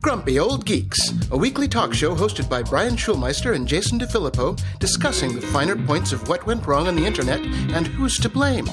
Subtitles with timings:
[0.00, 0.98] Grumpy Old Geeks,
[1.30, 6.12] a weekly talk show hosted by Brian Schulmeister and Jason DeFilippo, discussing the finer points
[6.12, 8.64] of what went wrong on the internet and who's to blame.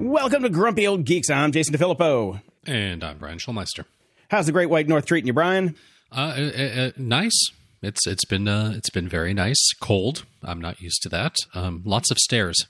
[0.00, 1.30] Welcome to Grumpy Old Geeks.
[1.30, 2.42] I'm Jason DeFilippo.
[2.66, 3.84] And I'm Brian Schulmeister.
[4.28, 5.76] How's the Great White North treating you, Brian?
[6.10, 7.50] Uh, uh, uh, nice.
[7.82, 9.72] It's it's been uh, it's been very nice.
[9.80, 10.24] Cold.
[10.42, 11.36] I'm not used to that.
[11.54, 12.66] Um, lots of stairs.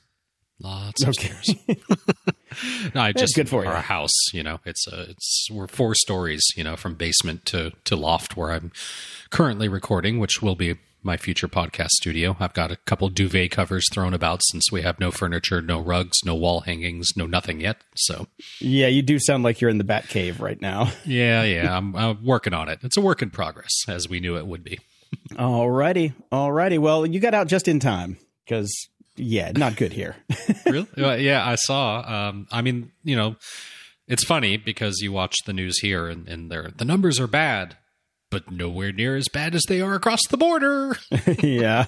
[0.64, 1.28] Lots of Okay.
[1.28, 1.54] stairs.
[2.94, 3.80] no, I just good for our you.
[3.82, 4.32] house.
[4.32, 6.42] You know, it's uh, it's we're four stories.
[6.56, 8.72] You know, from basement to to loft where I'm
[9.30, 12.34] currently recording, which will be my future podcast studio.
[12.40, 16.16] I've got a couple duvet covers thrown about since we have no furniture, no rugs,
[16.24, 17.76] no wall hangings, no nothing yet.
[17.94, 18.26] So
[18.58, 20.90] Yeah, you do sound like you're in the Bat Cave right now.
[21.04, 22.78] yeah, yeah, I'm, I'm working on it.
[22.82, 24.78] It's a work in progress, as we knew it would be.
[25.32, 26.78] Alrighty, alrighty.
[26.78, 28.72] Well, you got out just in time because
[29.16, 30.16] yeah, not good here.
[30.66, 31.24] really?
[31.24, 32.28] Yeah, I saw.
[32.28, 33.36] Um, I mean, you know,
[34.08, 37.76] it's funny because you watch the news here and, and they're, the numbers are bad,
[38.30, 40.96] but nowhere near as bad as they are across the border.
[41.40, 41.86] yeah,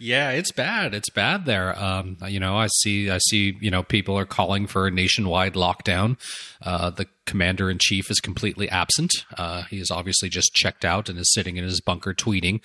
[0.00, 0.92] yeah, it's bad.
[0.92, 1.78] It's bad there.
[1.80, 5.54] Um, you know, I see, I see, you know, people are calling for a nationwide
[5.54, 6.18] lockdown.
[6.60, 9.12] Uh, the commander in chief is completely absent.
[9.36, 12.60] Uh, he is obviously just checked out and is sitting in his bunker tweeting.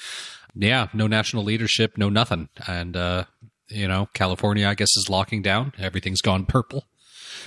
[0.56, 2.50] Yeah, no national leadership, no nothing.
[2.68, 3.26] And, uh,
[3.74, 5.74] you know, California, I guess, is locking down.
[5.78, 6.86] Everything's gone purple.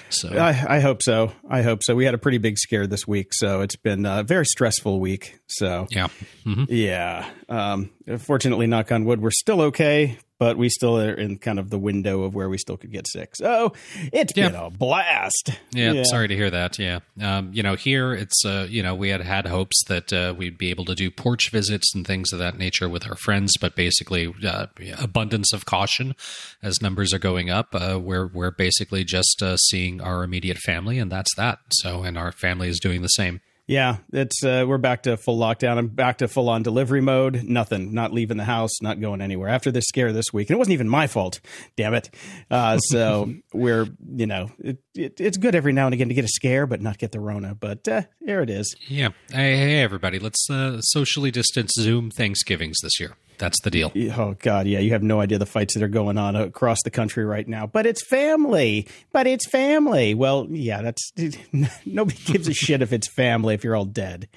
[0.09, 1.33] So I, I hope so.
[1.49, 1.95] I hope so.
[1.95, 5.39] We had a pretty big scare this week, so it's been a very stressful week.
[5.47, 6.09] So yeah,
[6.45, 7.29] hmm yeah.
[7.49, 11.71] Um, fortunately, knock on wood, we're still okay, but we still are in kind of
[11.71, 13.35] the window of where we still could get sick.
[13.37, 13.73] So
[14.13, 14.49] it's Yeah.
[14.49, 15.51] been a blast.
[15.73, 16.79] yeah, Sorry to hear that.
[16.79, 20.35] Yeah, um, you know, here it's uh, you know we had had hopes that uh,
[20.37, 23.53] we'd be able to do porch visits and things of that nature with our friends,
[23.61, 24.67] but basically uh,
[24.99, 26.15] abundance of caution
[26.63, 27.69] as numbers are going up.
[27.75, 31.59] Uh, we're we're basically just uh, seeing our immediate family, and that's that.
[31.71, 33.41] So, and our family is doing the same.
[33.69, 35.77] Yeah, it's uh, we're back to full lockdown.
[35.77, 37.43] I'm back to full on delivery mode.
[37.43, 39.49] Nothing, not leaving the house, not going anywhere.
[39.49, 41.41] After this scare this week, and it wasn't even my fault.
[41.77, 42.09] Damn it!
[42.49, 46.25] Uh, so we're you know it, it, it's good every now and again to get
[46.25, 47.57] a scare, but not get the Rona.
[47.57, 48.77] But uh, there it is.
[48.87, 49.09] Yeah.
[49.33, 53.17] Hey, hey everybody, let's uh, socially distance Zoom Thanksgivings this year.
[53.39, 53.93] That's the deal.
[54.17, 56.91] Oh God, yeah, you have no idea the fights that are going on across the
[56.91, 57.67] country right now.
[57.67, 58.89] But it's family.
[59.13, 60.15] But it's family.
[60.15, 61.13] Well, yeah, that's
[61.87, 64.29] nobody gives a shit if it's family if you're all dead.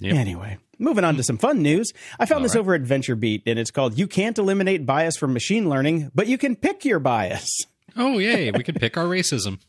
[0.00, 0.14] Yep.
[0.14, 1.92] Anyway, moving on to some fun news.
[2.18, 2.60] I found this right.
[2.60, 6.26] over at Venture Beat, and it's called "You Can't Eliminate Bias from Machine Learning, but
[6.26, 7.48] you can pick your bias."
[7.96, 8.50] Oh, yay!
[8.50, 9.60] We can pick our racism.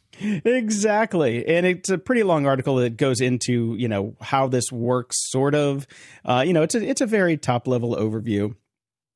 [0.45, 5.15] exactly and it's a pretty long article that goes into you know how this works
[5.31, 5.87] sort of
[6.23, 8.55] uh, you know it's a it's a very top level overview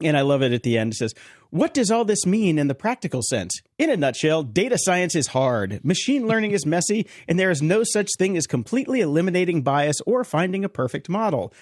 [0.01, 1.13] and i love it at the end it says
[1.49, 5.27] what does all this mean in the practical sense in a nutshell data science is
[5.27, 9.97] hard machine learning is messy and there is no such thing as completely eliminating bias
[10.05, 11.53] or finding a perfect model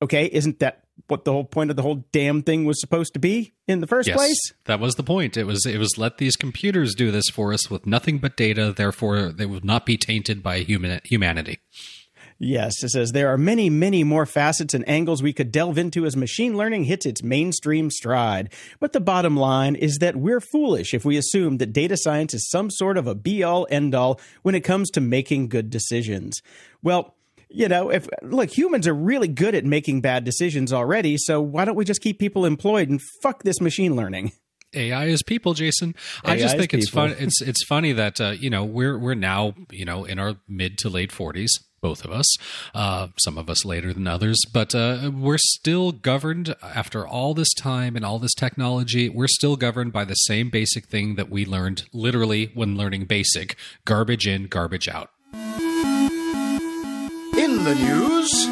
[0.00, 3.18] okay isn't that what the whole point of the whole damn thing was supposed to
[3.18, 5.36] be in the first Yes, place that was the point.
[5.36, 8.72] It was it was let these computers do this for us with nothing but data.
[8.76, 11.60] Therefore, they would not be tainted by human humanity.
[12.44, 16.04] Yes, it says there are many, many more facets and angles we could delve into
[16.04, 18.52] as machine learning hits its mainstream stride.
[18.80, 22.50] But the bottom line is that we're foolish if we assume that data science is
[22.50, 26.42] some sort of a be all end all when it comes to making good decisions.
[26.82, 27.14] Well,
[27.48, 31.64] you know, if look, humans are really good at making bad decisions already, so why
[31.64, 34.32] don't we just keep people employed and fuck this machine learning?
[34.74, 35.94] AI is people, Jason.
[36.24, 37.14] I just think it's fun.
[37.18, 40.78] It's it's funny that uh, you know we're we're now you know in our mid
[40.78, 42.34] to late forties, both of us.
[42.74, 47.52] Uh, some of us later than others, but uh, we're still governed after all this
[47.52, 49.08] time and all this technology.
[49.10, 53.56] We're still governed by the same basic thing that we learned literally when learning basic:
[53.84, 55.10] garbage in, garbage out.
[57.34, 58.48] In the news,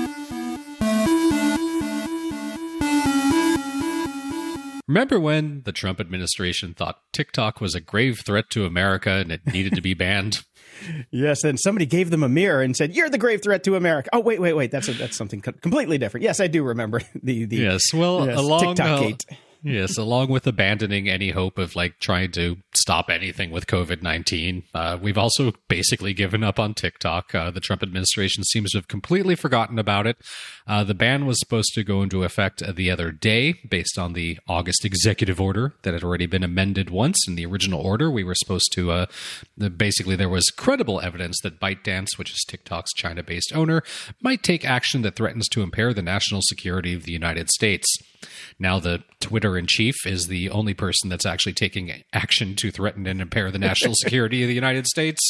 [4.90, 9.46] Remember when the Trump administration thought TikTok was a grave threat to America and it
[9.46, 10.44] needed to be banned?
[11.10, 14.10] Yes, and somebody gave them a mirror and said, "You're the grave threat to America."
[14.12, 14.70] Oh, wait, wait, wait.
[14.70, 16.24] That's a, that's something co- completely different.
[16.24, 17.82] Yes, I do remember the the Yes.
[17.92, 19.24] Well, yes, along TikTok uh, gate.
[19.62, 24.64] Yes, along with abandoning any hope of like trying to stop anything with COVID nineteen,
[24.74, 27.34] uh, we've also basically given up on TikTok.
[27.34, 30.16] Uh, the Trump administration seems to have completely forgotten about it.
[30.66, 34.38] Uh, the ban was supposed to go into effect the other day, based on the
[34.48, 37.26] August executive order that had already been amended once.
[37.26, 39.06] In the original order, we were supposed to uh,
[39.76, 43.82] basically there was credible evidence that ByteDance, which is TikTok's China-based owner,
[44.22, 47.86] might take action that threatens to impair the national security of the United States.
[48.60, 53.06] Now the Twitter in chief is the only person that's actually taking action to threaten
[53.06, 55.20] and impair the national security of the United States,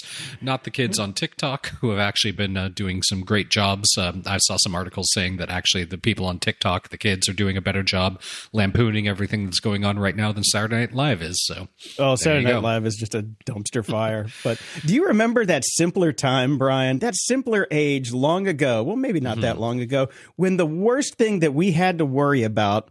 [0.40, 3.88] not the kids on TikTok who have actually been uh, doing some great jobs.
[3.96, 7.32] Um, I saw some articles saying that actually the people on TikTok, the kids, are
[7.32, 8.20] doing a better job
[8.52, 11.36] lampooning everything that's going on right now than Saturday Night Live is.
[11.46, 11.68] So,
[11.98, 12.62] oh, Saturday Night.
[12.62, 14.26] Live is just a dumpster fire.
[14.44, 16.98] but do you remember that simpler time, Brian?
[16.98, 18.82] That simpler age long ago?
[18.82, 19.42] Well, maybe not mm-hmm.
[19.42, 22.90] that long ago, when the worst thing that we had to worry about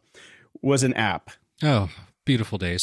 [0.61, 1.31] was an app.
[1.63, 1.89] Oh,
[2.25, 2.81] beautiful days.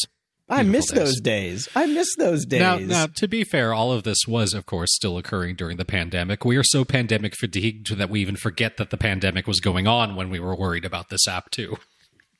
[0.49, 0.99] I miss days.
[0.99, 1.69] those days.
[1.75, 2.61] I miss those days.
[2.61, 5.84] Now, now, to be fair, all of this was, of course, still occurring during the
[5.84, 6.44] pandemic.
[6.44, 10.14] We are so pandemic fatigued that we even forget that the pandemic was going on
[10.14, 11.78] when we were worried about this app, too.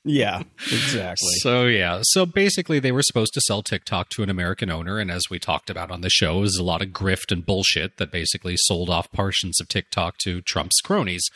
[0.09, 1.33] Yeah, exactly.
[1.41, 5.11] so yeah, so basically they were supposed to sell TikTok to an American owner, and
[5.11, 8.13] as we talked about on the show, is a lot of grift and bullshit that
[8.13, 11.29] basically sold off portions of TikTok to Trump's cronies.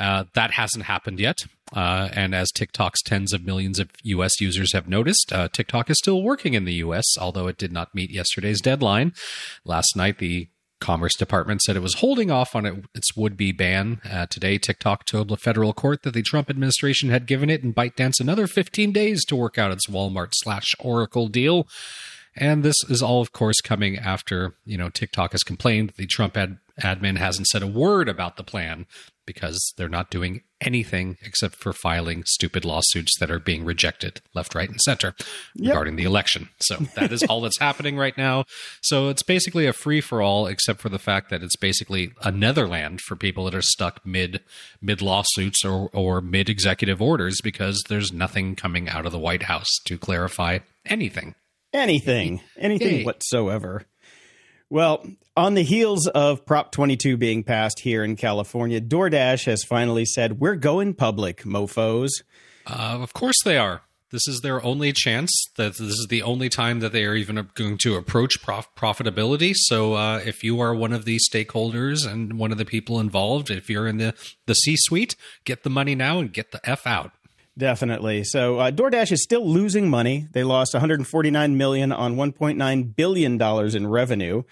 [0.00, 1.40] Uh, that hasn't happened yet.
[1.74, 5.98] Uh, and as TikTok's tens of millions of US users have noticed, uh, TikTok is
[5.98, 9.12] still working in the US, although it did not meet yesterday's deadline.
[9.64, 10.48] Last night, the
[10.84, 14.02] Commerce Department said it was holding off on it, its would be ban.
[14.04, 17.74] Uh, today, TikTok told the federal court that the Trump administration had given it and
[17.74, 21.66] ByteDance another 15 days to work out its Walmart slash Oracle deal.
[22.36, 26.36] And this is all, of course, coming after, you know, TikTok has complained the Trump
[26.36, 28.84] ad- admin hasn't said a word about the plan
[29.26, 34.54] because they're not doing anything except for filing stupid lawsuits that are being rejected left,
[34.54, 35.14] right, and center
[35.54, 35.70] yep.
[35.70, 36.48] regarding the election.
[36.58, 38.44] So that is all that's happening right now.
[38.82, 42.30] So it's basically a free for all, except for the fact that it's basically a
[42.30, 44.40] Netherland for people that are stuck mid
[44.80, 49.44] mid lawsuits or, or mid executive orders because there's nothing coming out of the White
[49.44, 51.34] House to clarify anything.
[51.72, 52.40] Anything.
[52.56, 53.04] Anything Yay.
[53.04, 53.84] whatsoever.
[54.74, 55.06] Well,
[55.36, 60.40] on the heels of Prop 22 being passed here in California, DoorDash has finally said,
[60.40, 62.08] We're going public, mofos.
[62.66, 63.82] Uh, of course they are.
[64.10, 65.30] This is their only chance.
[65.54, 69.52] That this is the only time that they are even going to approach prof- profitability.
[69.54, 73.52] So, uh, if you are one of the stakeholders and one of the people involved,
[73.52, 74.12] if you're in the
[74.46, 77.12] the C suite, get the money now and get the f out.
[77.56, 78.24] Definitely.
[78.24, 80.26] So uh, DoorDash is still losing money.
[80.32, 84.42] They lost 149 million on 1.9 billion dollars in revenue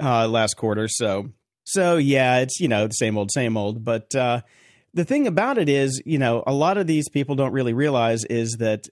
[0.00, 0.86] uh, last quarter.
[0.86, 1.30] So,
[1.64, 3.84] so yeah, it's you know the same old, same old.
[3.84, 4.42] But uh,
[4.94, 8.24] the thing about it is, you know, a lot of these people don't really realize
[8.24, 8.88] is that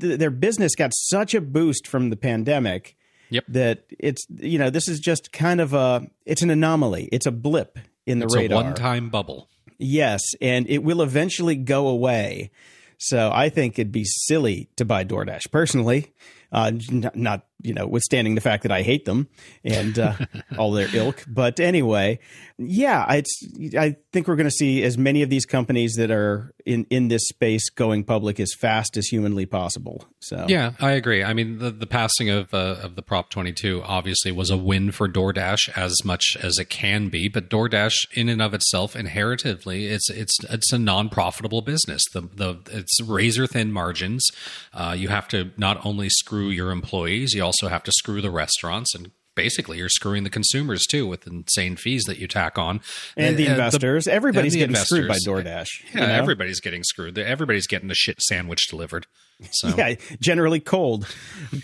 [0.00, 2.94] th- their business got such a boost from the pandemic.
[3.30, 3.44] Yep.
[3.48, 7.08] That it's you know this is just kind of a it's an anomaly.
[7.10, 8.60] It's a blip in the it's radar.
[8.60, 9.48] a one-time bubble.
[9.78, 12.50] Yes, and it will eventually go away.
[12.98, 16.12] So I think it'd be silly to buy DoorDash personally.
[16.50, 19.28] Uh, not, not, you know, withstanding the fact that I hate them
[19.64, 20.14] and uh,
[20.58, 21.24] all their ilk.
[21.28, 22.20] But anyway,
[22.58, 23.40] yeah, it's.
[23.76, 27.06] I think we're going to see as many of these companies that are in in
[27.06, 30.04] this space going public as fast as humanly possible.
[30.18, 31.22] So yeah, I agree.
[31.22, 34.90] I mean, the the passing of uh, of the Prop 22 obviously was a win
[34.90, 39.86] for DoorDash as much as it can be, but DoorDash in and of itself inheritively
[39.86, 42.02] it's it's it's a non profitable business.
[42.12, 44.26] The the it's razor thin margins.
[44.74, 48.30] Uh, you have to not only screw your employees, you also have to screw the
[48.30, 52.80] restaurants and basically you're screwing the consumers too with insane fees that you tack on
[53.16, 54.98] and the uh, investors the, everybody's the getting investors.
[54.98, 56.12] screwed by doordash yeah you know?
[56.12, 59.06] everybody's getting screwed everybody's getting the shit sandwich delivered
[59.50, 61.06] so yeah, generally cold,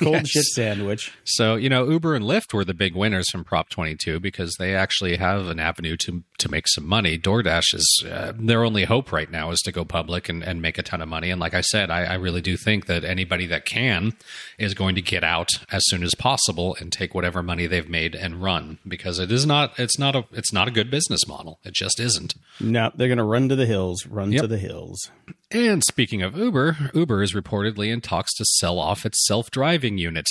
[0.01, 0.29] cold yes.
[0.29, 1.13] shit sandwich.
[1.25, 4.75] So you know, Uber and Lyft were the big winners from Prop 22 because they
[4.75, 7.19] actually have an avenue to to make some money.
[7.19, 10.79] DoorDash is uh, their only hope right now is to go public and, and make
[10.79, 11.31] a ton of money.
[11.31, 14.13] And like I said, I, I really do think that anybody that can
[14.59, 18.15] is going to get out as soon as possible and take whatever money they've made
[18.15, 21.59] and run because it is not it's not a it's not a good business model.
[21.65, 22.35] It just isn't.
[22.61, 24.43] No, they're going to run to the hills, run yep.
[24.43, 25.11] to the hills.
[25.51, 27.35] And speaking of Uber, Uber is
[27.65, 30.27] reportedly in talks to sell off its self driving unit.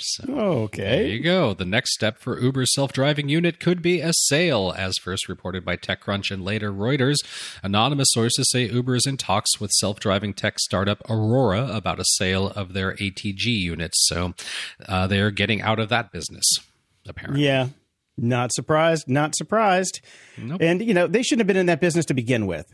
[0.00, 0.82] So, okay.
[0.82, 1.54] There you go.
[1.54, 5.64] The next step for Uber's self driving unit could be a sale, as first reported
[5.64, 7.16] by TechCrunch and later Reuters.
[7.64, 12.04] Anonymous sources say Uber is in talks with self driving tech startup Aurora about a
[12.04, 14.06] sale of their ATG units.
[14.06, 14.34] So
[14.86, 16.46] uh, they're getting out of that business,
[17.06, 17.44] apparently.
[17.44, 17.68] Yeah.
[18.16, 19.08] Not surprised.
[19.08, 20.00] Not surprised.
[20.36, 20.60] Nope.
[20.60, 22.72] And, you know, they shouldn't have been in that business to begin with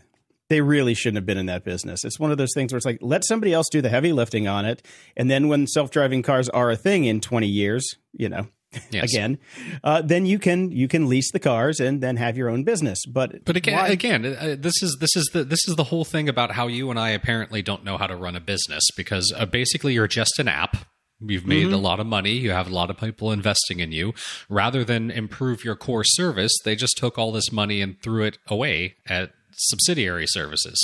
[0.48, 2.04] they really shouldn't have been in that business.
[2.04, 4.46] It's one of those things where it's like, let somebody else do the heavy lifting
[4.46, 4.86] on it.
[5.16, 8.48] And then when self driving cars are a thing in 20 years, you know,
[8.90, 9.12] yes.
[9.12, 9.38] again,
[9.82, 13.04] uh, then you can you can lease the cars and then have your own business.
[13.06, 13.88] But but again, why?
[13.88, 16.90] again, uh, this is this is the this is the whole thing about how you
[16.90, 20.38] and I apparently don't know how to run a business because uh, basically you're just
[20.38, 20.76] an app.
[21.20, 21.74] You've made mm-hmm.
[21.74, 22.32] a lot of money.
[22.32, 24.12] You have a lot of people investing in you.
[24.48, 28.38] Rather than improve your core service, they just took all this money and threw it
[28.48, 30.76] away at subsidiary services.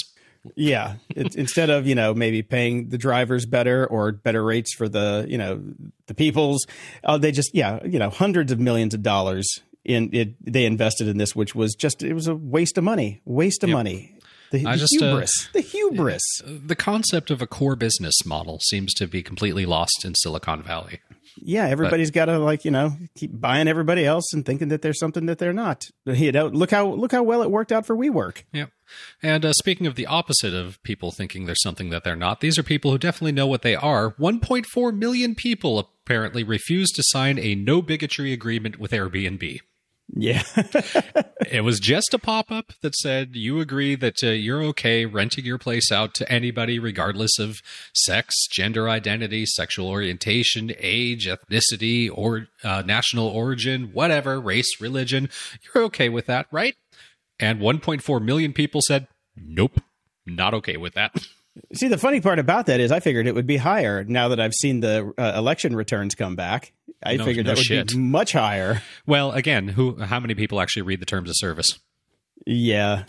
[0.54, 4.88] Yeah, it, instead of you know maybe paying the drivers better or better rates for
[4.88, 5.62] the you know
[6.06, 6.66] the peoples,
[7.04, 10.34] uh, they just yeah you know hundreds of millions of dollars in it.
[10.40, 13.68] They invested in this, which was just it was a waste of money, waste of
[13.68, 13.76] yep.
[13.76, 14.16] money.
[14.50, 16.22] The, the just, uh, hubris, uh, the hubris.
[16.44, 21.00] The concept of a core business model seems to be completely lost in Silicon Valley.
[21.42, 24.98] Yeah, everybody's got to like you know keep buying everybody else and thinking that there's
[24.98, 25.88] something that they're not.
[26.04, 28.42] You know, look how look how well it worked out for WeWork.
[28.52, 28.66] Yeah,
[29.22, 32.58] and uh, speaking of the opposite of people thinking there's something that they're not, these
[32.58, 34.12] are people who definitely know what they are.
[34.14, 39.60] 1.4 million people apparently refused to sign a no bigotry agreement with Airbnb.
[40.12, 40.42] Yeah.
[41.50, 45.44] it was just a pop up that said you agree that uh, you're okay renting
[45.44, 47.60] your place out to anybody, regardless of
[47.94, 55.28] sex, gender identity, sexual orientation, age, ethnicity, or uh, national origin, whatever, race, religion.
[55.62, 56.74] You're okay with that, right?
[57.38, 59.80] And 1.4 million people said, nope,
[60.26, 61.14] not okay with that.
[61.74, 64.40] See, the funny part about that is I figured it would be higher now that
[64.40, 66.72] I've seen the uh, election returns come back.
[67.02, 67.88] I no, figured no that would shit.
[67.88, 68.82] be much higher.
[69.06, 71.78] Well, again, who how many people actually read the terms of service?
[72.46, 73.04] Yeah.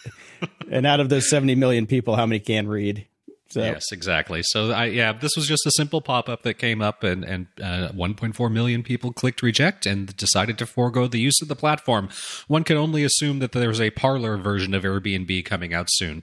[0.70, 3.06] and out of those 70 million people, how many can read?
[3.50, 3.60] So.
[3.60, 4.40] Yes, exactly.
[4.42, 7.46] So, I, yeah, this was just a simple pop up that came up, and, and
[7.62, 12.08] uh, 1.4 million people clicked reject and decided to forego the use of the platform.
[12.48, 16.22] One can only assume that there's a Parler version of Airbnb coming out soon.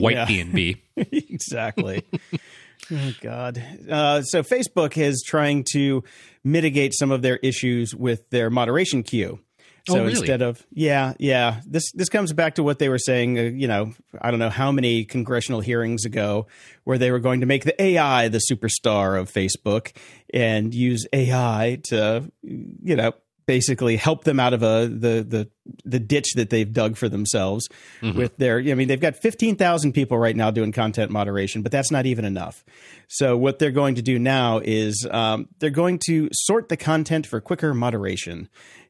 [0.00, 0.24] White yeah.
[0.24, 0.82] B&B.
[0.96, 2.04] exactly.
[2.92, 3.62] oh God.
[3.88, 6.04] Uh, so Facebook is trying to
[6.44, 9.40] mitigate some of their issues with their moderation queue.
[9.88, 10.18] Oh, so oh, really?
[10.18, 13.38] instead of yeah, yeah, this this comes back to what they were saying.
[13.38, 16.48] Uh, you know, I don't know how many congressional hearings ago
[16.82, 19.96] where they were going to make the AI the superstar of Facebook
[20.34, 23.12] and use AI to you know
[23.46, 25.48] basically help them out of a the the
[25.84, 27.68] the ditch that they've dug for themselves
[28.00, 28.16] mm-hmm.
[28.16, 31.90] with their I mean they've got 15,000 people right now doing content moderation but that's
[31.90, 32.64] not even enough.
[33.08, 37.26] So what they're going to do now is um, they're going to sort the content
[37.26, 38.48] for quicker moderation.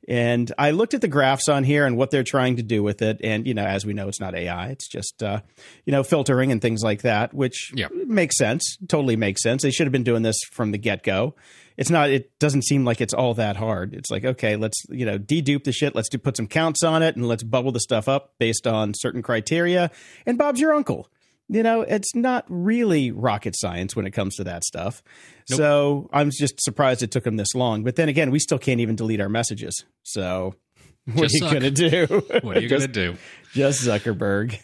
[0.09, 3.03] And I looked at the graphs on here and what they're trying to do with
[3.03, 3.21] it.
[3.25, 4.69] And, you know, as we know, it's not AI.
[4.69, 5.41] It's just, uh,
[5.85, 7.73] you know, filtering and things like that, which
[8.07, 8.79] makes sense.
[8.89, 9.63] Totally makes sense.
[9.63, 11.35] They should have been doing this from the get go
[11.77, 13.95] it's not it doesn't seem like it's all that hard.
[13.95, 15.95] It's like okay let's you know dedupe the shit.
[15.95, 18.93] Let's do put some counts on it and let's bubble the stuff up based on
[18.95, 19.91] certain criteria.
[20.25, 21.09] And bob's your uncle.
[21.49, 25.03] You know it's not really rocket science when it comes to that stuff.
[25.49, 25.57] Nope.
[25.59, 27.85] so i'm just surprised it took him this long.
[27.85, 29.85] But then again we still can't even delete our messages.
[30.03, 30.55] So
[31.13, 32.07] what just are you gonna do?
[32.43, 33.17] What are you gonna do?
[33.53, 34.59] just zuckerberg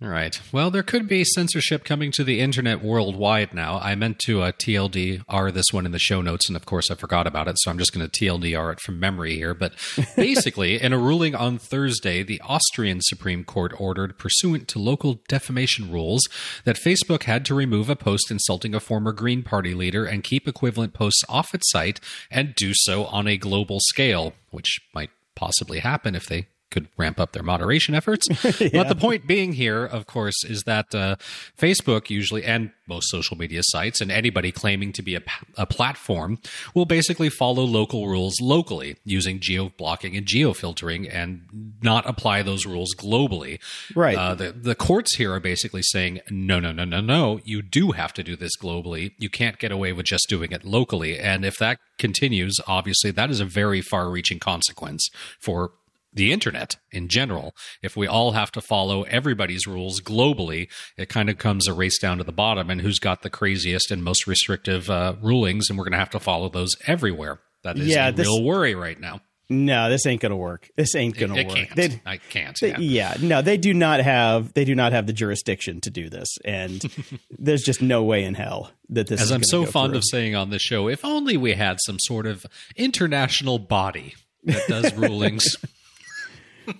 [0.00, 0.40] all right.
[0.52, 3.80] Well, there could be censorship coming to the internet worldwide now.
[3.80, 6.94] I meant to uh, TLDR this one in the show notes, and of course I
[6.94, 9.54] forgot about it, so I'm just going to TLDR it from memory here.
[9.54, 9.72] But
[10.16, 15.90] basically, in a ruling on Thursday, the Austrian Supreme Court ordered, pursuant to local defamation
[15.90, 16.22] rules,
[16.62, 20.46] that Facebook had to remove a post insulting a former Green Party leader and keep
[20.46, 21.98] equivalent posts off its site
[22.30, 27.18] and do so on a global scale, which might possibly happen if they could ramp
[27.18, 28.26] up their moderation efforts.
[28.60, 28.68] yeah.
[28.72, 31.16] But the point being here, of course, is that uh,
[31.56, 35.22] Facebook usually, and most social media sites, and anybody claiming to be a,
[35.56, 36.38] a, platform
[36.74, 41.42] will basically follow local rules locally using geo blocking and geo filtering and
[41.82, 43.60] not apply those rules globally.
[43.94, 44.16] Right.
[44.16, 47.92] Uh, the, the courts here are basically saying, no, no, no, no, no, you do
[47.92, 49.12] have to do this globally.
[49.18, 51.18] You can't get away with just doing it locally.
[51.18, 55.08] And if that continues, obviously, that is a very far reaching consequence
[55.38, 55.72] for
[56.12, 57.54] the internet in general.
[57.82, 61.98] If we all have to follow everybody's rules globally, it kind of comes a race
[61.98, 65.78] down to the bottom and who's got the craziest and most restrictive uh, rulings, and
[65.78, 67.40] we're going to have to follow those everywhere.
[67.62, 69.20] That is yeah, a this, real worry right now.
[69.50, 70.68] No, this ain't gonna work.
[70.76, 71.68] This ain't gonna it, it work.
[71.74, 72.00] Can't.
[72.04, 72.58] I can't.
[72.60, 72.78] They, yeah.
[72.78, 76.28] yeah, no, they do not have they do not have the jurisdiction to do this,
[76.44, 76.84] and
[77.30, 79.22] there's just no way in hell that this.
[79.22, 79.98] As I'm so fond through.
[79.98, 82.44] of saying on the show, if only we had some sort of
[82.76, 85.56] international body that does rulings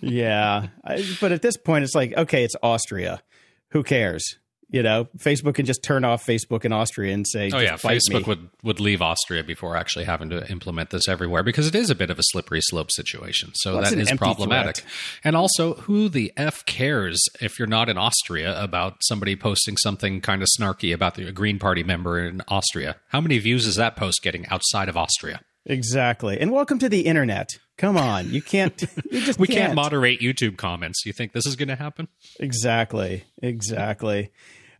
[0.00, 3.22] yeah, I, but at this point, it's like, okay, it's Austria.
[3.70, 4.36] Who cares?
[4.70, 8.20] You know, Facebook can just turn off Facebook in Austria and say, "Oh yeah, Facebook
[8.20, 8.24] me.
[8.26, 11.94] would would leave Austria before actually having to implement this everywhere because it is a
[11.94, 13.52] bit of a slippery slope situation.
[13.54, 14.76] So well, that is problematic.
[14.76, 14.92] Threat.
[15.24, 20.20] And also, who the f cares if you're not in Austria about somebody posting something
[20.20, 22.96] kind of snarky about the Green Party member in Austria?
[23.08, 25.40] How many views is that post getting outside of Austria?
[25.64, 26.38] Exactly.
[26.38, 27.58] And welcome to the internet.
[27.78, 28.74] Come on, you can't.
[29.10, 29.58] You just we can't.
[29.58, 31.06] can't moderate YouTube comments.
[31.06, 32.08] You think this is going to happen?
[32.38, 33.24] Exactly.
[33.40, 34.30] Exactly.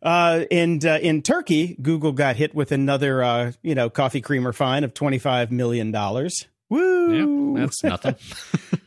[0.03, 4.53] Uh, and uh, in Turkey, Google got hit with another, uh, you know, coffee creamer
[4.53, 6.47] fine of twenty five million dollars.
[6.69, 7.57] Woo!
[7.57, 8.17] Yeah, that's nothing.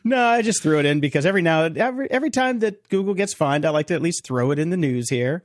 [0.04, 3.34] No, I just threw it in because every now every every time that Google gets
[3.34, 5.42] fined, I like to at least throw it in the news here.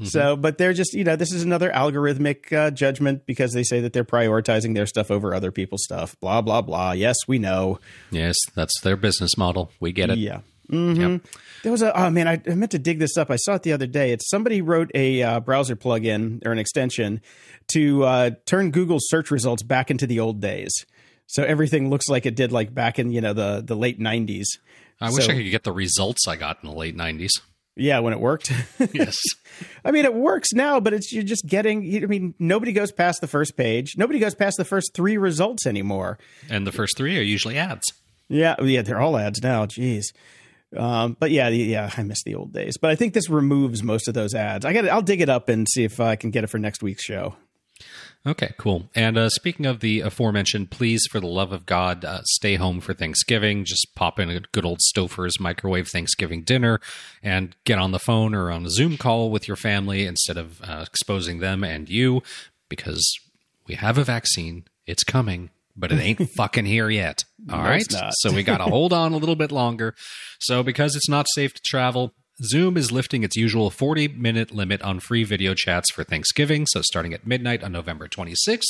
[0.00, 0.08] Mm-hmm.
[0.08, 3.80] So, but they're just you know this is another algorithmic uh, judgment because they say
[3.80, 6.18] that they're prioritizing their stuff over other people's stuff.
[6.20, 6.92] Blah blah blah.
[6.92, 7.78] Yes, we know.
[8.10, 9.70] Yes, that's their business model.
[9.78, 10.16] We get it.
[10.16, 10.40] Yeah.
[10.70, 11.00] Mm-hmm.
[11.00, 11.22] Yep.
[11.64, 13.30] There was a oh man, I, I, meant to dig this up.
[13.30, 14.12] I saw it the other day.
[14.12, 17.20] It's somebody wrote a uh, browser plugin or an extension
[17.72, 20.72] to uh, turn Google search results back into the old days.
[21.26, 24.46] So everything looks like it did like back in you know the the late '90s.
[24.98, 27.32] I wish I could get the results I got in the late '90s.
[27.76, 28.52] Yeah, when it worked.
[28.92, 29.16] yes.
[29.84, 32.02] I mean, it works now, but it's you're just getting.
[32.02, 33.94] I mean, nobody goes past the first page.
[33.96, 36.18] Nobody goes past the first three results anymore.
[36.48, 37.84] And the first three are usually ads.
[38.28, 39.66] Yeah, yeah, they're all ads now.
[39.66, 40.04] Jeez.
[40.76, 42.76] Um, but yeah, yeah, I miss the old days.
[42.76, 44.64] But I think this removes most of those ads.
[44.64, 44.88] I got.
[44.88, 47.34] I'll dig it up and see if I can get it for next week's show.
[48.26, 48.90] Okay, cool.
[48.94, 52.80] And uh, speaking of the aforementioned, please, for the love of God, uh, stay home
[52.80, 53.64] for Thanksgiving.
[53.64, 56.80] Just pop in a good old Stouffer's microwave Thanksgiving dinner
[57.22, 60.60] and get on the phone or on a Zoom call with your family instead of
[60.62, 62.22] uh, exposing them and you
[62.68, 63.10] because
[63.66, 64.64] we have a vaccine.
[64.86, 67.24] It's coming but it ain't fucking here yet.
[67.50, 69.94] All no, right, so we got to hold on a little bit longer.
[70.38, 74.80] So because it's not safe to travel, Zoom is lifting its usual 40 minute limit
[74.82, 76.66] on free video chats for Thanksgiving.
[76.66, 78.62] So, starting at midnight on November 26th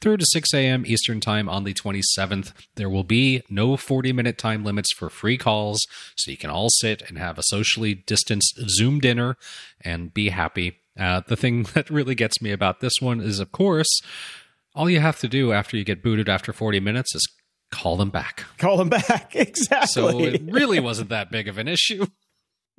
[0.00, 0.84] through to 6 a.m.
[0.86, 5.36] Eastern Time on the 27th, there will be no 40 minute time limits for free
[5.36, 5.80] calls.
[6.16, 9.36] So, you can all sit and have a socially distanced Zoom dinner
[9.80, 10.78] and be happy.
[10.98, 14.00] Uh, the thing that really gets me about this one is, of course,
[14.74, 17.26] all you have to do after you get booted after 40 minutes is
[17.70, 18.44] call them back.
[18.58, 19.34] Call them back.
[19.34, 19.88] Exactly.
[19.88, 22.06] So it really wasn't that big of an issue.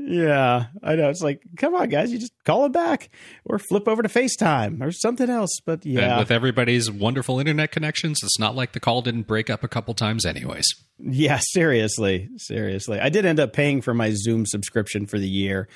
[0.01, 1.09] Yeah, I know.
[1.09, 3.09] It's like, come on, guys, you just call it back
[3.43, 5.59] or flip over to FaceTime or something else.
[5.65, 6.11] But yeah.
[6.11, 9.67] And with everybody's wonderful internet connections, it's not like the call didn't break up a
[9.67, 10.65] couple times, anyways.
[10.99, 12.29] Yeah, seriously.
[12.37, 12.99] Seriously.
[12.99, 15.67] I did end up paying for my Zoom subscription for the year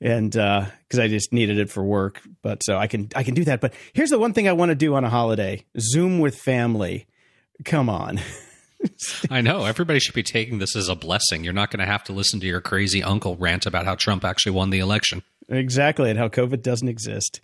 [0.00, 2.22] and because uh, I just needed it for work.
[2.42, 3.60] But so I can I can do that.
[3.60, 7.06] But here's the one thing I want to do on a holiday: Zoom with family.
[7.64, 8.20] Come on.
[9.30, 11.44] I know everybody should be taking this as a blessing.
[11.44, 14.24] You're not going to have to listen to your crazy uncle rant about how Trump
[14.24, 15.22] actually won the election.
[15.48, 17.40] Exactly, and how COVID doesn't exist.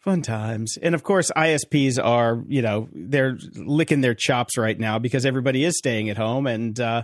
[0.00, 0.78] Fun times.
[0.80, 5.64] And of course, ISPs are, you know, they're licking their chops right now because everybody
[5.64, 6.46] is staying at home.
[6.46, 7.02] And uh,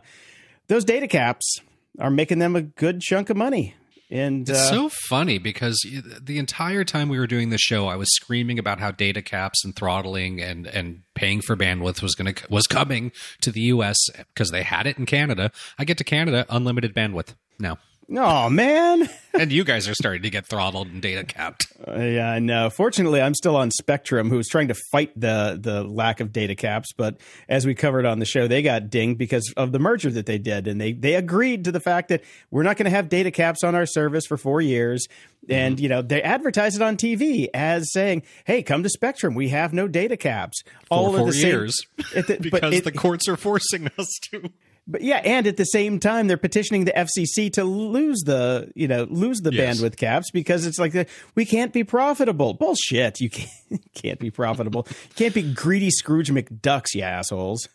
[0.69, 1.61] those data caps
[1.99, 3.75] are making them a good chunk of money.
[4.11, 5.81] And it's uh, so funny because
[6.21, 9.65] the entire time we were doing the show, I was screaming about how data caps
[9.65, 13.97] and throttling and and paying for bandwidth was going to was coming to the U.S.
[14.33, 15.51] because they had it in Canada.
[15.79, 17.79] I get to Canada, unlimited bandwidth now.
[18.11, 19.09] Oh man!
[19.39, 21.67] and you guys are starting to get throttled and data capped.
[21.87, 22.69] Uh, yeah, I know.
[22.69, 26.93] Fortunately, I'm still on Spectrum, who's trying to fight the the lack of data caps.
[26.93, 27.17] But
[27.49, 30.39] as we covered on the show, they got dinged because of the merger that they
[30.39, 33.31] did, and they they agreed to the fact that we're not going to have data
[33.31, 35.07] caps on our service for four years.
[35.49, 35.83] And mm-hmm.
[35.83, 39.35] you know they advertise it on TV as saying, "Hey, come to Spectrum.
[39.35, 41.77] We have no data caps." All for four the years,
[42.13, 44.51] the, because it, the courts are forcing us to.
[44.87, 48.87] But yeah, and at the same time, they're petitioning the FCC to lose the you
[48.87, 49.81] know lose the yes.
[49.81, 52.53] bandwidth caps because it's like the, we can't be profitable.
[52.53, 53.21] Bullshit!
[53.21, 53.51] You can't,
[53.95, 54.87] can't be profitable.
[54.89, 57.69] You can't be greedy Scrooge McDucks, you assholes.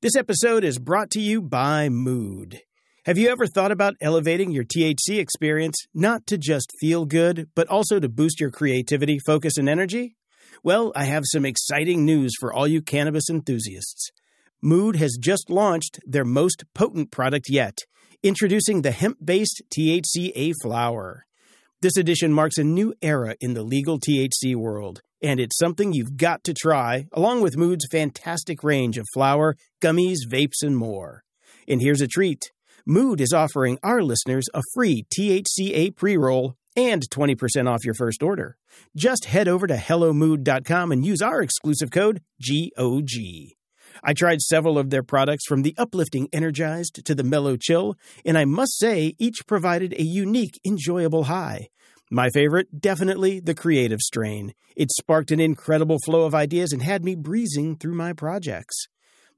[0.00, 2.60] This episode is brought to you by Mood.
[3.04, 7.66] Have you ever thought about elevating your THC experience not to just feel good, but
[7.68, 10.17] also to boost your creativity, focus, and energy?
[10.64, 14.10] Well, I have some exciting news for all you cannabis enthusiasts.
[14.60, 17.78] Mood has just launched their most potent product yet,
[18.24, 21.26] introducing the hemp based THCA flower.
[21.80, 26.16] This edition marks a new era in the legal THC world, and it's something you've
[26.16, 31.22] got to try, along with Mood's fantastic range of flower, gummies, vapes, and more.
[31.68, 32.50] And here's a treat
[32.84, 38.22] Mood is offering our listeners a free THCA pre roll and 20% off your first
[38.22, 38.56] order.
[38.96, 43.10] Just head over to HelloMood.com and use our exclusive code GOG.
[44.04, 48.38] I tried several of their products from the uplifting Energized to the Mellow Chill, and
[48.38, 51.68] I must say each provided a unique, enjoyable high.
[52.10, 54.54] My favorite, definitely the creative strain.
[54.76, 58.86] It sparked an incredible flow of ideas and had me breezing through my projects.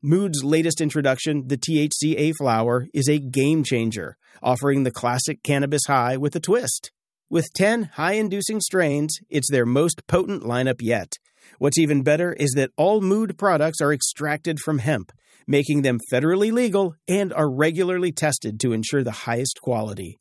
[0.03, 6.17] Mood's latest introduction, the THCA flower, is a game changer, offering the classic cannabis high
[6.17, 6.91] with a twist.
[7.33, 11.13] With 10 high inducing strains, it's their most potent lineup yet.
[11.61, 15.13] What's even better is that all mood products are extracted from hemp,
[15.47, 20.19] making them federally legal and are regularly tested to ensure the highest quality.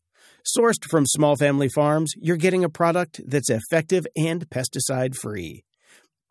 [0.56, 5.64] Sourced from small family farms, you're getting a product that's effective and pesticide free.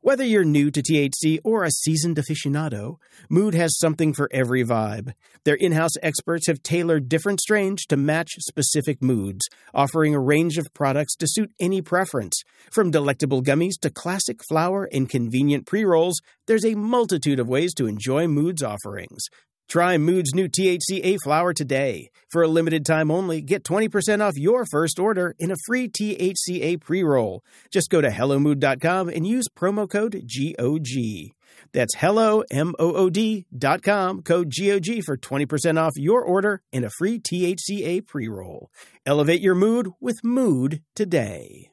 [0.01, 5.13] Whether you're new to THC or a seasoned aficionado, Mood has something for every vibe.
[5.45, 10.57] Their in house experts have tailored different strains to match specific moods, offering a range
[10.57, 12.41] of products to suit any preference.
[12.71, 17.75] From delectable gummies to classic flower and convenient pre rolls, there's a multitude of ways
[17.75, 19.25] to enjoy Mood's offerings.
[19.69, 22.11] Try Mood's new THCA flower today.
[22.31, 26.81] For a limited time only, get 20% off your first order in a free THCA
[26.81, 27.43] pre roll.
[27.71, 31.35] Just go to HelloMood.com and use promo code GOG.
[31.75, 38.07] That's hello, M-O-O-D dot code GOG for 20% off your order and a free THCA
[38.07, 38.71] pre roll.
[39.05, 41.71] Elevate your mood with Mood today.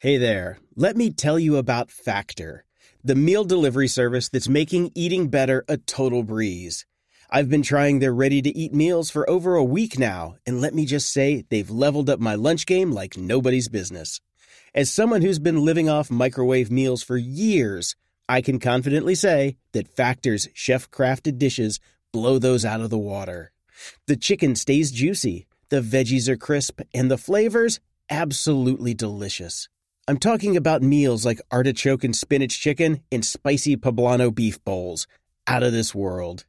[0.00, 2.66] Hey there, let me tell you about Factor,
[3.02, 6.84] the meal delivery service that's making eating better a total breeze.
[7.30, 10.74] I've been trying their ready to eat meals for over a week now, and let
[10.74, 14.22] me just say they've leveled up my lunch game like nobody's business.
[14.74, 17.96] As someone who's been living off microwave meals for years,
[18.30, 21.80] I can confidently say that Factor's chef crafted dishes
[22.14, 23.52] blow those out of the water.
[24.06, 29.68] The chicken stays juicy, the veggies are crisp, and the flavors absolutely delicious.
[30.08, 35.06] I'm talking about meals like artichoke and spinach chicken and spicy poblano beef bowls.
[35.46, 36.46] Out of this world.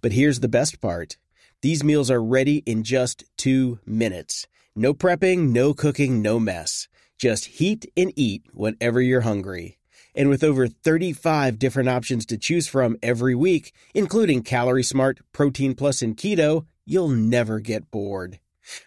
[0.00, 1.16] But here's the best part
[1.60, 4.46] these meals are ready in just two minutes.
[4.76, 6.86] No prepping, no cooking, no mess.
[7.18, 9.78] Just heat and eat whenever you're hungry.
[10.14, 15.74] And with over 35 different options to choose from every week, including Calorie Smart, Protein
[15.74, 18.38] Plus, and Keto, you'll never get bored.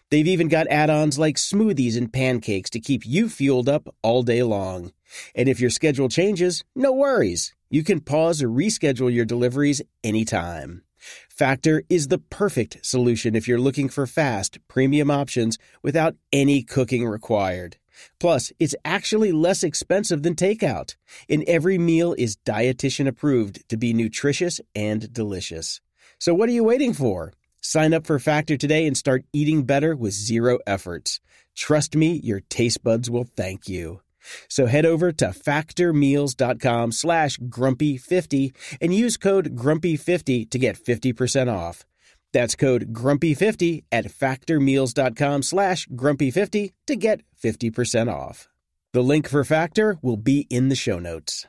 [0.09, 4.23] They've even got add ons like smoothies and pancakes to keep you fueled up all
[4.23, 4.93] day long.
[5.35, 7.53] And if your schedule changes, no worries.
[7.69, 10.83] You can pause or reschedule your deliveries anytime.
[11.29, 17.05] Factor is the perfect solution if you're looking for fast, premium options without any cooking
[17.05, 17.77] required.
[18.19, 20.95] Plus, it's actually less expensive than takeout,
[21.29, 25.81] and every meal is dietitian approved to be nutritious and delicious.
[26.19, 27.33] So what are you waiting for?
[27.61, 31.19] Sign up for Factor today and start eating better with zero efforts.
[31.55, 34.01] Trust me, your taste buds will thank you.
[34.47, 41.85] So head over to factormeals.com slash grumpy50 and use code grumpy50 to get 50% off.
[42.33, 48.47] That's code grumpy50 at factormeals.com slash grumpy50 to get 50% off.
[48.93, 51.47] The link for Factor will be in the show notes.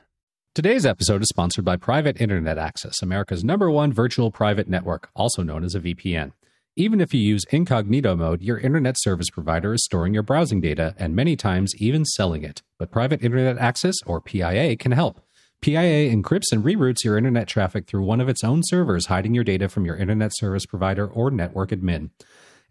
[0.55, 5.41] Today's episode is sponsored by Private Internet Access, America's number one virtual private network, also
[5.41, 6.31] known as a VPN.
[6.75, 10.95] Even if you use incognito mode, your internet service provider is storing your browsing data
[10.97, 12.63] and many times even selling it.
[12.79, 15.21] But Private Internet Access, or PIA, can help.
[15.61, 19.43] PIA encrypts and reroutes your internet traffic through one of its own servers, hiding your
[19.43, 22.09] data from your internet service provider or network admin.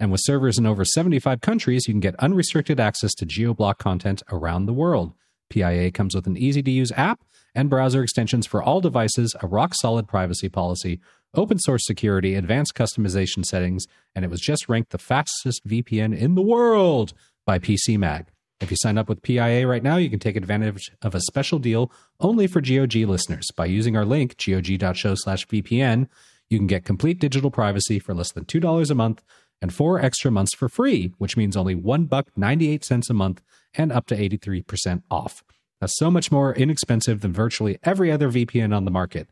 [0.01, 4.25] And with servers in over 75 countries, you can get unrestricted access to geoblock content
[4.33, 5.13] around the world.
[5.49, 7.21] PIA comes with an easy to use app
[7.55, 11.01] and browser extensions for all devices, a rock solid privacy policy,
[11.35, 16.35] open source security, advanced customization settings, and it was just ranked the fastest VPN in
[16.35, 17.13] the world
[17.47, 18.27] by PC Mag.
[18.61, 21.59] If you sign up with PIA right now, you can take advantage of a special
[21.59, 21.91] deal
[22.21, 23.49] only for GOG listeners.
[23.57, 26.09] By using our link, gog.show slash VPN,
[26.49, 29.25] you can get complete digital privacy for less than $2 a month
[29.61, 33.43] and four extra months for free, which means only one buck 98 cents a month
[33.75, 35.43] and up to 83% off.
[35.81, 39.29] That's so much more inexpensive than virtually every other VPN on the market.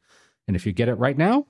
[0.48, 1.46] And if you get it right now,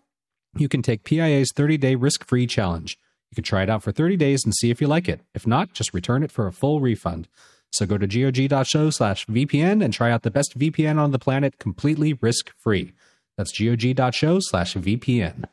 [0.56, 2.98] you can take PIA's 30 day risk free challenge.
[3.30, 5.20] You can try it out for 30 days and see if you like it.
[5.34, 7.28] If not, just return it for a full refund.
[7.72, 11.58] So go to gog.show slash VPN and try out the best VPN on the planet
[11.58, 12.92] completely risk free.
[13.36, 15.44] That's gog.show slash VPN.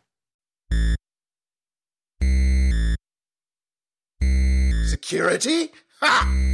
[4.90, 5.72] Security?
[6.02, 6.48] Ha!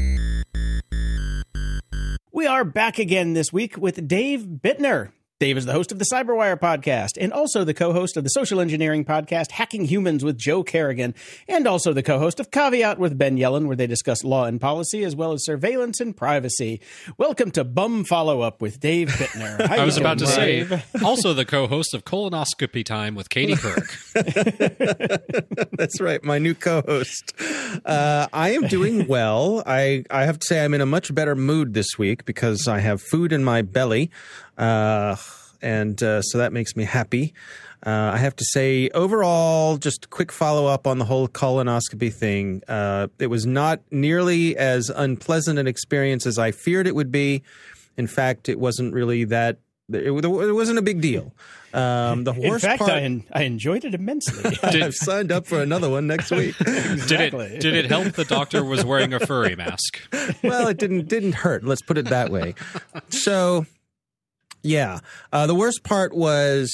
[2.33, 5.11] We are back again this week with Dave Bittner.
[5.43, 8.29] Dave is the host of the Cyberwire podcast and also the co host of the
[8.29, 11.13] social engineering podcast Hacking Humans with Joe Carrigan,
[11.49, 14.61] and also the co host of Caveat with Ben Yelin, where they discuss law and
[14.61, 16.79] policy as well as surveillance and privacy.
[17.17, 19.59] Welcome to Bum Follow Up with Dave Bittner.
[19.69, 23.89] I was about to say, also the co host of Colonoscopy Time with Katie Couric.
[25.77, 27.33] That's right, my new co host.
[27.83, 29.61] Uh, I am doing well.
[29.65, 32.79] I, I have to say, I'm in a much better mood this week because I
[32.79, 34.09] have food in my belly.
[34.57, 35.15] Uh,
[35.61, 37.33] and uh, so that makes me happy.
[37.85, 42.61] Uh, I have to say, overall, just quick follow up on the whole colonoscopy thing.
[42.67, 47.43] Uh, it was not nearly as unpleasant an experience as I feared it would be.
[47.97, 49.57] In fact, it wasn't really that.
[49.91, 51.33] It, it wasn't a big deal.
[51.73, 54.57] Um, the worst In fact, part, I, en- I enjoyed it immensely.
[54.63, 56.55] I've signed up for another one next week.
[56.61, 57.47] exactly.
[57.49, 59.99] Did it did it help the doctor was wearing a furry mask?
[60.41, 61.65] well, it didn't didn't hurt.
[61.65, 62.55] Let's put it that way.
[63.09, 63.65] So
[64.63, 64.99] Yeah.
[65.31, 66.73] Uh, the worst part was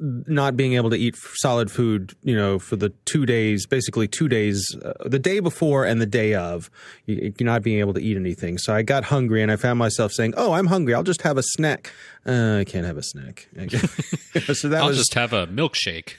[0.00, 4.28] not being able to eat solid food, you know, for the two days, basically two
[4.28, 6.70] days, uh, the day before and the day of,
[7.04, 8.56] you, not being able to eat anything.
[8.56, 10.94] So I got hungry and I found myself saying, "Oh, I'm hungry.
[10.94, 11.92] I'll just have a snack."
[12.24, 13.48] Uh, I can't have a snack.
[14.54, 16.14] so that I'll was just have a milkshake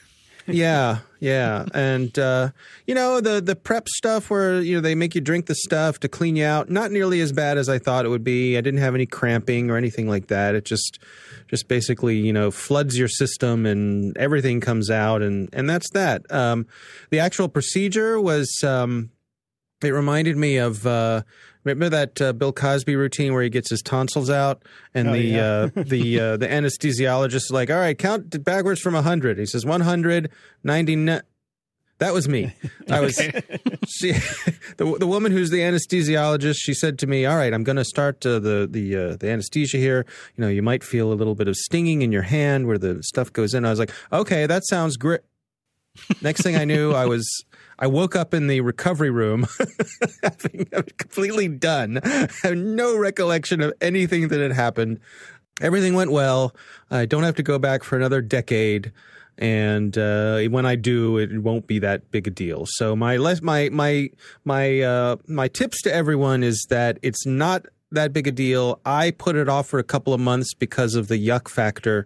[0.48, 2.50] yeah, yeah, and uh,
[2.86, 6.00] you know the the prep stuff where you know they make you drink the stuff
[6.00, 6.70] to clean you out.
[6.70, 8.58] Not nearly as bad as I thought it would be.
[8.58, 10.56] I didn't have any cramping or anything like that.
[10.56, 11.00] It just
[11.48, 16.32] just basically you know floods your system and everything comes out and and that's that.
[16.32, 16.68] Um,
[17.10, 19.12] the actual procedure was um,
[19.84, 20.86] it reminded me of.
[20.86, 21.24] Uh,
[21.63, 25.21] Remember that uh, Bill Cosby routine where he gets his tonsils out, and oh, the
[25.21, 25.43] yeah.
[25.43, 29.65] uh, the uh, the anesthesiologist is like, "All right, count backwards from hundred." He says,
[29.65, 30.30] 100,
[30.63, 31.21] 99.
[32.02, 32.52] That was me.
[32.89, 33.13] I was
[33.88, 34.13] she,
[34.78, 36.56] the the woman who's the anesthesiologist.
[36.58, 39.30] She said to me, "All right, I'm going to start uh, the the uh, the
[39.30, 40.08] anesthesia here.
[40.36, 43.04] You know, you might feel a little bit of stinging in your hand where the
[43.04, 45.21] stuff goes in." I was like, "Okay, that sounds great."
[46.24, 47.45] Next thing I knew, I was
[47.82, 49.48] I woke up in the recovery room,
[50.24, 50.65] having
[51.00, 55.00] completely done, I have no recollection of anything that had happened.
[55.62, 56.56] Everything went well.
[56.91, 58.91] I don't have to go back for another decade,
[59.39, 62.65] and uh, when I do, it won't be that big a deal.
[62.67, 64.10] So my my my
[64.46, 68.80] my uh, my tips to everyone is that it's not that big a deal.
[68.86, 72.06] I put it off for a couple of months because of the yuck factor.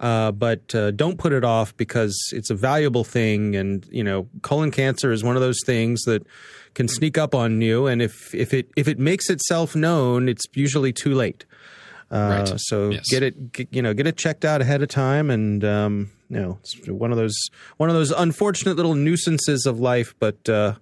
[0.00, 3.54] Uh, but uh, don't put it off because it's a valuable thing.
[3.54, 6.26] And you know, colon cancer is one of those things that
[6.74, 10.44] can sneak up on you, and if if it if it makes itself known, it's
[10.54, 11.46] usually too late.
[12.10, 12.60] Uh, right.
[12.60, 13.08] So yes.
[13.10, 16.40] get it, get, you know, get it checked out ahead of time, and um, you
[16.40, 17.36] know, it's one of those
[17.76, 20.14] one of those unfortunate little nuisances of life.
[20.18, 20.74] But uh,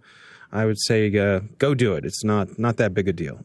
[0.51, 2.05] I would say uh, go do it.
[2.05, 3.45] It's not not that big a deal.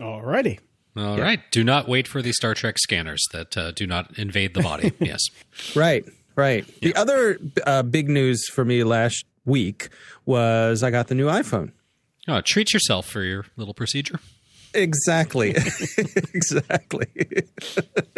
[0.00, 0.60] All righty.
[0.98, 1.22] All yeah.
[1.22, 1.40] right.
[1.50, 4.92] Do not wait for the Star Trek scanners that uh, do not invade the body.
[5.00, 5.20] yes.
[5.74, 6.04] Right.
[6.36, 6.66] Right.
[6.80, 6.88] Yeah.
[6.88, 9.88] The other uh, big news for me last week
[10.24, 11.72] was I got the new iPhone.
[12.28, 14.20] Oh, treat yourself for your little procedure.
[14.74, 15.50] Exactly.
[16.34, 17.06] exactly.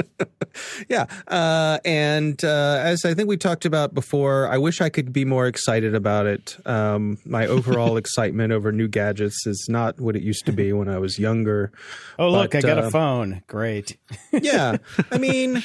[0.88, 1.06] yeah.
[1.28, 5.24] Uh, and uh, as I think we talked about before, I wish I could be
[5.24, 6.56] more excited about it.
[6.66, 10.88] Um, my overall excitement over new gadgets is not what it used to be when
[10.88, 11.72] I was younger.
[12.18, 13.42] Oh, look, I got uh, a phone.
[13.46, 13.96] Great.
[14.32, 14.78] yeah.
[15.10, 15.62] I mean,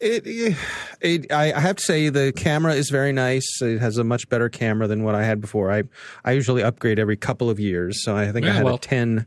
[0.00, 0.56] it,
[1.00, 3.46] it, I have to say the camera is very nice.
[3.62, 5.72] It has a much better camera than what I had before.
[5.72, 5.84] I
[6.24, 8.78] I usually upgrade every couple of years, so I think yeah, I had well, a
[8.78, 9.26] 10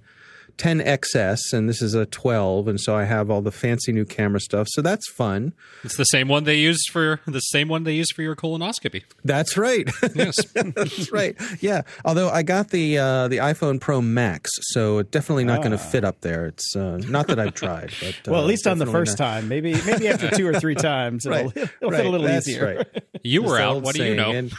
[0.59, 4.41] 10XS, and this is a 12, and so I have all the fancy new camera
[4.41, 4.67] stuff.
[4.69, 5.53] So that's fun.
[5.83, 9.03] It's the same one they used for the same one they used for your colonoscopy.
[9.23, 9.89] That's right.
[10.13, 11.35] Yes, that's right.
[11.61, 11.83] Yeah.
[12.03, 15.61] Although I got the uh, the iPhone Pro Max, so it's definitely not ah.
[15.61, 16.47] going to fit up there.
[16.47, 19.25] It's uh, not that I've tried, but uh, well, at least on the first not.
[19.25, 19.47] time.
[19.47, 21.57] Maybe maybe after two or three times, it'll, right.
[21.57, 21.97] it'll right.
[21.97, 22.75] fit a little that's easier.
[22.77, 23.03] Right.
[23.23, 23.81] You were out.
[23.81, 24.31] What do you know?
[24.31, 24.51] And,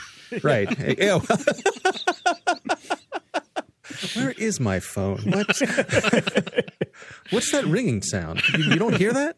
[0.42, 0.68] right.
[4.14, 5.18] Where is my phone?
[5.26, 5.46] What?
[7.30, 8.42] What's that ringing sound?
[8.56, 9.36] You, you don't hear that?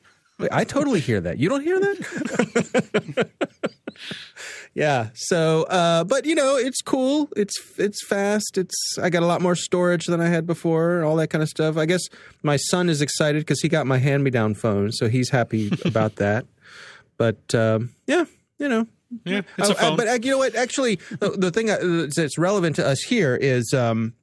[0.51, 1.39] I totally hear that.
[1.39, 3.31] You don't hear that?
[4.75, 5.11] yeah.
[5.15, 7.29] So, uh, but you know, it's cool.
[7.37, 8.59] It's it's fast.
[8.59, 11.05] It's I got a lot more storage than I had before.
[11.05, 11.77] All that kind of stuff.
[11.77, 12.03] I guess
[12.43, 15.71] my son is excited because he got my hand me down phone, so he's happy
[15.85, 16.47] about that.
[17.17, 18.25] But um, yeah,
[18.59, 18.87] you know,
[19.25, 19.93] yeah, it's a phone.
[19.93, 20.57] I, but uh, you know what?
[20.57, 24.15] Actually, the, the thing uh, that's relevant to us here is um,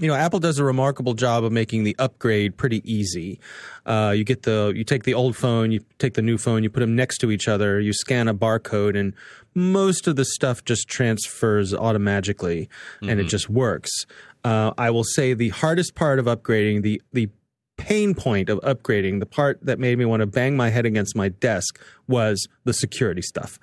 [0.00, 3.40] you know, Apple does a remarkable job of making the upgrade pretty easy.
[3.84, 6.70] Uh, you get the, you take the old phone, you take the new phone, you
[6.70, 9.12] put them next to each other, you scan a barcode, and
[9.54, 13.08] most of the stuff just transfers automatically, mm-hmm.
[13.08, 13.30] and it mm-hmm.
[13.30, 13.90] just works.
[14.44, 17.28] Uh, I will say the hardest part of upgrading, the the
[17.76, 21.16] pain point of upgrading, the part that made me want to bang my head against
[21.16, 23.58] my desk was the security stuff.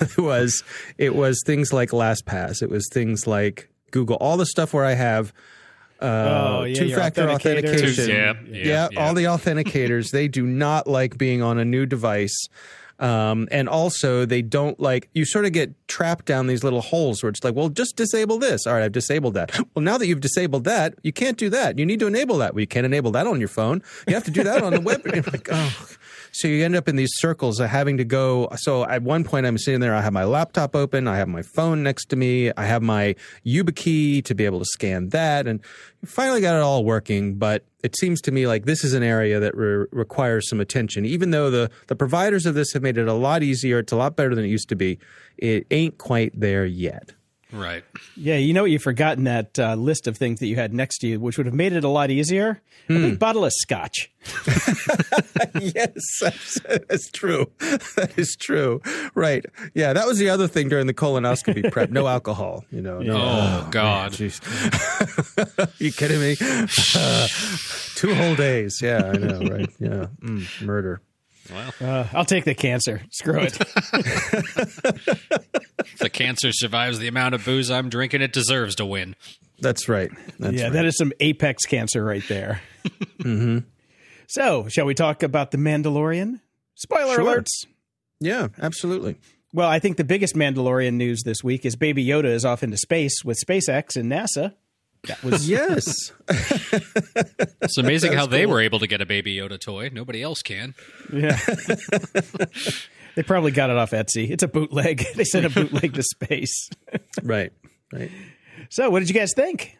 [0.00, 0.62] it was
[0.96, 2.62] it was things like LastPass.
[2.62, 5.32] It was things like Google, all the stuff where I have
[6.04, 8.08] uh, oh, yeah, two-factor authentication.
[8.10, 12.48] Yeah, yeah, yeah, all the authenticators they do not like being on a new device.
[12.98, 17.22] Um, and also, they don't like you sort of get trapped down these little holes
[17.22, 18.66] where it's like, well, just disable this.
[18.66, 19.58] All right, I've disabled that.
[19.74, 21.78] Well, now that you've disabled that, you can't do that.
[21.78, 22.54] You need to enable that.
[22.54, 23.82] Well, you can't enable that on your phone.
[24.06, 25.02] You have to do that on the web.
[25.12, 25.88] you're like, oh,
[26.34, 28.48] so you end up in these circles of having to go.
[28.56, 29.94] So at one point, I'm sitting there.
[29.94, 31.06] I have my laptop open.
[31.06, 32.50] I have my phone next to me.
[32.56, 33.14] I have my
[33.46, 35.64] YubiKey to be able to scan that, and
[36.04, 37.36] finally got it all working.
[37.36, 41.06] But it seems to me like this is an area that re- requires some attention.
[41.06, 43.96] Even though the the providers of this have made it a lot easier, it's a
[43.96, 44.98] lot better than it used to be.
[45.38, 47.14] It ain't quite there yet.
[47.54, 47.84] Right.
[48.16, 48.70] Yeah, you know what?
[48.72, 51.46] You've forgotten that uh, list of things that you had next to you, which would
[51.46, 52.60] have made it a lot easier.
[52.90, 54.10] A big bottle of scotch.
[55.60, 57.50] yes, that's, that's true.
[57.60, 58.82] That is true.
[59.14, 59.46] Right.
[59.74, 61.90] Yeah, that was the other thing during the colonoscopy prep.
[61.90, 62.64] No alcohol.
[62.70, 62.98] You know.
[62.98, 64.12] No, Oh, God.
[64.12, 64.40] Jeez.
[65.80, 66.36] you kidding me?
[67.96, 68.80] two whole days.
[68.82, 69.40] Yeah, I know.
[69.48, 69.70] Right.
[69.78, 70.06] Yeah.
[70.22, 71.00] Mm, murder.
[71.52, 73.02] Uh, I'll take the cancer.
[73.10, 73.58] Screw it.
[75.98, 79.14] The cancer survives the amount of booze I'm drinking, it deserves to win.
[79.60, 80.10] That's right.
[80.38, 80.72] That's yeah, right.
[80.72, 82.60] that is some apex cancer right there.
[83.20, 83.58] mm-hmm.
[84.26, 86.40] So, shall we talk about the Mandalorian?
[86.74, 87.40] Spoiler Sure.
[87.40, 87.66] alerts.
[88.20, 89.16] yeah, absolutely.
[89.52, 92.76] Well, I think the biggest Mandalorian news this week is Baby Yoda is off into
[92.76, 94.54] space with SpaceX and NASA.
[95.06, 96.12] That was Yes.
[97.62, 99.90] It's amazing how they were able to get a Baby Yoda toy.
[99.92, 100.74] Nobody else can.
[101.12, 101.38] yeah.
[103.16, 104.30] they probably got it off Etsy.
[104.30, 105.04] It's a bootleg.
[105.14, 106.68] They sent a bootleg to space.
[107.22, 107.52] right.
[107.92, 108.10] Right.
[108.70, 109.78] So, what did you guys think?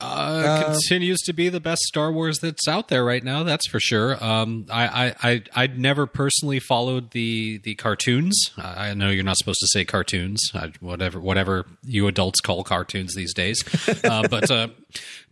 [0.00, 3.42] Uh, continues to be the best Star Wars that's out there right now.
[3.42, 4.22] That's for sure.
[4.22, 8.52] Um, I, I, I, I'd never personally followed the the cartoons.
[8.56, 12.62] I I know you're not supposed to say cartoons, I, whatever whatever you adults call
[12.62, 13.62] cartoons these days.
[14.04, 14.68] Uh, but uh,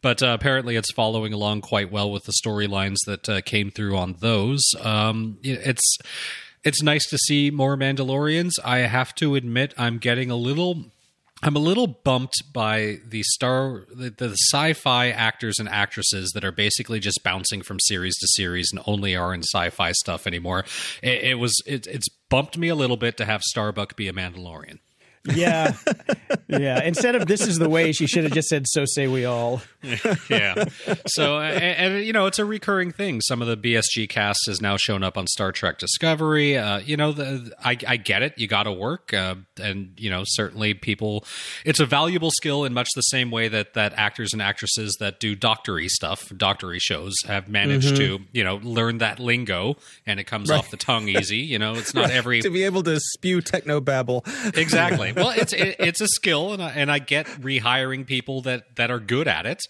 [0.03, 3.97] but uh, apparently it's following along quite well with the storylines that uh, came through
[3.97, 4.63] on those.
[4.83, 5.99] Um, it's
[6.65, 8.53] it's nice to see more Mandalorians.
[8.65, 10.87] I have to admit, I'm getting a little.
[11.43, 16.53] I'm a little bumped by the star, the, the sci-fi actors and actresses that are
[16.53, 20.65] basically just bouncing from series to series and only are in sci-fi stuff anymore.
[21.03, 24.13] It, it was, it, it's bumped me a little bit to have Starbuck be a
[24.13, 24.79] Mandalorian.
[25.35, 25.75] Yeah.
[26.49, 26.83] yeah.
[26.83, 29.63] Instead of this is the way, she should have just said, so say we all.
[30.31, 30.65] yeah.
[31.07, 33.21] So, and, and, you know, it's a recurring thing.
[33.21, 36.57] Some of the BSG cast has now shown up on Star Trek Discovery.
[36.57, 38.35] Uh, you know, the, I, I get it.
[38.37, 41.25] You got to work, uh, and you know, certainly people.
[41.65, 45.21] It's a valuable skill in much the same way that that actors and actresses that
[45.21, 50.25] do doctory stuff, doctory shows, have managed to you know learn that lingo, and it
[50.25, 51.39] comes off the tongue easy.
[51.39, 54.25] You know, it's not every to be able to spew techno babble.
[54.55, 55.13] exactly.
[55.17, 58.91] Well, it's it, it's a skill, and I, and I get rehiring people that that
[58.91, 59.61] are good at it.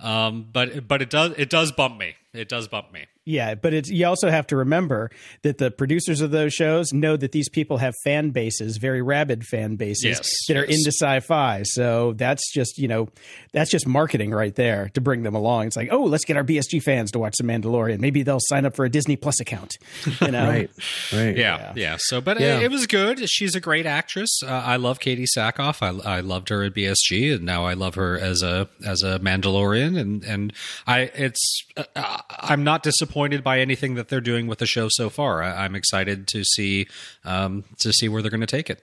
[0.00, 2.16] Um, but but it does it does bump me.
[2.36, 3.06] It does bump me.
[3.24, 5.10] Yeah, but it's you also have to remember
[5.42, 9.42] that the producers of those shows know that these people have fan bases, very rabid
[9.44, 10.78] fan bases Yes, that are yes.
[10.78, 11.62] into sci-fi.
[11.64, 13.08] So that's just you know
[13.52, 15.66] that's just marketing right there to bring them along.
[15.66, 17.98] It's like, oh, let's get our BSG fans to watch The Mandalorian.
[17.98, 19.74] Maybe they'll sign up for a Disney Plus account.
[20.20, 20.70] You know, Right.
[21.12, 21.36] Right.
[21.36, 21.96] Yeah, yeah.
[21.98, 22.58] So, but Yeah.
[22.58, 23.28] It, it was good.
[23.28, 24.40] She's a great actress.
[24.44, 25.82] Uh, I love Katee Sackhoff.
[25.82, 29.18] I, I loved her at BSG, and now I love her as a as a
[29.18, 29.98] Mandalorian.
[29.98, 30.52] And and
[30.86, 35.10] I it's uh, I'm not disappointed by anything that they're doing with the show so
[35.10, 35.42] far.
[35.42, 36.86] I, I'm excited to see
[37.24, 38.82] um, to see where they're going to take it.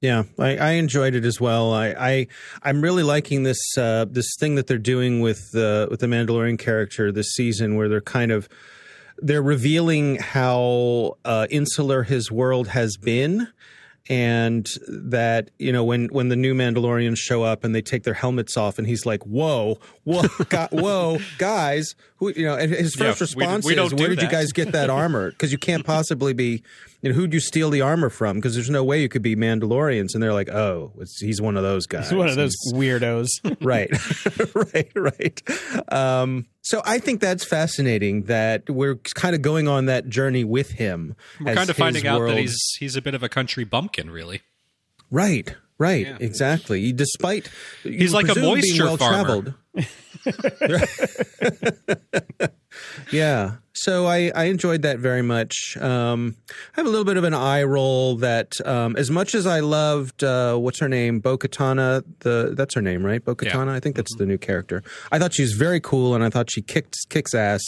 [0.00, 1.72] Yeah, I, I enjoyed it as well.
[1.72, 2.26] I, I
[2.62, 6.58] I'm really liking this uh, this thing that they're doing with the with the Mandalorian
[6.58, 8.48] character this season, where they're kind of
[9.18, 13.48] they're revealing how uh, insular his world has been,
[14.10, 18.14] and that you know when when the new Mandalorians show up and they take their
[18.14, 22.94] helmets off, and he's like, "Whoa, whoa, gu- whoa, guys!" Who, you know, and his
[22.94, 25.30] first we- response we don't is, do "Where did you guys get that armor?
[25.30, 26.62] Because you can't possibly be."
[27.00, 28.36] You know, who'd you steal the armor from?
[28.36, 30.14] Because there's no way you could be Mandalorians.
[30.14, 32.04] And they're like, oh, it's, he's one of those guys.
[32.04, 33.28] it's one of those weirdos.
[33.60, 33.90] right,
[34.72, 35.92] right, right.
[35.92, 40.70] Um, so I think that's fascinating that we're kind of going on that journey with
[40.70, 41.14] him.
[41.38, 44.10] We're kind of his finding out that he's he's a bit of a country bumpkin,
[44.10, 44.42] really.
[45.10, 46.92] right, right, exactly.
[46.92, 47.50] Despite
[47.82, 49.54] He's like a moisture farmer.
[53.10, 53.56] yeah.
[53.76, 55.76] So I, I enjoyed that very much.
[55.78, 59.48] Um, I have a little bit of an eye roll that um, as much as
[59.48, 63.24] I loved uh, what's her name, Bo Katana, the that's her name, right?
[63.24, 63.72] Bo Katana.
[63.72, 64.84] I think that's the new character.
[65.10, 67.62] I thought she was very cool and I thought she kicked kicks ass.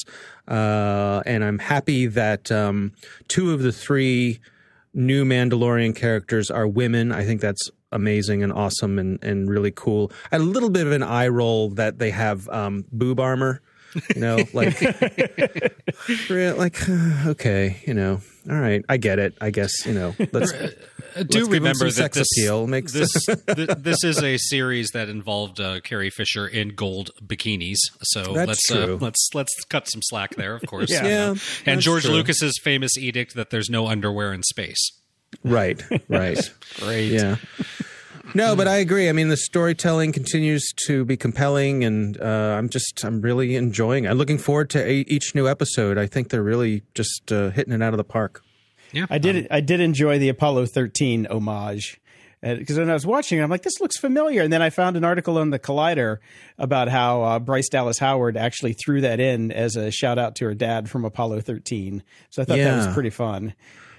[0.47, 2.93] Uh, and I'm happy that um,
[3.27, 4.39] two of the three
[4.95, 7.11] new Mandalorian characters are women.
[7.11, 10.13] I think that's amazing and awesome and, and really cool.
[10.31, 13.61] I had a little bit of an eye roll that they have um, boob armor.
[14.15, 14.81] You know, like,
[16.31, 16.89] like
[17.27, 19.35] okay, you know, all right, I get it.
[19.41, 20.71] I guess you know, let's Uh,
[21.17, 22.67] Let's do give him remember some that sex this appeal.
[22.67, 23.11] Makes- this
[23.79, 27.79] this is a series that involved uh, Carrie Fisher in gold bikinis.
[28.03, 28.97] So That's let's true.
[28.97, 30.91] Uh, let's let's cut some slack there, of course.
[30.91, 31.07] Yeah.
[31.07, 31.35] Yeah,
[31.65, 32.13] and George true.
[32.13, 34.91] Lucas's famous edict that there's no underwear in space.
[35.43, 36.39] right, right.
[36.81, 37.13] Great.
[37.13, 37.37] Yeah.
[38.37, 39.09] No, but I agree.
[39.09, 44.05] I mean, the storytelling continues to be compelling, and uh, I'm just, I'm really enjoying.
[44.05, 44.11] it.
[44.11, 45.97] I'm looking forward to e- each new episode.
[45.97, 48.43] I think they're really just uh, hitting it out of the park.
[48.93, 49.49] Yeah, I did.
[49.51, 51.99] I did enjoy the Apollo 13 homage.
[52.43, 54.43] because when I was watching, it, I'm like, this looks familiar.
[54.43, 56.19] And then I found an article on the Collider
[56.59, 60.45] about how uh, Bryce Dallas Howard actually threw that in as a shout out to
[60.45, 62.03] her dad from Apollo 13.
[62.31, 63.55] So I thought that was pretty fun.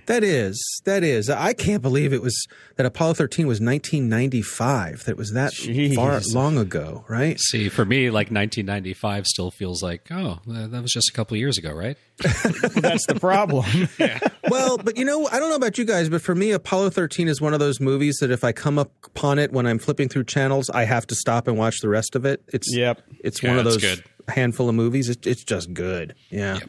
[0.08, 1.30] That is, that is.
[1.30, 2.48] I can't believe it was
[2.78, 5.06] that Apollo 13 was 1995.
[5.06, 5.96] That was that Jeez.
[5.96, 7.40] far long ago, right?
[7.40, 11.40] See, for me, like 1995 still feels like, oh, that was just a couple of
[11.40, 11.98] years ago, right?
[12.20, 13.66] That's the problem.
[14.50, 17.28] well, but you know, I don't know about you guys, but for me, Apollo 13
[17.28, 20.10] is one of those movies that if I come up upon it when I'm flipping
[20.10, 22.42] through channels, I have to stop and watch the rest of it.
[22.48, 23.02] It's Yep.
[23.24, 24.04] it's Yeah, one of those good.
[24.30, 25.10] handful of movies.
[25.10, 26.16] It, it's just good.
[26.30, 26.60] Yeah.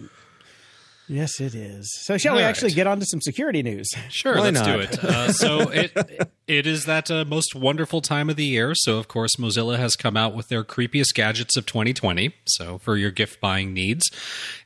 [1.09, 1.93] Yes, it is.
[2.05, 2.49] So shall we All right.
[2.51, 3.91] actually get on to some security news?
[4.11, 5.03] Sure, Why let's do it.
[5.05, 5.93] Uh, so it
[6.49, 8.73] it is that uh, most wonderful time of the year.
[8.75, 12.35] So of course, Mozilla has come out with their creepiest gadgets of 2020.
[12.47, 14.11] So for your gift buying needs,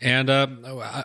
[0.01, 0.47] and uh,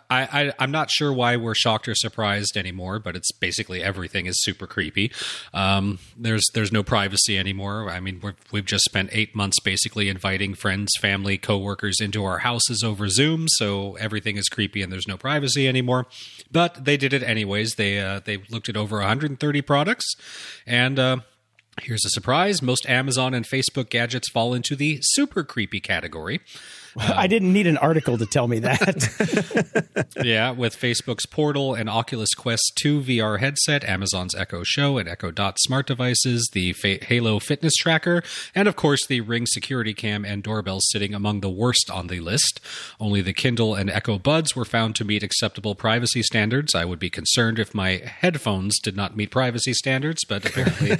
[0.08, 4.40] I, I'm not sure why we're shocked or surprised anymore, but it's basically everything is
[4.42, 5.10] super creepy.
[5.52, 7.90] Um, there's there's no privacy anymore.
[7.90, 8.22] I mean,
[8.52, 13.46] we've just spent eight months basically inviting friends, family, coworkers into our houses over Zoom,
[13.48, 16.06] so everything is creepy and there's no privacy anymore.
[16.52, 17.74] But they did it anyways.
[17.74, 20.14] They uh, they looked at over 130 products,
[20.68, 21.16] and uh,
[21.82, 26.40] here's a surprise: most Amazon and Facebook gadgets fall into the super creepy category.
[26.96, 30.08] I didn't need an article to tell me that.
[30.24, 35.30] yeah, with Facebook's Portal and Oculus Quest 2 VR headset, Amazon's Echo Show and Echo
[35.30, 38.22] Dot smart devices, the Fa- Halo fitness tracker,
[38.54, 42.20] and of course the Ring security cam and doorbell sitting among the worst on the
[42.20, 42.60] list.
[43.00, 46.74] Only the Kindle and Echo Buds were found to meet acceptable privacy standards.
[46.74, 50.92] I would be concerned if my headphones did not meet privacy standards, but apparently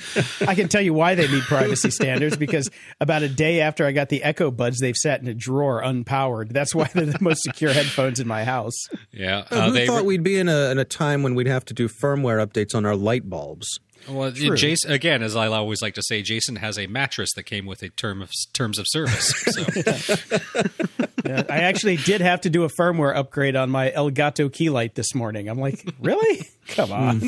[0.47, 2.71] I can tell you why they meet privacy standards because
[3.01, 6.51] about a day after I got the Echo Buds, they've sat in a drawer unpowered.
[6.53, 8.75] That's why they're the most secure headphones in my house.
[9.13, 11.65] yeah, Uh, Who they thought we'd be in a, in a time when we'd have
[11.67, 13.81] to do firmware updates on our light bulbs?
[14.09, 17.67] Well, Jason again, as I always like to say, Jason has a mattress that came
[17.67, 19.35] with a term of terms of service.
[19.49, 19.65] So.
[21.29, 24.95] Yeah, I actually did have to do a firmware upgrade on my Elgato key light
[24.95, 25.49] this morning.
[25.49, 26.49] I'm like, really?
[26.69, 27.21] Come on.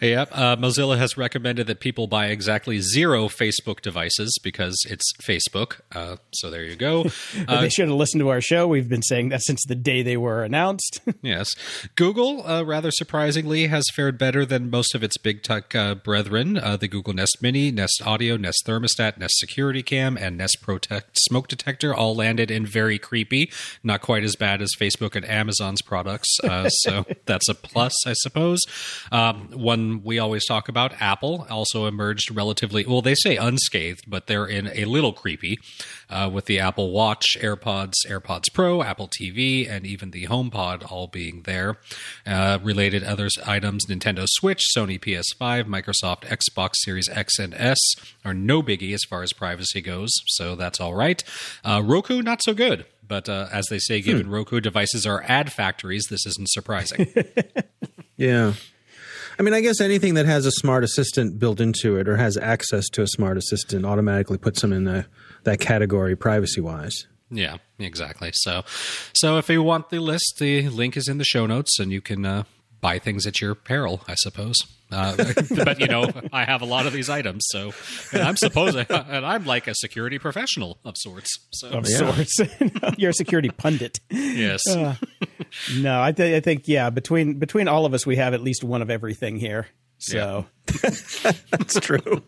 [0.00, 0.30] Yep.
[0.32, 5.80] Uh, Mozilla has recommended that people buy exactly zero Facebook devices because it's Facebook.
[5.92, 7.06] Uh, so there you go.
[7.48, 8.66] Uh, they should have listened to our show.
[8.66, 11.00] We've been saying that since the day they were announced.
[11.22, 11.48] yes.
[11.94, 16.56] Google, uh, rather surprisingly, has fared better than most of its big tech uh, brethren.
[16.58, 21.18] Uh, the Google Nest Mini, Nest Audio, Nest Thermostat, Nest Security Cam, and Nest Protect
[21.20, 23.50] Smoke Detector all landed in very creepy.
[23.82, 26.28] Not quite as bad as Facebook and Amazon's products.
[26.44, 28.60] Uh, so that's a plus, I suppose.
[29.10, 34.26] Um, one we always talk about, Apple, also emerged relatively, well, they say unscathed, but
[34.26, 35.58] they're in a little creepy
[36.08, 41.06] uh, with the Apple Watch, AirPods, AirPods Pro, Apple TV, and even the HomePod all
[41.06, 41.78] being there.
[42.26, 47.78] Uh, related other items Nintendo Switch, Sony PS5, Microsoft Xbox Series X and S
[48.24, 51.22] are no biggie as far as privacy goes, so that's all right.
[51.64, 52.86] Uh, Roku, not so good.
[53.08, 57.12] But uh, as they say, given Roku devices are ad factories, this isn't surprising.
[58.16, 58.54] Yeah.
[59.38, 62.38] I mean, I guess anything that has a smart assistant built into it or has
[62.38, 65.06] access to a smart assistant automatically puts them in the,
[65.46, 67.06] that category privacy wise.
[67.30, 68.30] Yeah, exactly.
[68.32, 68.62] So,
[69.14, 72.00] so if you want the list, the link is in the show notes, and you
[72.00, 72.44] can uh,
[72.80, 74.56] buy things at your peril, I suppose.
[74.92, 75.16] Uh,
[75.64, 77.72] but you know, I have a lot of these items, so
[78.12, 81.28] and I'm supposed, and I'm like a security professional of sorts.
[81.50, 82.38] So, of sorts.
[82.96, 83.98] You're a security pundit.
[84.10, 84.62] yes,
[85.76, 86.90] No, I, th- I think yeah.
[86.90, 89.66] Between between all of us, we have at least one of everything here.
[89.98, 90.46] So,
[90.82, 92.22] That's true.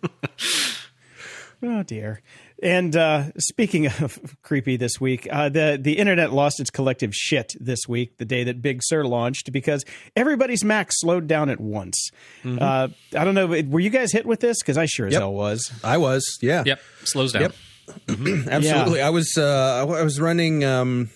[1.62, 2.22] oh dear.
[2.62, 7.54] And uh, speaking of creepy, this week uh, the the internet lost its collective shit
[7.60, 9.84] this week, the day that Big Sur launched, because
[10.16, 12.10] everybody's Mac slowed down at once.
[12.44, 13.46] Uh, I don't know.
[13.46, 14.58] Were you guys hit with this?
[14.62, 15.20] Because I sure as Yep.
[15.20, 15.72] hell was.
[15.84, 16.62] I was, yeah.
[16.66, 17.42] yep, slows down.
[17.42, 17.52] Yep.
[18.48, 19.02] Absolutely.
[19.02, 21.10] I was uh, I was running um,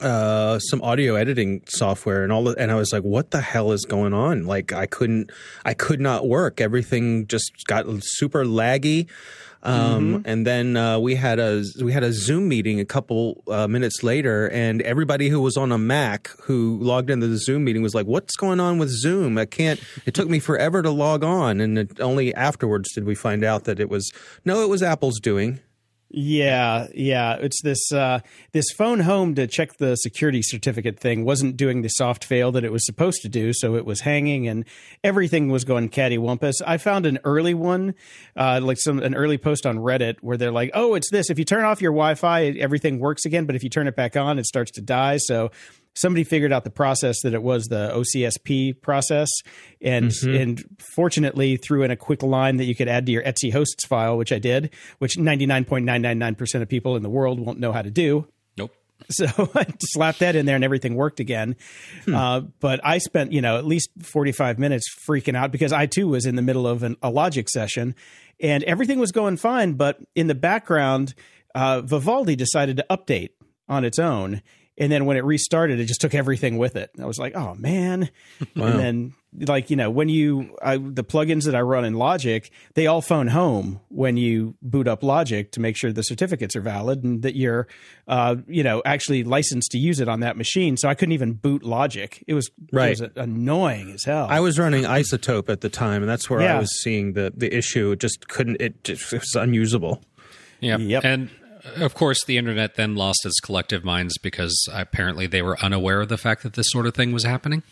[0.00, 3.72] uh, some audio editing software and all, the, and I was like, "What the hell
[3.72, 5.30] is going on?" Like, I couldn't,
[5.64, 6.60] I could not work.
[6.60, 9.08] Everything just got super laggy.
[9.62, 13.66] Um, And then uh, we had a we had a Zoom meeting a couple uh,
[13.66, 17.82] minutes later, and everybody who was on a Mac who logged into the Zoom meeting
[17.82, 19.36] was like, "What's going on with Zoom?
[19.36, 23.14] I can't." It took me forever to log on, and it, only afterwards did we
[23.14, 24.12] find out that it was
[24.44, 25.60] no, it was Apple's doing.
[26.10, 27.34] Yeah, yeah.
[27.34, 28.20] It's this uh,
[28.52, 32.64] this phone home to check the security certificate thing wasn't doing the soft fail that
[32.64, 34.64] it was supposed to do, so it was hanging and
[35.04, 36.62] everything was going cattywampus.
[36.66, 37.94] I found an early one,
[38.36, 41.28] uh, like some an early post on Reddit where they're like, "Oh, it's this.
[41.28, 44.16] If you turn off your Wi-Fi, everything works again, but if you turn it back
[44.16, 45.50] on, it starts to die." So
[45.94, 49.28] somebody figured out the process that it was the OCSP process,
[49.80, 50.64] and and
[50.94, 54.16] fortunately threw in a quick line that you could add to your etc hosts file,
[54.16, 57.10] which I did, which ninety nine point nine nine nine percent of people in the
[57.10, 58.26] world won't know how to do.
[58.56, 58.74] Nope.
[59.10, 61.56] So I slapped that in there and everything worked again.
[62.12, 66.08] Uh, but I spent, you know, at least 45 minutes freaking out because I too
[66.08, 67.94] was in the middle of an, a logic session
[68.40, 69.74] and everything was going fine.
[69.74, 71.14] But in the background,
[71.54, 73.30] uh, Vivaldi decided to update
[73.68, 74.42] on its own.
[74.78, 76.90] And then when it restarted, it just took everything with it.
[77.00, 78.10] I was like, oh man.
[78.54, 79.14] And then
[79.46, 83.02] like, you know, when you, I, the plugins that I run in Logic, they all
[83.02, 87.20] phone home when you boot up Logic to make sure the certificates are valid and
[87.22, 87.66] that you're,
[88.06, 90.76] uh, you know, actually licensed to use it on that machine.
[90.78, 92.24] So I couldn't even boot Logic.
[92.26, 92.98] It was, Right.
[92.98, 94.26] it was annoying as hell.
[94.30, 96.56] I was running iZotope at the time, and that's where Yeah.
[96.56, 97.90] I was seeing the the issue.
[97.92, 98.56] It just couldn't.
[98.60, 100.02] It, just, it was unusable.
[100.60, 100.78] Yeah.
[100.78, 101.04] Yep.
[101.04, 101.30] And
[101.76, 106.08] of course, the internet then lost its collective minds because apparently they were unaware of
[106.08, 107.62] the fact that this sort of thing was happening.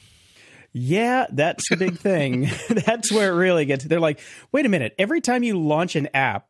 [0.73, 2.49] Yeah, that's the big thing.
[2.69, 3.85] that's where it really gets.
[3.85, 4.21] They're like,
[4.53, 4.95] wait a minute.
[4.99, 6.49] Every time you launch an app,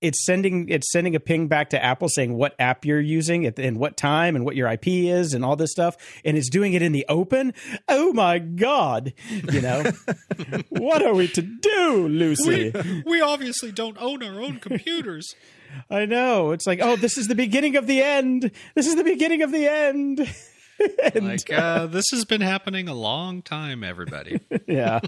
[0.00, 3.58] it's sending it's sending a ping back to Apple saying what app you're using at,
[3.58, 6.72] and what time and what your IP is and all this stuff, and it's doing
[6.72, 7.54] it in the open.
[7.88, 9.12] Oh my god!
[9.52, 9.84] You know,
[10.68, 12.72] what are we to do, Lucy?
[13.04, 15.34] we obviously don't own our own computers.
[15.90, 16.52] I know.
[16.52, 18.50] It's like, oh, this is the beginning of the end.
[18.74, 20.28] This is the beginning of the end.
[21.14, 24.40] And- like, uh, this has been happening a long time, everybody.
[24.66, 25.00] yeah.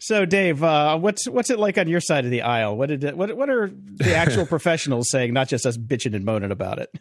[0.00, 2.76] So, Dave, uh, what's what's it like on your side of the aisle?
[2.76, 5.32] What did it, what what are the actual professionals saying?
[5.32, 6.94] Not just us bitching and moaning about it.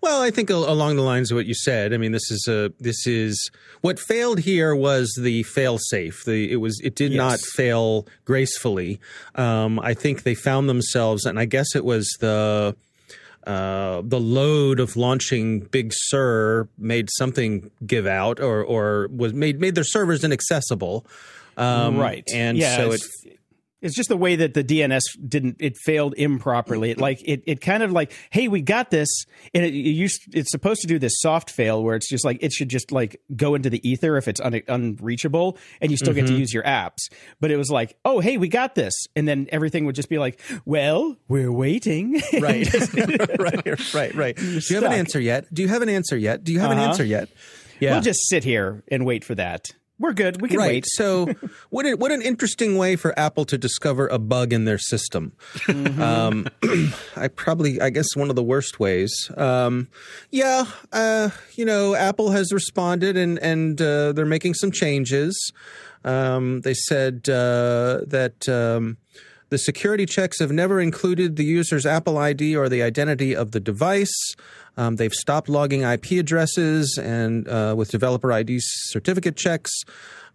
[0.00, 1.92] Well, I think along the lines of what you said.
[1.92, 3.50] I mean, this is a this is
[3.80, 6.24] what failed here was the fail safe.
[6.24, 9.00] The it was it did not fail gracefully.
[9.34, 12.76] Um, I think they found themselves, and I guess it was the.
[13.46, 19.60] Uh, the load of launching Big Sur made something give out, or or was made
[19.60, 21.06] made their servers inaccessible.
[21.56, 22.24] Um, right.
[22.32, 23.02] and yeah, so it
[23.82, 26.90] it's, just the way that the DNS didn't it failed improperly.
[26.90, 29.08] It like it, it kind of like, hey, we got this,
[29.54, 32.38] and it, it used it's supposed to do this soft fail where it's just like
[32.42, 36.14] it should just like go into the ether if it's un, unreachable, and you still
[36.14, 37.08] get to use your apps.
[37.40, 40.18] But it was like, oh, hey, we got this, and then everything would just be
[40.18, 42.20] like, well, we're waiting.
[42.40, 42.68] right,
[43.38, 44.36] right, right, right.
[44.36, 45.52] Do you have an answer yet?
[45.52, 46.44] Do you have an answer yet?
[46.44, 46.88] Do you have an Uh-huh.
[46.88, 47.28] answer yet?
[47.78, 47.92] Yeah.
[47.92, 49.66] We'll just sit here and wait for that.
[50.00, 50.40] We're good.
[50.40, 50.68] We can right.
[50.68, 50.86] wait.
[50.86, 51.26] So,
[51.70, 55.32] what an, what an interesting way for Apple to discover a bug in their system.
[55.66, 56.00] Mm-hmm.
[56.00, 56.46] Um,
[57.16, 59.12] I probably, I guess, one of the worst ways.
[59.36, 59.88] Um,
[60.30, 65.52] yeah, uh, you know, Apple has responded and and uh, they're making some changes.
[66.02, 68.48] Um, they said uh, that.
[69.50, 73.58] The security checks have never included the user's Apple ID or the identity of the
[73.58, 74.14] device.
[74.76, 79.72] Um, they've stopped logging IP addresses and uh, with developer ID certificate checks.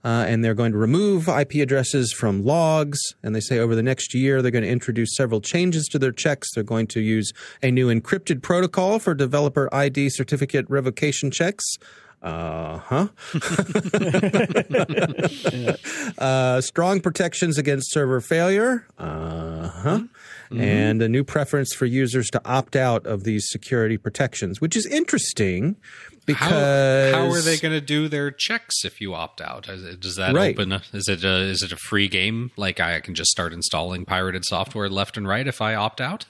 [0.04, 3.00] Uh, and they're going to remove IP addresses from logs.
[3.24, 6.12] And they say over the next year, they're going to introduce several changes to their
[6.12, 6.54] checks.
[6.54, 7.32] They're going to use
[7.64, 11.64] a new encrypted protocol for developer ID certificate revocation checks.
[12.26, 13.08] Uh huh.
[16.18, 18.88] uh, strong protections against server failure.
[18.98, 20.00] Uh huh.
[20.52, 24.86] And a new preference for users to opt out of these security protections, which is
[24.88, 25.76] interesting
[26.26, 29.68] because how are they going to do their checks if you opt out?
[30.00, 30.58] Does that Right.
[30.58, 30.82] open?
[30.94, 32.52] Is it a, is it a free game?
[32.58, 36.26] Like I can just start installing pirated software left and right if I opt out?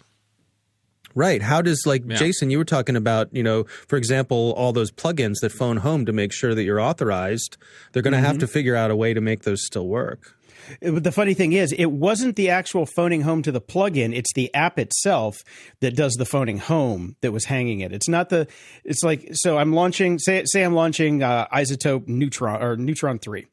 [1.15, 1.41] Right.
[1.41, 2.17] How does like Yeah.
[2.17, 6.05] Jason, you were talking about, you know, for example, all those plugins that phone home
[6.05, 7.57] to make sure that you're authorized.
[7.93, 10.33] They're going to have to figure out a way to make those still work.
[10.81, 14.15] It- the funny thing is, it wasn't the actual phoning home to the plugin.
[14.15, 15.37] It's the app itself
[15.79, 17.93] that does the phoning home that was hanging it.
[17.93, 18.47] It's not the.
[18.83, 19.57] It's like so.
[19.59, 20.17] I'm launching.
[20.17, 23.45] Say say I'm launching uh, iZotope Neutron or Neutron three.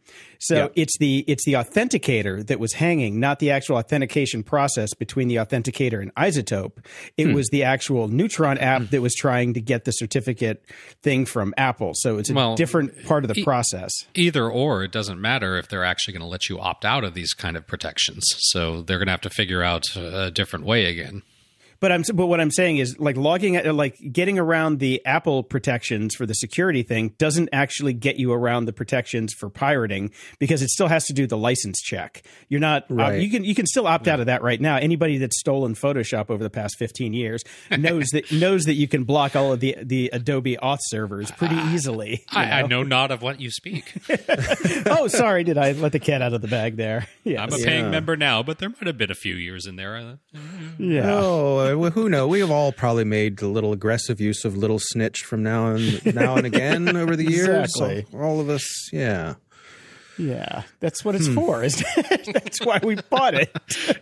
[0.45, 0.69] So Yeah.
[0.75, 5.37] it's the it's the authenticator that was hanging, not the actual authentication process between the
[5.37, 6.79] authenticator and iZotope.
[7.17, 7.35] It Hmm.
[7.35, 10.65] was the actual Neutron app that was trying to get the certificate
[11.03, 11.93] thing from Apple.
[11.95, 13.93] So it's a Well, different part of the process.
[14.15, 17.15] Either or, it doesn't matter if they're actually going to let you opt out of
[17.15, 18.25] these kind of protections.
[18.39, 21.23] So they're going to have to figure out a different way again.
[21.83, 26.15] But I'm but what I'm saying is like logging like getting around the Apple protections
[26.15, 30.69] for the security thing doesn't actually get you around the protections for pirating because it
[30.69, 32.23] still has to do the license check.
[32.49, 33.21] You're not uh, Right.
[33.21, 34.77] you can you can still opt out of that right now.
[34.77, 37.43] Anybody that's stolen Photoshop over the past 15 years
[37.77, 41.57] knows that knows that you can block all of the the Adobe Auth servers pretty
[41.75, 42.25] easily.
[42.33, 43.93] you I, I know not of what you speak.
[44.87, 47.09] oh, sorry, did I let the cat out of the bag there?
[47.25, 47.45] Yeah.
[47.45, 49.97] I'm a paying member now, but there might have been a few years in there.
[49.97, 50.17] Uh,
[50.77, 51.09] yeah.
[51.15, 51.91] Oh, know.
[51.91, 52.31] Who knows?
[52.31, 56.15] We have all probably made a little aggressive use of little snitch from now and
[56.15, 57.71] now and again over the years.
[57.77, 58.07] Exactly.
[58.15, 59.35] All, all of us, yeah.
[60.19, 61.35] Yeah, that's what it's hmm.
[61.35, 61.65] for.
[61.65, 61.83] Is
[62.33, 63.51] that's why we bought it.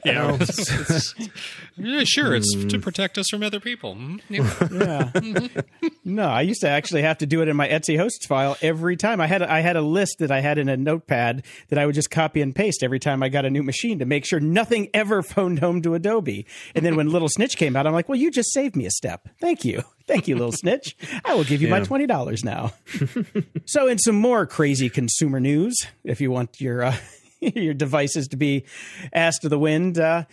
[0.05, 0.39] Yeah,
[1.81, 2.35] yeah sure.
[2.35, 3.95] It's to protect us from other people.
[3.95, 5.11] Mm, yeah.
[5.83, 5.91] Yeah.
[6.05, 8.97] No, I used to actually have to do it in my etc hosts file every
[8.97, 9.21] time.
[9.21, 11.95] I had I had a list that I had in a notepad that I would
[11.95, 14.89] just copy and paste every time I got a new machine to make sure nothing
[14.95, 16.47] ever phoned home to Adobe.
[16.75, 18.91] And then when Little Snitch came out, I'm like, well, you just saved me a
[18.91, 19.29] step.
[19.41, 19.83] Thank you.
[20.07, 20.97] Thank you, Little Snitch.
[21.25, 22.73] I will give you my twenty dollars now.
[23.67, 26.97] so, in some more crazy consumer news, if you want your uh,
[27.41, 28.65] your devices to be
[29.13, 30.25] asked to the wind, uh,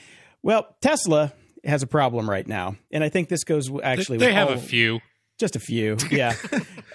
[0.48, 1.34] well, Tesla
[1.66, 4.18] has a problem right now, and I think this goes actually.
[4.18, 5.02] they with have all- a few.
[5.38, 6.34] just a few, yeah.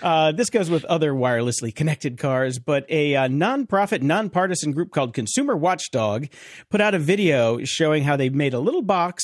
[0.01, 5.13] uh, this goes with other wirelessly connected cars, but a uh, nonprofit, nonpartisan group called
[5.15, 6.27] Consumer Watchdog
[6.71, 9.23] put out a video showing how they made a little box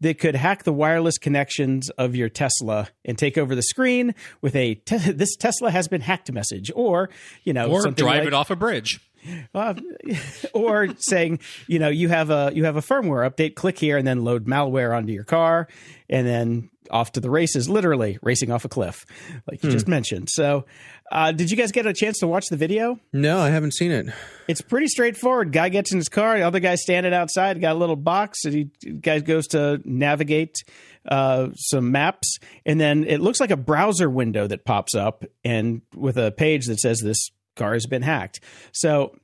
[0.00, 4.56] that could hack the wireless connections of your Tesla and take over the screen with
[4.56, 7.08] a te- "This Tesla has been hacked" message, or
[7.44, 8.98] you know, Or drive like, it off a bridge.
[9.54, 9.74] Uh,
[10.52, 13.54] or saying, you know, you have a you have a firmware update.
[13.54, 15.68] Click here and then load malware onto your car,
[16.08, 17.68] and then off to the races.
[17.68, 19.06] Literally racing off a cliff,
[19.50, 20.28] like you just mentioned.
[20.30, 20.66] So,
[21.10, 22.98] uh, did you guys get a chance to watch the video?
[23.12, 24.06] No, I haven't seen it.
[24.48, 25.52] It's pretty straightforward.
[25.52, 26.38] Guy gets in his car.
[26.38, 27.60] The other guy's standing outside.
[27.60, 28.44] Got a little box.
[28.44, 28.64] And he
[29.00, 30.56] guy goes to navigate
[31.08, 35.82] uh, some maps, and then it looks like a browser window that pops up, and
[35.94, 38.40] with a page that says this car has been hacked.
[38.72, 39.16] So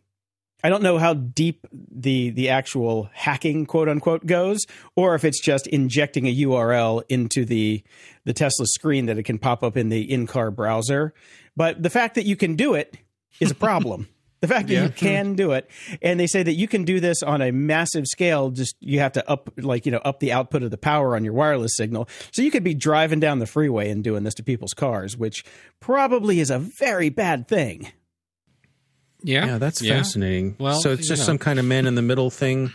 [0.64, 4.60] I don't know how deep the the actual hacking quote unquote goes,
[4.94, 7.82] or if it's just injecting a URL into the
[8.24, 11.14] the Tesla screen that it can pop up in the in car browser.
[11.56, 12.96] But the fact that you can do it
[13.40, 14.08] is a problem.
[14.42, 15.70] The fact that you can do it,
[16.02, 18.50] and they say that you can do this on a massive scale.
[18.50, 21.22] Just you have to up, like you know, up the output of the power on
[21.22, 22.08] your wireless signal.
[22.32, 25.44] So you could be driving down the freeway and doing this to people's cars, which
[25.78, 27.92] probably is a very bad thing.
[29.22, 30.56] Yeah, Yeah, that's fascinating.
[30.58, 31.26] Well, so it's just know.
[31.26, 32.72] some kind of man in the middle thing.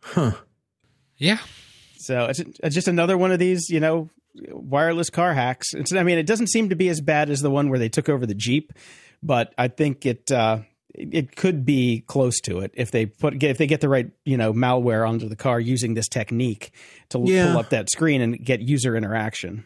[0.00, 0.32] huh?
[1.16, 1.38] Yeah,
[1.98, 4.10] So it's, it's just another one of these, you know,
[4.50, 5.68] wireless car hacks.
[5.74, 7.88] It's, I mean, it doesn't seem to be as bad as the one where they
[7.88, 8.72] took over the Jeep,
[9.22, 10.60] but I think it uh,
[10.94, 14.36] it could be close to it if they put if they get the right you
[14.36, 16.72] know malware onto the car using this technique
[17.10, 17.52] to Yeah.
[17.52, 19.64] pull up that screen and get user interaction.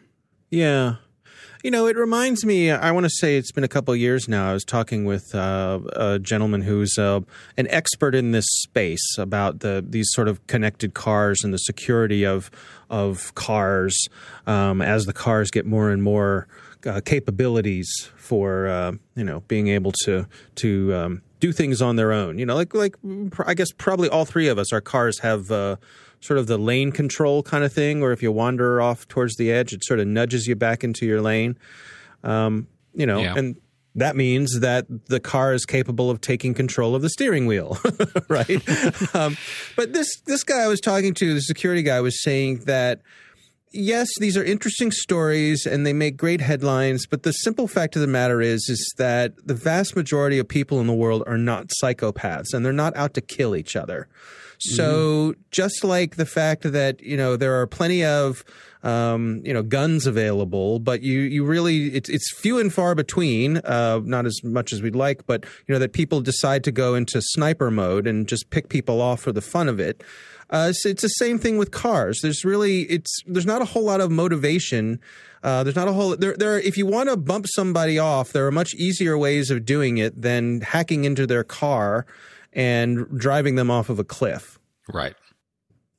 [0.51, 0.97] Yeah.
[1.63, 4.27] You know, it reminds me, I want to say it's been a couple of years
[4.27, 4.49] now.
[4.49, 7.21] I was talking with uh, a gentleman who's uh,
[7.57, 12.25] an expert in this space about the these sort of connected cars and the security
[12.25, 12.51] of
[12.89, 14.07] of cars
[14.45, 16.47] um, as the cars get more and more
[16.85, 22.11] uh, capabilities for uh, you know being able to to um, do things on their
[22.11, 22.37] own.
[22.37, 22.95] You know, like like
[23.45, 25.51] I guess probably all three of us, our cars have.
[26.19, 29.51] Sort of the lane control kind of thing, or if you wander off towards the
[29.51, 31.57] edge, it sort of nudges you back into your lane.
[32.23, 33.35] Um, you know, Yeah.
[33.37, 33.55] and
[33.95, 37.77] that means that the car is capable of taking control of the steering wheel,
[38.29, 38.61] right?
[39.15, 39.37] um,
[39.75, 43.01] but this this guy I was talking to, the security guy, was saying that
[43.71, 48.01] yes, these are interesting stories and they make great headlines, but the simple fact of
[48.01, 51.67] the matter is is that the vast majority of people in the world are not
[51.83, 54.07] psychopaths and they're not out to kill each other.
[54.59, 58.43] So just like the fact that you know there are plenty of
[58.83, 63.57] um, you know guns available, but you you really it's it's few and far between,
[63.57, 66.95] uh, not as much as we'd like, but you know that people decide to go
[66.95, 70.03] into sniper mode and just pick people off for the fun of it.
[70.49, 72.21] Uh, so it's the same thing with cars.
[72.21, 74.99] There's really it's there's not a whole lot of motivation.
[75.43, 76.35] Uh, there's not a whole there.
[76.35, 79.97] There, if you want to bump somebody off, there are much easier ways of doing
[79.97, 82.05] it than hacking into their car
[82.57, 84.59] and driving them off of a cliff.
[84.91, 85.15] right.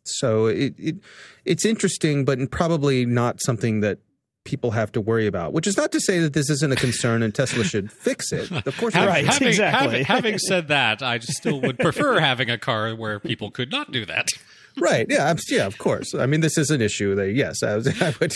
[0.05, 0.97] So it, it
[1.45, 3.99] it's interesting, but probably not something that
[4.47, 5.53] people have to worry about.
[5.53, 8.51] Which is not to say that this isn't a concern and Tesla should fix it.
[8.67, 9.87] Of course, Hav- Right, having, exactly.
[9.89, 13.71] having, having said that, I just still would prefer having a car where people could
[13.71, 14.29] not do that.
[14.77, 15.07] Right.
[15.09, 15.27] Yeah.
[15.27, 15.67] I'm- Yeah.
[15.67, 16.15] Of course.
[16.15, 17.15] I mean, this is an issue.
[17.15, 17.75] That yes, I,
[18.07, 18.35] I would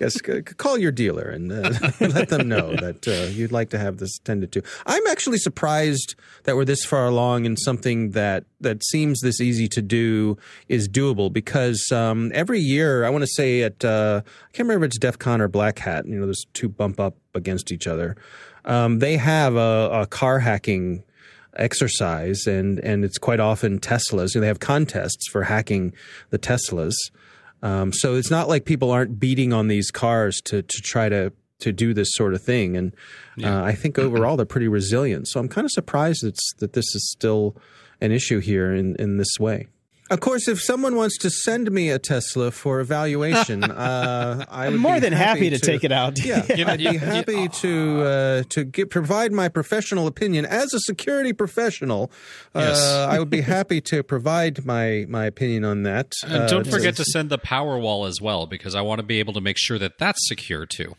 [0.00, 0.20] yes
[0.56, 4.18] call your dealer and uh, let them know that uh, you'd like to have this
[4.18, 4.62] tended to.
[4.86, 9.68] I'm actually surprised that we're this far along in something that that seems this easy
[9.68, 10.36] to do
[10.68, 14.86] is doable because um, every year I want to say at uh, I can't remember
[14.86, 16.06] if it's DEF CON or Black Hat.
[16.06, 18.16] You know, those two bump up against each other.
[18.64, 21.02] Um, they have a, a car hacking
[21.56, 24.34] exercise and and it's quite often Teslas.
[24.34, 25.92] You know, they have contests for hacking
[26.30, 26.94] the Teslas.
[27.62, 31.32] Um, so it's not like people aren't beating on these cars to to try to
[31.60, 32.76] to do this sort of thing.
[32.76, 32.94] And
[33.42, 35.28] uh, I think overall they're pretty resilient.
[35.28, 36.22] So I'm kind of surprised
[36.58, 37.56] that this is still
[38.00, 39.68] an issue here in in this way.
[40.10, 44.74] Of course, if someone wants to send me a Tesla for evaluation, uh, I would
[44.74, 46.22] I'm more be than happy to, take it out.
[46.22, 50.06] Yeah, You know, I'd you- be you- happy to uh, to get, provide my professional
[50.06, 52.10] opinion as a security professional.
[52.54, 52.78] Yes.
[52.80, 56.12] Uh, I would be happy to provide my my opinion on that.
[56.24, 59.06] And Uh, don't forget to send the power wall as well, because I want to
[59.06, 60.94] be able to make sure that that's secure too.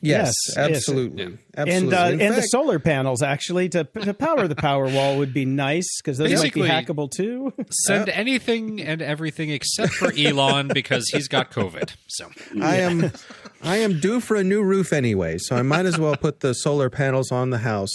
[0.00, 0.56] Yes, Yes, yes.
[0.76, 1.66] absolutely, absolutely.
[1.66, 5.34] And uh, In and the solar panels actually to to power the power wall would
[5.34, 7.52] be nice because those might be hackable too.
[7.86, 11.90] Send anything and everything except for Elon because he's got COVID.
[12.08, 12.30] So
[12.62, 13.10] I am
[13.62, 16.52] I am due for a new roof anyway, so I might as well put the
[16.54, 17.94] solar panels on the house.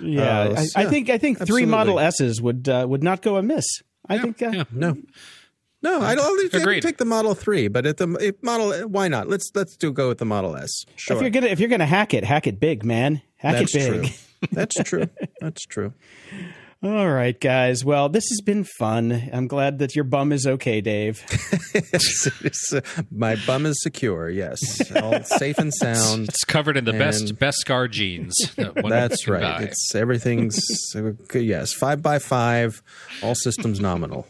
[0.00, 1.66] Yeah, Uh, I, I think I think three.
[1.66, 3.66] Model S's would uh, would not go amiss.
[4.08, 4.64] I think uh, yeah.
[4.72, 4.96] No.
[5.82, 9.28] No, I don't think take the Model Three, but at the if Model, why not?
[9.28, 10.84] Let's let's do go with the Model S.
[10.96, 13.22] Sure, if you're gonna if you're gonna hack it, hack it big, man.
[13.36, 14.02] Hack that's it big.
[14.02, 14.12] true.
[14.52, 15.08] That's true.
[15.40, 15.92] That's true.
[16.82, 17.84] All right, guys.
[17.84, 19.28] Well, this has been fun.
[19.34, 21.22] I'm glad that your bum is okay, Dave.
[21.74, 24.30] It's- it's, uh, my bum is secure.
[24.30, 26.30] Yes, all safe and sound.
[26.30, 28.34] it's covered in the best best scar jeans.
[28.56, 29.42] that That's right.
[29.42, 29.62] buy.
[29.64, 30.58] It's everything's
[30.96, 32.82] uh, yes, five by five,
[33.22, 34.26] all systems nominal.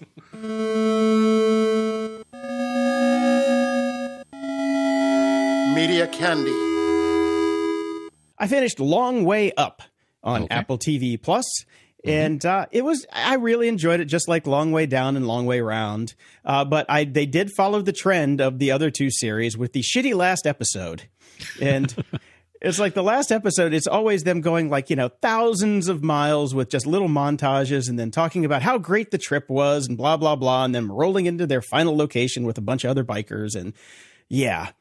[5.75, 6.51] Media Candy.
[8.39, 9.83] I finished Long Way Up
[10.23, 10.55] on Okay.
[10.55, 11.45] Apple TV Plus,
[12.05, 15.47] and uh, it was I really enjoyed it, just like Long Way Down and Long
[15.47, 16.15] Way Round.
[16.45, 19.83] Uh, but I they did follow the trend of the other two series with the
[19.83, 21.05] shitty last episode,
[21.61, 21.95] and.
[22.63, 26.55] It's like the last episode, it's always them going like, you know, thousands of miles
[26.55, 30.19] with just little montages and then talking about how great the trip was and blah,
[30.19, 33.57] blah, blah, and then rolling into their final location with a bunch of other bikers.
[33.57, 33.73] And
[34.29, 34.73] yeah,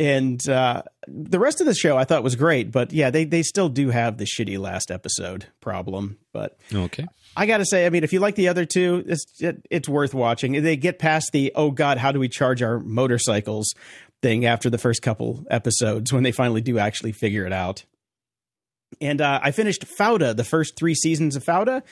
[0.00, 3.42] and uh, the rest of the show I thought was great, but yeah, they they
[3.42, 6.16] still do have the shitty last episode problem.
[6.32, 7.06] But okay.
[7.36, 9.90] I got to say, I mean, if you like the other two, it's it, it's
[9.90, 10.52] worth watching.
[10.62, 13.74] They get past the oh god, how do we charge our motorcycles
[14.22, 17.84] thing after the first couple episodes when they finally do actually figure it out.
[19.02, 21.82] And uh, I finished Fauda, the first three seasons of Fauda,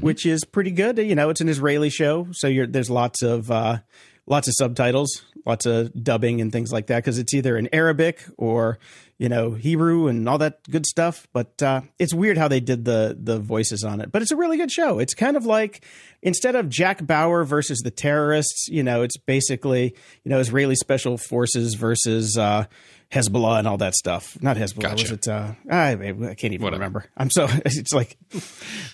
[0.00, 0.98] which is pretty good.
[0.98, 3.78] You know, it's an Israeli show, so you're, there's lots of uh,
[4.26, 8.22] lots of subtitles, lots of dubbing and things like that because it's either in Arabic
[8.36, 8.78] or
[9.18, 11.26] you know Hebrew and all that good stuff.
[11.32, 14.12] But uh, it's weird how they did the the voices on it.
[14.12, 14.98] But it's a really good show.
[14.98, 15.84] It's kind of like
[16.22, 21.16] instead of Jack Bauer versus the terrorists, you know, it's basically you know Israeli special
[21.18, 22.36] forces versus.
[22.38, 22.66] Uh,
[23.10, 24.36] Hezbollah and all that stuff.
[24.42, 24.82] Not Hezbollah.
[24.82, 25.04] Gotcha.
[25.04, 25.28] Was it?
[25.28, 26.72] Uh, I, I can't even Whatever.
[26.72, 27.04] remember.
[27.16, 28.18] I'm so it's like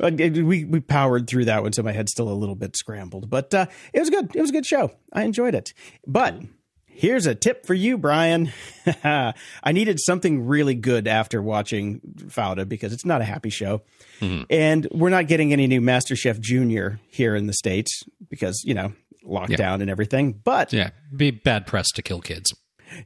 [0.00, 3.28] we we powered through that one, so my head's still a little bit scrambled.
[3.28, 4.30] But uh, it was good.
[4.34, 4.92] It was a good show.
[5.12, 5.74] I enjoyed it.
[6.07, 6.36] But
[6.95, 8.53] here's a tip for you, Brian.
[9.05, 13.82] I needed something really good after watching Fauda because it's not a happy show,
[14.20, 18.92] and we're not getting any new MasterChef Junior here in the states because you know
[19.26, 20.32] lockdown and everything.
[20.32, 20.90] But Yeah.
[21.14, 22.53] Be bad press to kill kids.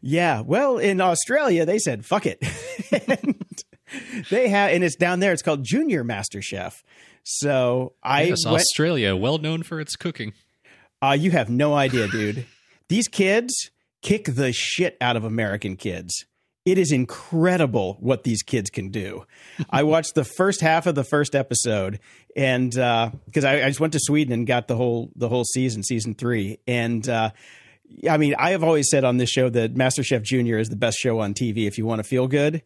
[0.01, 2.39] yeah, well, in Australia they said fuck it.
[3.09, 3.35] and
[4.31, 5.33] they have, and it's down there.
[5.33, 6.83] It's called Junior Master Chef.
[7.25, 10.33] So I Yes, went, Australia, well known for its cooking.
[11.03, 12.47] uh, you have no idea, dude.
[12.89, 13.71] These kids
[14.03, 16.25] kick the shit out of American kids.
[16.65, 19.25] It is incredible what these kids can do.
[19.71, 21.99] I watched the first half of the first episode,
[22.37, 25.83] and because I, I just went to Sweden and got the whole the whole season,
[25.83, 27.31] season three, and uh,
[28.09, 30.99] I mean, I have always said on this show that MasterChef Junior is the best
[30.99, 32.63] show on TV if you want to feel good.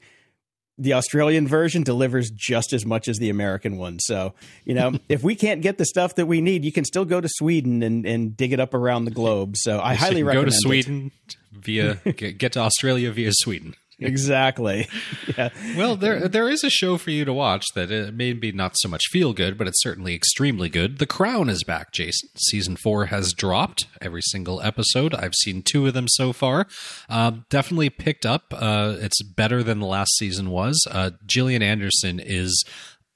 [0.79, 3.99] The Australian version delivers just as much as the American one.
[4.01, 7.05] So, you know, if we can't get the stuff that we need, you can still
[7.05, 9.57] go to Sweden and, and dig it up around the globe.
[9.57, 10.61] So I highly can go recommend to it.
[10.63, 11.13] Sweden
[11.53, 13.75] via get, get to Australia via Sweden.
[14.13, 14.89] Exactly.
[15.37, 15.51] yeah.
[15.77, 18.89] Well, there there is a show for you to watch that uh, maybe not so
[18.89, 20.99] much feel good, but it's certainly extremely good.
[20.99, 22.29] The Crown is back, Jason.
[22.37, 25.15] Season four has dropped every single episode.
[25.15, 26.67] I've seen two of them so far.
[27.09, 28.53] Uh, definitely picked up.
[28.55, 30.87] Uh, it's better than the last season was.
[30.91, 32.65] Uh, Gillian Anderson is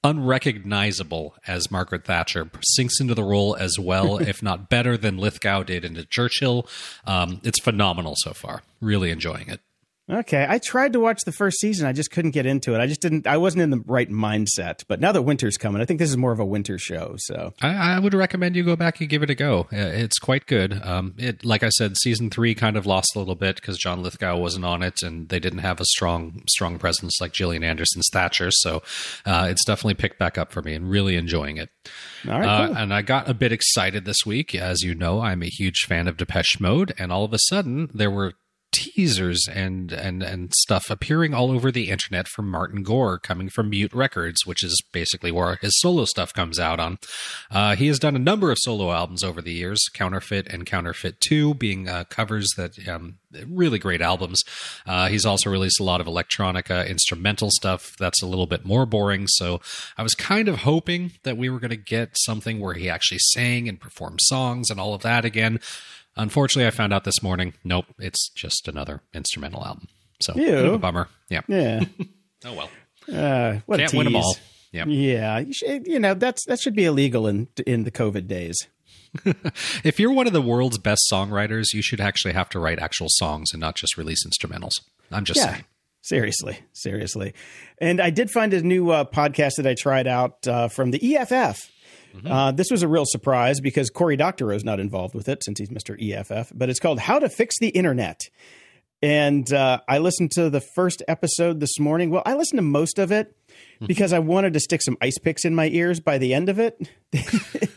[0.05, 2.49] unrecognizable as Margaret Thatcher.
[2.63, 6.69] Sinks into the role as well, if not better than Lithgow did into Churchill.
[7.07, 8.63] Um, it's phenomenal so far.
[8.81, 9.61] Really enjoying it.
[10.09, 10.47] Okay.
[10.49, 11.87] I tried to watch the first season.
[11.87, 12.81] I just couldn't get into it.
[12.81, 14.85] I just didn't, I wasn't in the right mindset.
[14.87, 17.15] But now that winter's coming, I think this is more of a winter show.
[17.19, 19.63] So, I, I would recommend you go back and give it a go.
[19.73, 20.81] Uh, It's quite good.
[20.85, 24.01] Um, it, like I said, season three kind of lost a little bit because John
[24.03, 28.09] Lithgow wasn't on it, and they didn't have a strong, strong presence like Gillian Anderson's
[28.13, 28.51] Thatcher.
[28.53, 28.83] So
[29.25, 31.71] uh, it's definitely picked back up for me, and really enjoying it.
[32.29, 32.49] all right.
[32.49, 32.77] Uh, cool.
[32.77, 34.55] and I got a bit excited this week.
[34.55, 37.91] As you know, I'm a huge fan of Depeche Mode, and all of a sudden
[37.93, 38.35] there were
[38.77, 43.71] teasers and and and stuff appearing all over the internet from Martin Gore, coming from
[43.71, 46.99] Mute Records, which is basically where his solo stuff comes out on.
[47.51, 51.21] Uh, he has done a number of solo albums over the years, Counterfeit and Counterfeit
[51.21, 53.19] Two, being uh, covers that um,
[53.49, 54.43] really great albums.
[54.87, 58.87] Uh, he's also released a lot of electronica instrumental stuff that's a little bit more
[58.87, 59.27] boring.
[59.27, 59.61] So
[59.97, 63.19] I was kind of hoping that we were going to get something where he actually
[63.19, 65.61] sang and performed songs and all of that again.
[66.17, 67.55] Unfortunately, I found out this morning.
[67.65, 69.89] Nope, it's just another instrumental album.
[70.21, 70.47] So Ew.
[70.47, 71.09] bit of a bummer.
[71.29, 71.43] Yeah.
[71.49, 71.85] Yeah.
[72.45, 72.71] Oh well.
[73.13, 74.37] Uh, what Can't a win them all.
[74.71, 74.85] Yeah.
[74.87, 78.57] Yeah, you, should, you know that's that should be illegal in in the COVID days.
[79.83, 83.07] If you're one of the world's best songwriters, you should actually have to write actual
[83.11, 84.73] songs and not just release instrumentals.
[85.11, 85.65] I'm just Yeah, saying.
[86.03, 87.33] seriously, seriously.
[87.81, 91.17] And I did find a new uh, podcast that I tried out uh, from the
[91.17, 91.71] EFF.
[92.25, 95.59] Uh, this was a real surprise because Cory Doctorow is not involved with it since
[95.59, 95.97] he's Mr.
[96.01, 98.21] EFF, but it's called How to Fix the Internet.
[99.03, 102.11] And uh, I listened to the first episode this morning.
[102.11, 103.37] Well, I listened to most of it
[103.87, 106.59] because I wanted to stick some ice picks in my ears by the end of
[106.59, 106.89] it.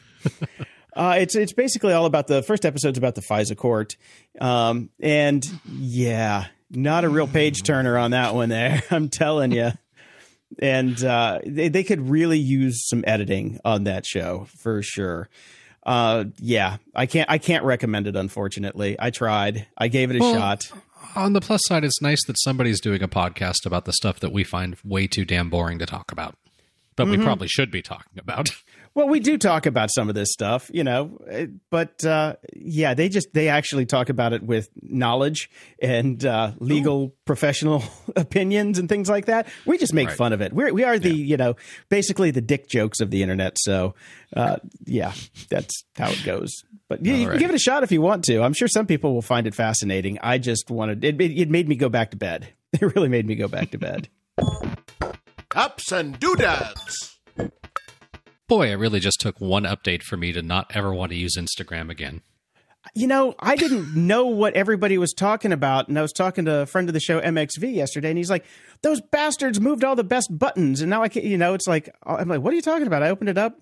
[0.99, 3.95] Uh, it's it's basically all about the first episode's about the FISA court,
[4.41, 8.49] um, and yeah, not a real page turner on that one.
[8.49, 9.71] There, I'm telling you,
[10.57, 15.29] and uh, they they could really use some editing on that show for sure.
[15.83, 18.15] Uh, yeah, I can't I can't recommend it.
[18.15, 19.67] Unfortunately, I tried.
[19.77, 20.71] I gave it a Well, shot.
[21.15, 24.31] On the plus side, it's nice that somebody's doing a podcast about the stuff that
[24.31, 26.35] we find way too damn boring to talk about.
[26.95, 28.49] But we probably should be talking about.
[28.99, 32.95] Well, we do talk about some of this stuff, you know, eh, but uh, yeah,
[32.95, 35.49] they just they actually talk about it with knowledge
[35.81, 37.81] and uh, legal professional
[38.17, 39.47] opinions and things like that.
[39.65, 40.17] We just make Right.
[40.17, 40.51] fun of it.
[40.51, 41.55] We're, we are the you know
[41.87, 43.55] basically the dick jokes of the internet.
[43.59, 43.95] So
[44.35, 45.13] uh, yeah,
[45.49, 46.51] that's how it goes.
[46.89, 48.41] But yeah, you can give it a shot if you want to.
[48.41, 50.19] I'm sure some people will find it fascinating.
[50.21, 51.21] I just wanted it.
[51.21, 52.49] It, it made me go back to bed.
[52.73, 54.09] It really made me go back to bed.
[55.55, 57.18] Ups and doodads.
[58.49, 61.37] Boy, it really just took one update for me to not ever want to use
[61.37, 62.21] Instagram again.
[62.95, 66.61] You know, I didn't know what everybody was talking about, and I was talking to
[66.61, 68.45] a friend of the show, MXV, yesterday, and he's like,
[68.81, 71.93] "Those bastards moved all the best buttons, and now I can't." You know, it's like
[72.01, 73.61] I'm like, "What are you talking about?" I opened it up,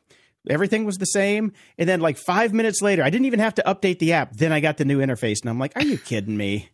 [0.50, 3.64] everything was the same, and then like five minutes later, I didn't even have to
[3.68, 4.38] update the app.
[4.38, 6.70] Then I got the new interface, and I'm like, "Are you kidding me?"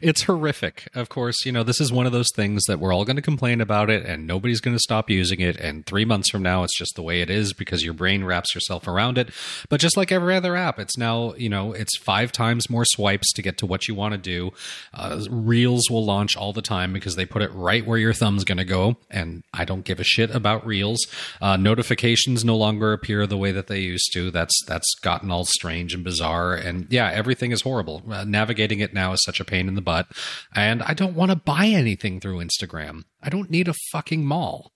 [0.00, 0.88] It's horrific.
[0.94, 3.22] Of course, you know, this is one of those things that we're all going to
[3.22, 5.56] complain about it and nobody's going to stop using it.
[5.56, 8.54] And three months from now, it's just the way it is because your brain wraps
[8.54, 9.30] yourself around it.
[9.68, 13.32] But just like every other app, it's now, you know, it's five times more swipes
[13.34, 14.52] to get to what you want to do.
[14.94, 18.44] Uh, Reels will launch all the time because they put it right where your thumb's
[18.44, 18.96] going to go.
[19.10, 21.06] And I don't give a shit about Reels.
[21.40, 24.30] Uh, notifications no longer appear the way that they used to.
[24.30, 26.54] That's, that's gotten all strange and bizarre.
[26.54, 28.02] And yeah, everything is horrible.
[28.10, 30.06] Uh, navigating it now is such a pain in the butt.
[30.54, 33.04] And I don't want to buy anything through Instagram.
[33.22, 34.72] I don't need a fucking mall.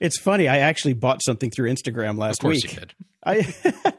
[0.00, 0.48] It's funny.
[0.48, 2.74] I actually bought something through Instagram last Of course week.
[2.74, 2.94] you did.
[3.24, 3.54] I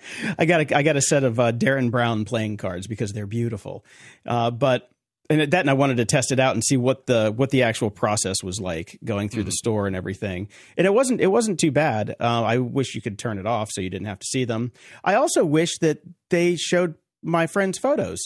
[0.38, 3.26] I got a, I got a set of uh, Derren Brown playing cards because they're
[3.26, 3.84] beautiful.
[4.26, 4.90] Uh, but
[5.30, 7.64] and that and I wanted to test it out and see what the what the
[7.64, 10.50] actual process was like going through the store and everything.
[10.78, 12.16] And it wasn't it wasn't too bad.
[12.20, 14.72] Uh, I wish you could turn it off so you didn't have to see them.
[15.04, 18.20] I also wish that they showed my friends' photos.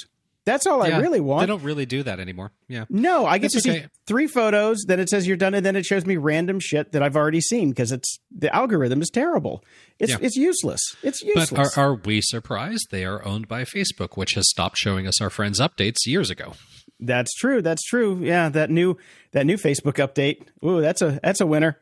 [0.45, 1.41] That's all I really want.
[1.41, 2.51] They don't really do that anymore.
[2.67, 2.85] Yeah.
[2.89, 4.83] No, I get That's to see three photos.
[4.87, 7.41] Then it says you're done, and then it shows me random shit that I've already
[7.41, 9.63] seen because it's the algorithm is terrible.
[9.99, 10.17] It's Yeah.
[10.21, 10.81] it's useless.
[11.03, 11.77] It's But useless.
[11.77, 12.87] are, are we surprised?
[12.89, 16.53] They are owned by Facebook, which has stopped showing us our friends' updates years ago.
[16.99, 17.61] That's true.
[17.61, 18.19] That's true.
[18.23, 18.97] Yeah, that new
[19.33, 20.47] that new Facebook update.
[20.67, 21.79] Ooh, that's a that's a winner.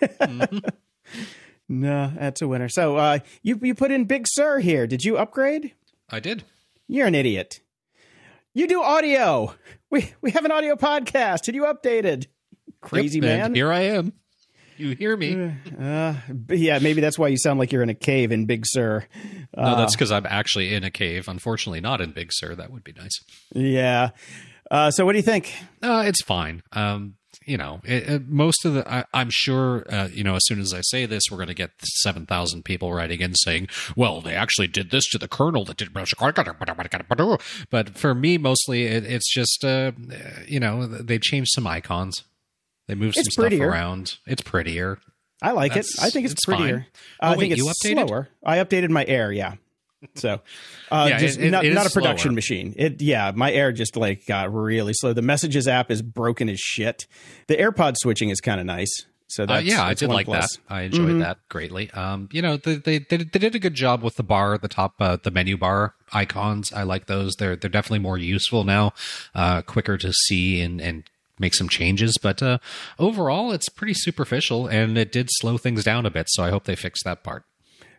[1.68, 2.68] no, that's a winner.
[2.68, 4.86] So uh, you you put in Big Sur here.
[4.86, 5.72] Did you upgrade?
[6.08, 6.44] I did.
[6.88, 7.60] You're an idiot.
[8.52, 9.54] You do audio.
[9.90, 11.42] We we have an audio podcast.
[11.42, 12.26] Did you updated?
[12.80, 13.54] Crazy Yep, man.
[13.54, 14.12] Here I am.
[14.76, 15.52] You hear me?
[15.78, 18.64] Uh, but yeah, maybe that's why you sound like you're in a cave in Big
[18.66, 19.04] Sur.
[19.56, 21.28] no, that's because I'm actually in a cave.
[21.28, 22.54] Unfortunately, not in Big Sur.
[22.54, 23.18] That would be nice.
[23.52, 24.10] Yeah.
[24.70, 25.52] Uh, so what do you think?
[25.82, 26.62] Uh, it's fine.
[26.72, 27.14] Um,
[27.50, 30.60] you know, it, it, most of the, I, I'm sure, uh, you know, as soon
[30.60, 34.34] as I say this, we're going to get 7,000 people writing in saying, well, they
[34.34, 35.90] actually did this to the kernel that did.
[37.70, 39.92] But for me, mostly, it, it's just, uh,
[40.46, 42.22] you know, they changed some icons.
[42.86, 43.68] They moved some It's stuff prettier.
[43.68, 44.14] around.
[44.26, 44.98] It's prettier.
[45.42, 45.86] I like it.
[46.00, 46.86] I think it's, it's prettier.
[47.20, 48.06] Uh, Oh, I think it's you updated?
[48.08, 48.28] slower.
[48.44, 49.32] I updated my air.
[49.32, 49.54] Yeah.
[50.14, 50.40] So,
[50.90, 52.34] uh, Yeah, just it- it- not, it not a production slower.
[52.34, 52.74] machine.
[52.76, 55.12] It, yeah, my air just like got really slow.
[55.12, 57.06] The messages app is broken as shit.
[57.48, 58.90] The AirPod switching is kind of nice.
[59.28, 60.56] So Uh, that's, yeah, I did like plus.
[60.56, 60.74] that.
[60.74, 61.18] I enjoyed Mhm.
[61.20, 61.88] that greatly.
[61.92, 64.66] Um, you know, they, they they they did a good job with the bar, the
[64.66, 66.72] top, uh, the menu bar icons.
[66.72, 67.36] I like those.
[67.36, 68.92] They're they're definitely more useful now,
[69.34, 71.04] uh, quicker to see and and
[71.38, 72.18] make some changes.
[72.20, 72.58] But uh,
[72.98, 76.26] overall, it's pretty superficial, and it did slow things down a bit.
[76.30, 77.44] So I hope they fix that part.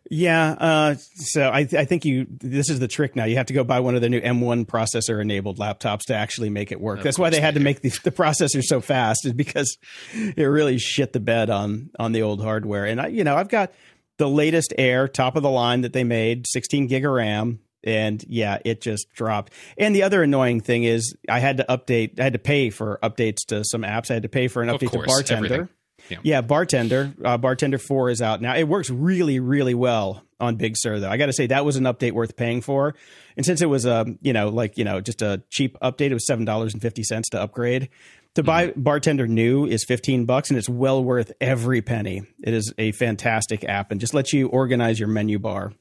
[0.09, 0.51] Yeah.
[0.59, 2.27] Uh, so I, I think you.
[2.29, 3.25] This is the trick now.
[3.25, 6.49] You have to go buy one of the new M1 processor enabled laptops to actually
[6.49, 6.99] make it work.
[6.99, 9.77] Of That's why they had to make the, the processor so fast, is because
[10.13, 12.85] it really shit the bed on on the old hardware.
[12.85, 13.71] And I, you know, I've got
[14.17, 17.59] the latest Air, top of the line that they made, 16 gig of RAM.
[17.83, 19.53] And yeah, it just dropped.
[19.77, 22.19] And the other annoying thing is, I had to update.
[22.19, 24.11] I had to pay for updates to some apps.
[24.11, 25.45] I had to pay for an update course, to Bartender.
[25.45, 25.69] everything.
[26.11, 26.17] Yeah.
[26.23, 27.13] Yeah, Bartender.
[27.23, 28.55] Uh, Bartender 4 is out now.
[28.55, 31.09] It works really, really well on Big Sur, though.
[31.09, 32.95] I got to say, that was an update worth paying for.
[33.37, 36.13] And since it was, um, you know, like, you know, just a cheap update, it
[36.13, 37.89] was $7.50 to upgrade.
[38.35, 42.23] To buy Bartender new is 15 bucks and it's well worth every penny.
[42.41, 45.73] It is a fantastic app and just lets you organize your menu bar.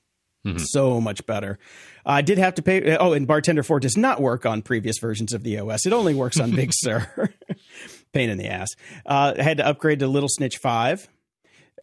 [0.56, 1.58] So much better.
[2.06, 2.96] I did have to pay.
[2.96, 5.84] Oh, and Bartender 4 does not work on previous versions of the OS.
[5.84, 7.30] It only works on Big Sur.
[8.12, 8.68] Pain in the ass.
[9.06, 11.08] Uh, I had to upgrade to Little Snitch 5.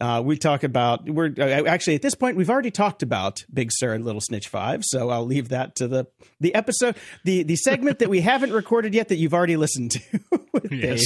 [0.00, 3.70] Uh, we talk about we're uh, actually at this point we've already talked about Big
[3.72, 6.06] Sur and Little Snitch Five, so I'll leave that to the
[6.38, 10.00] the episode the the segment that we haven't recorded yet that you've already listened to
[10.52, 11.02] with Yes.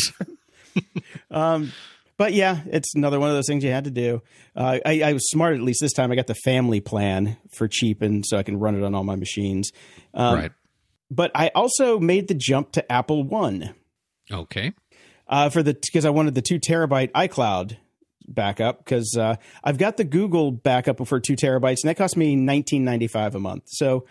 [0.75, 0.85] Dave.
[1.31, 1.73] um,
[2.19, 4.21] but yeah, it's another one of those things you had to do.
[4.55, 6.13] Uh, I, I was smart at least this time.
[6.13, 9.05] I got the family plan for cheap, and so I can run it on all
[9.05, 9.73] my machines.
[10.13, 10.53] Um, right.
[11.11, 13.75] But I also made the jump to Apple One
[14.31, 14.73] Okay.
[15.33, 17.79] Uh, for the because I wanted the two terabyte iCloud
[18.29, 22.37] backup because uh, I've got the Google backup for two terabytes and that cost me
[22.37, 23.65] nineteen ninety five a month.
[23.67, 24.05] So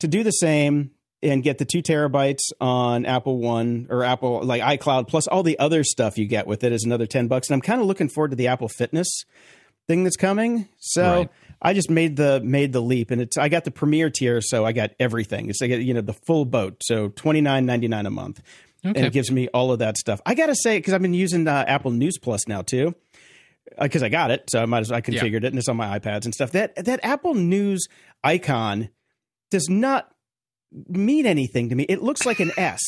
[0.00, 0.90] to do the same
[1.22, 5.58] and get the two terabytes on Apple One or Apple like iCloud plus all the
[5.58, 7.48] other stuff you get with it is another ten bucks.
[7.48, 9.24] And I'm kind of looking forward to the Apple Fitness
[9.86, 10.68] thing that's coming.
[10.78, 11.12] So.
[11.12, 11.30] Right.
[11.64, 14.64] I just made the made the leap, and it's I got the premier tier, so
[14.66, 15.48] I got everything.
[15.48, 18.42] It's like you know the full boat, so twenty nine ninety nine a month
[18.82, 20.20] and it gives me all of that stuff.
[20.26, 22.94] I gotta say, because I've been using uh, Apple News Plus now too,
[23.80, 25.98] because I got it, so I might as I configured it, and it's on my
[25.98, 26.52] iPads and stuff.
[26.52, 27.86] That that Apple News
[28.24, 28.90] icon
[29.50, 30.08] does not
[30.88, 31.84] mean anything to me.
[31.84, 32.80] It looks like an S.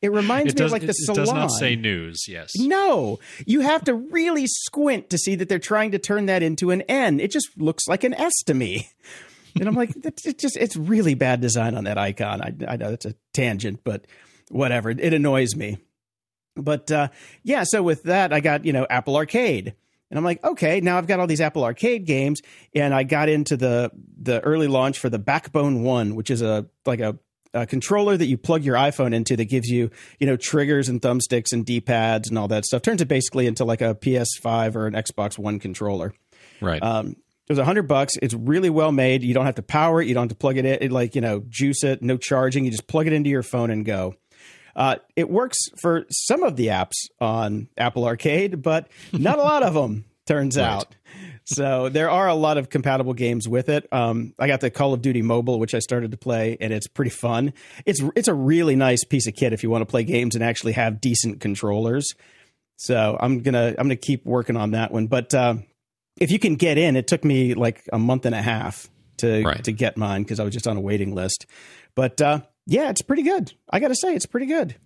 [0.00, 1.16] It reminds It me of like the it salon.
[1.20, 2.24] does not say news.
[2.26, 2.50] Yes.
[2.56, 6.72] No, you have to really squint to see that they're trying to turn that into
[6.72, 7.20] an N.
[7.20, 8.88] It just looks like an S to me.
[9.54, 12.40] And I'm like, that's it just it's really bad design on that icon.
[12.40, 14.06] I, I know it's a tangent, but
[14.52, 14.90] whatever.
[14.90, 15.78] It annoys me.
[16.54, 17.08] But uh,
[17.42, 19.74] yeah, so with that, I got you know Apple Arcade,
[20.10, 22.42] and I'm like, okay, now I've got all these Apple Arcade games,
[22.74, 23.90] and I got into the
[24.20, 27.18] the early launch for the Backbone One, which is a like a,
[27.54, 29.90] a controller that you plug your iPhone into that gives you
[30.20, 32.82] you know triggers and thumbsticks and D pads and all that stuff.
[32.82, 36.12] Turns it basically into like a PS5 or an Xbox One controller.
[36.60, 36.82] Right.
[36.82, 37.16] Um,
[37.48, 38.12] it was a hundred bucks.
[38.20, 39.22] It's really well made.
[39.22, 40.06] You don't have to power it.
[40.06, 40.78] You don't have to plug it in.
[40.80, 42.02] It, like you know, juice it.
[42.02, 42.66] No charging.
[42.66, 44.14] You just plug it into your phone and go.
[44.74, 49.62] Uh, it works for some of the apps on Apple Arcade, but not a lot
[49.62, 50.04] of them.
[50.26, 50.64] Turns Right.
[50.64, 50.94] out.
[51.44, 53.88] So there are a lot of compatible games with it.
[53.92, 56.86] Um, I got the Call of Duty Mobile, which I started to play, and it's
[56.86, 57.52] pretty fun.
[57.84, 60.44] It's it's a really nice piece of kit if you want to play games and
[60.44, 62.06] actually have decent controllers.
[62.76, 65.08] So I'm gonna I'm gonna keep working on that one.
[65.08, 65.56] But uh,
[66.16, 69.42] if you can get in, it took me like a month and a half to
[69.42, 69.64] Right.
[69.64, 71.46] to get mine because I was just on a waiting list.
[71.96, 73.52] But uh, yeah, it's pretty good.
[73.70, 74.76] I got to say, it's pretty good.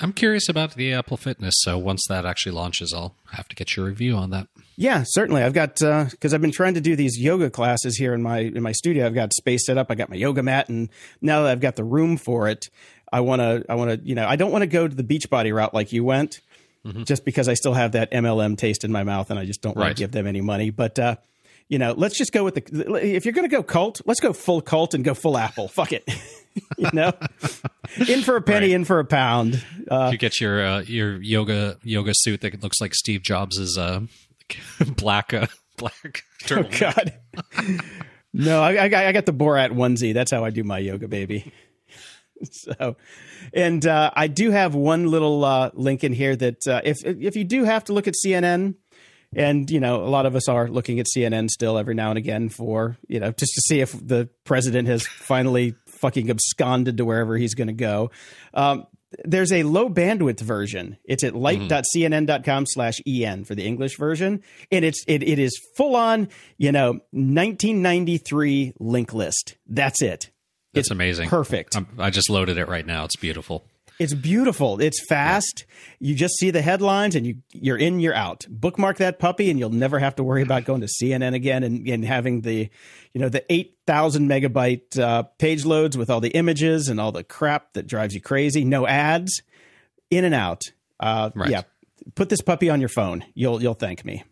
[0.00, 1.54] I'm curious about the Apple Fitness.
[1.58, 4.48] So once that actually launches, I'll have to get your review on that.
[4.76, 5.42] Yeah, certainly.
[5.42, 8.60] I've got because I've been trying to do these yoga classes here in my in
[8.62, 9.06] my studio.
[9.06, 9.90] I've got space set up.
[9.90, 10.88] I got my yoga mat, and
[11.22, 12.66] now that I've got the room for it,
[13.12, 13.64] I want to.
[13.68, 14.00] I want to.
[14.08, 16.40] You know, I don't want to go to the Beachbody route like you went,
[17.04, 19.76] just because I still have that MLM taste in my mouth, and I just don't
[19.76, 19.96] want Right.
[19.96, 20.70] to give them any money.
[20.70, 21.16] But uh,
[21.68, 22.94] you know, let's just go with the.
[23.14, 25.68] If you're going to go cult, let's go full cult and go full Apple.
[25.68, 26.04] Fuck it.
[26.78, 27.12] you know,
[28.08, 28.74] in for a penny, Right.
[28.76, 29.62] in for a pound.
[29.90, 34.00] Uh, you get your uh, your yoga yoga suit that looks like Steve Jobs's uh,
[34.96, 35.46] black uh,
[35.76, 36.62] black Oh.
[36.78, 37.14] God.
[38.32, 40.12] no, I, I, I got the Borat onesie.
[40.14, 41.52] That's how I do my yoga, baby.
[42.50, 42.96] So,
[43.54, 47.36] and uh, I do have one little uh, link in here that uh, if if
[47.36, 48.74] you do have to look at CNN,
[49.34, 52.18] and you know a lot of us are looking at CNN still every now and
[52.18, 55.74] again for you know just to see if the president has finally
[56.04, 58.10] fucking absconded to wherever he's going to go.
[58.52, 58.86] Um,
[59.24, 60.98] there's a low bandwidth version.
[61.04, 64.42] It's at light.cnn.com slash en for the English version.
[64.70, 66.28] And it's it it is full on,
[66.58, 69.56] you know, 1993 link list.
[69.66, 70.30] That's it.
[70.74, 71.30] That's amazing.
[71.30, 71.76] Perfect.
[71.76, 73.04] I'm, I just loaded it right now.
[73.04, 73.64] It's beautiful.
[73.98, 74.80] It's beautiful.
[74.80, 75.64] It's fast.
[76.00, 78.44] You just see the headlines and you you're in, you're out.
[78.48, 81.86] Bookmark that puppy and you'll never have to worry about going to CNN again and,
[81.86, 82.68] and having the,
[83.12, 87.24] you know, the 8,000 megabyte uh, page loads with all the images and all the
[87.24, 88.64] crap that drives you crazy.
[88.64, 89.42] No ads.
[90.10, 90.62] In and out.
[90.98, 91.50] Uh, Right.
[91.50, 91.62] Yeah.
[92.14, 93.24] Put this puppy on your phone.
[93.34, 94.24] You'll you'll thank me.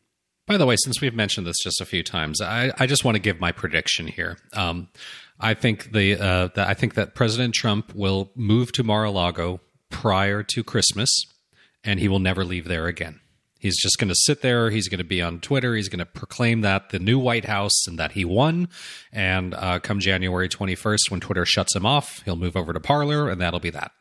[0.46, 3.14] By the way, since we've mentioned this just a few times, I, I just want
[3.14, 4.36] to give my prediction here.
[4.52, 4.88] Um,
[5.42, 10.42] I think the uh, that I think that President Trump will move to Mar-a-Lago prior
[10.44, 11.10] to Christmas,
[11.82, 13.20] and he will never leave there again.
[13.58, 14.70] He's just going to sit there.
[14.70, 15.76] He's going to be on Twitter.
[15.76, 18.68] He's going to proclaim that the new White House and that he won.
[19.12, 23.28] And uh, come January 21st, when Twitter shuts him off, he'll move over to Parler,
[23.28, 23.92] and that'll be that.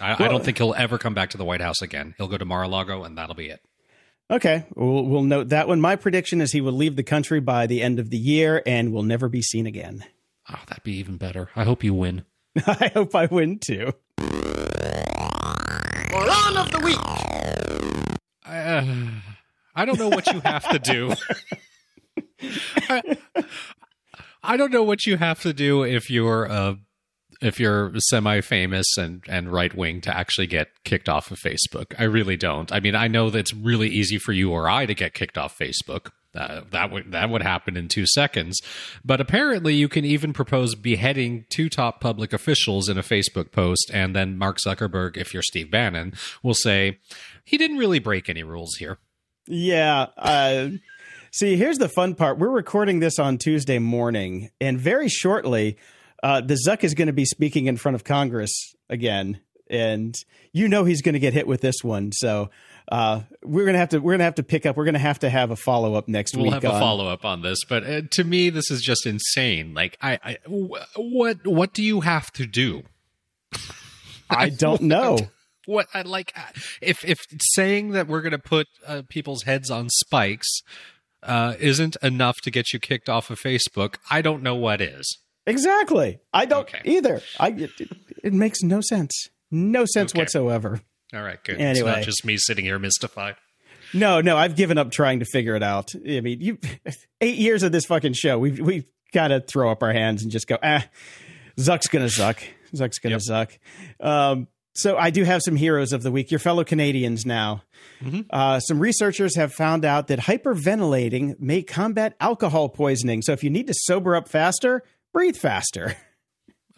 [0.00, 2.14] I, I don't think he'll ever come back to the White House again.
[2.18, 3.60] He'll go to Mar-a-Lago, and that'll be it.
[4.30, 5.80] Okay, we'll, we'll note that one.
[5.80, 8.92] My prediction is he will leave the country by the end of the year and
[8.92, 10.04] will never be seen again.
[10.50, 11.48] Oh, that'd be even better.
[11.56, 12.24] I hope you win.
[12.66, 13.92] I hope I win too.
[16.10, 16.98] Moron of the week.
[18.46, 18.84] Uh,
[19.74, 21.14] I don't know what you have to do.
[22.88, 23.16] I,
[24.42, 26.74] I don't know what you have to do if you're uh,
[27.40, 31.94] if you're semi-famous and and right wing to actually get kicked off of Facebook.
[31.98, 32.70] I really don't.
[32.70, 35.38] I mean, I know that it's really easy for you or I to get kicked
[35.38, 36.10] off Facebook.
[36.34, 38.60] Uh, that would that would happen in two seconds,
[39.04, 43.90] but apparently you can even propose beheading two top public officials in a Facebook post,
[43.92, 46.12] and then Mark Zuckerberg, if you're Steve Bannon,
[46.42, 46.98] will say
[47.44, 48.98] he didn't really break any rules here.
[49.46, 50.06] Yeah.
[50.16, 50.70] Uh,
[51.30, 52.38] see, here's the fun part.
[52.38, 55.76] We're recording this on Tuesday morning, and very shortly,
[56.22, 60.14] uh, the Zuck is going to be speaking in front of Congress again, and
[60.52, 62.12] you know he's going to get hit with this one.
[62.12, 62.50] So
[62.90, 64.76] uh, we're gonna have to we're gonna have to pick up.
[64.76, 66.42] We're gonna have to have a follow up next week.
[66.44, 66.62] We'll week.
[66.62, 69.72] have a follow up on this, but uh, to me, this is just insane.
[69.74, 72.82] Like, I, I what what do you have to do?
[74.30, 75.18] I don't know.
[75.66, 76.36] What I like,
[76.82, 77.20] if if
[77.54, 80.60] saying that we're going to put uh, people's heads on spikes
[81.22, 85.18] uh, isn't enough to get you kicked off of Facebook, I don't know what is.
[85.46, 86.18] Exactly.
[86.34, 86.80] I don't Okay.
[86.84, 87.22] either.
[87.40, 87.70] I it,
[88.22, 89.28] it makes no sense.
[89.50, 90.18] No sense Okay.
[90.20, 90.82] whatsoever.
[91.14, 91.60] All right, good.
[91.60, 93.36] It's not just me sitting here mystified.
[93.92, 95.90] No, no, I've given up trying to figure it out.
[95.94, 96.58] I mean, you
[97.20, 100.32] eight years of this fucking show, we've we've got to throw up our hands and
[100.32, 100.84] just go, ah,
[101.58, 102.42] Zuck's gonna suck.
[102.74, 103.22] Zuck's gonna Yep.
[103.22, 103.58] suck.
[104.00, 106.32] Um, so I do have some heroes of the week.
[106.32, 107.62] Your fellow Canadians now.
[108.02, 108.26] Mhm.
[108.30, 113.22] Uh, some researchers have found out that hyperventilating may combat alcohol poisoning.
[113.22, 115.96] So if you need to sober up faster, breathe faster.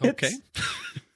[0.05, 0.29] Okay.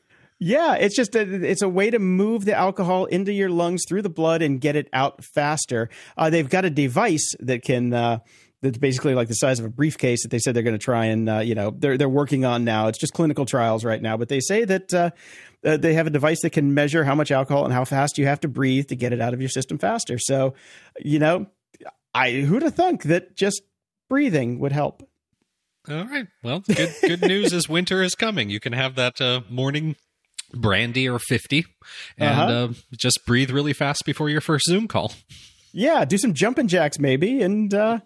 [0.44, 4.02] Yeah, it's just a, it's a way to move the alcohol into your lungs through
[4.02, 5.88] the blood and get it out faster.
[6.18, 8.18] Uh, they've got a device that can uh,
[8.64, 11.06] that's basically like the size of a briefcase that they said they're going to try
[11.06, 12.88] and uh, you know they're they're working on now.
[12.88, 15.12] It's just clinical trials right now, but they say that uh,
[15.64, 18.26] uh, they have a device that can measure how much alcohol and how fast you
[18.26, 20.18] have to breathe to get it out of your system faster.
[20.18, 20.56] So,
[21.00, 21.46] you know,
[22.16, 23.62] I who'd have thunk that just
[24.10, 25.08] breathing would help.
[25.88, 26.26] All right.
[26.42, 28.50] Well, good good news is winter is coming.
[28.50, 29.98] You can have that uh, morning
[30.54, 31.66] brandy or 50
[32.18, 32.52] and Uh-huh.
[32.52, 35.14] uh, just breathe really fast before your first Zoom call.
[35.74, 38.00] Yeah, do some jumping jacks maybe, and uh,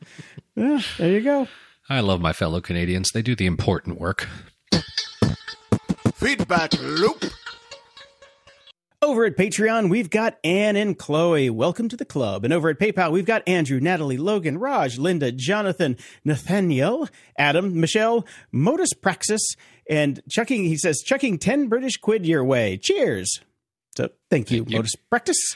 [0.55, 1.47] yeah, there you go.
[1.89, 3.09] I love my fellow Canadians.
[3.13, 4.27] They do the important work.
[6.15, 7.23] Feedback loop.
[9.01, 11.49] Over at Patreon, we've got Anne and Chloe.
[11.51, 12.43] Welcome to the club.
[12.43, 18.25] And over at PayPal, we've got Andrew, Natalie, Logan, Raj, Linda, Jonathan, Nathaniel, Adam, Michelle,
[18.51, 19.41] Modus Praxis,
[19.89, 22.77] and chucking, he says, chucking 10 British quid your way.
[22.77, 23.39] Cheers.
[23.95, 24.75] So thank you, Thank.
[24.75, 25.55] Modus Praxis.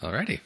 [0.00, 0.40] Alrighty.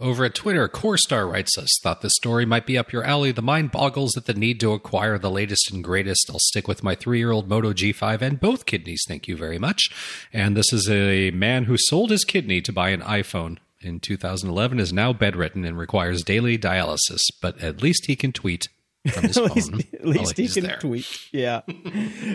[0.00, 3.32] Over at Twitter, CoreStar writes us, thought this story might be up your alley.
[3.32, 6.30] The mind boggles at the need to acquire the latest and greatest.
[6.30, 9.02] I'll stick with my three year old Moto G5 and both kidneys.
[9.08, 9.90] Thank you very much.
[10.32, 14.78] And this is a man who sold his kidney to buy an iPhone in 2011,
[14.78, 18.68] is now bedridden and requires daily dialysis, but at least he can tweet
[19.10, 19.54] from his At phone.
[19.54, 20.78] least, at least he can there.
[20.78, 21.06] tweet.
[21.32, 21.60] Yeah.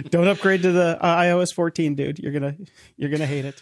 [0.09, 2.19] Don't upgrade to the uh, iOS 14, dude.
[2.19, 2.55] You're gonna
[2.97, 3.61] you're gonna hate it.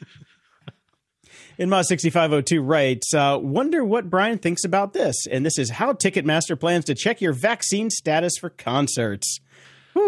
[1.57, 5.27] In Mod 6502 writes, uh, wonder what Brian thinks about this.
[5.27, 9.39] And this is how Ticketmaster plans to check your vaccine status for concerts.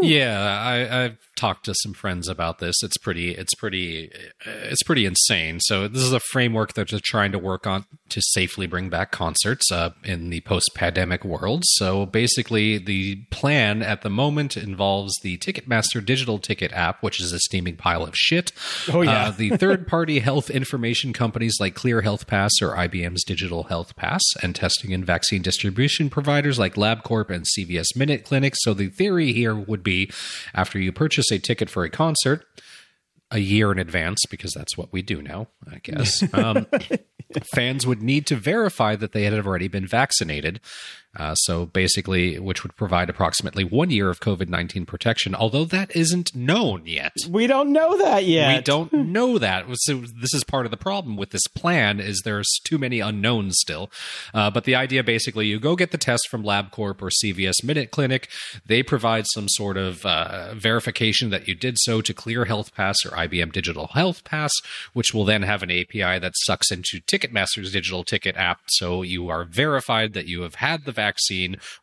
[0.02, 2.82] Yeah, I, I've talked to some friends about this.
[2.84, 4.10] It's pretty, it's pretty,
[4.46, 5.60] it's pretty insane.
[5.60, 9.12] So this is a framework that they're trying to work on to safely bring back
[9.12, 11.64] concerts uh, in the post-pandemic world.
[11.66, 17.34] So basically, the plan at the moment involves the Ticketmaster digital ticket app, which is
[17.34, 18.54] a steaming pile of shit.
[18.94, 19.28] Oh, yeah.
[19.28, 24.22] Uh, the third-party health information companies like Clear Health Pass or IBM's Digital Health Pass,
[24.42, 28.54] and testing and vaccine distribution providers like LabCorp and CVS Minute Clinic.
[28.56, 30.10] So the theory here would be,
[30.54, 32.46] after you purchase a ticket for a concert,
[33.32, 36.24] a year in advance because that's what we do now, I guess.
[36.34, 36.68] Um,
[37.44, 40.62] fans would need to verify that they had already been vaccinated.
[41.16, 45.96] Uh, so basically, which would provide approximately one year of COVID 19 protection, although that
[45.96, 47.14] isn't known yet.
[47.30, 48.56] We don't know that yet.
[48.56, 49.66] We don't know that.
[49.76, 53.58] So this is part of the problem with this plan is there's too many unknowns
[53.60, 53.92] still.
[54.34, 57.92] Uh, but the idea basically, you go get the test from LabCorp or CVS Minute
[57.92, 58.28] Clinic.
[58.66, 63.06] They provide some sort of uh, verification that you did so to clear Health Pass
[63.06, 64.52] or IBM Digital Health Pass,
[64.94, 68.62] which will then have an API that sucks into Ticketmaster's digital ticket app.
[68.68, 71.03] So you are verified that you have had the vaccine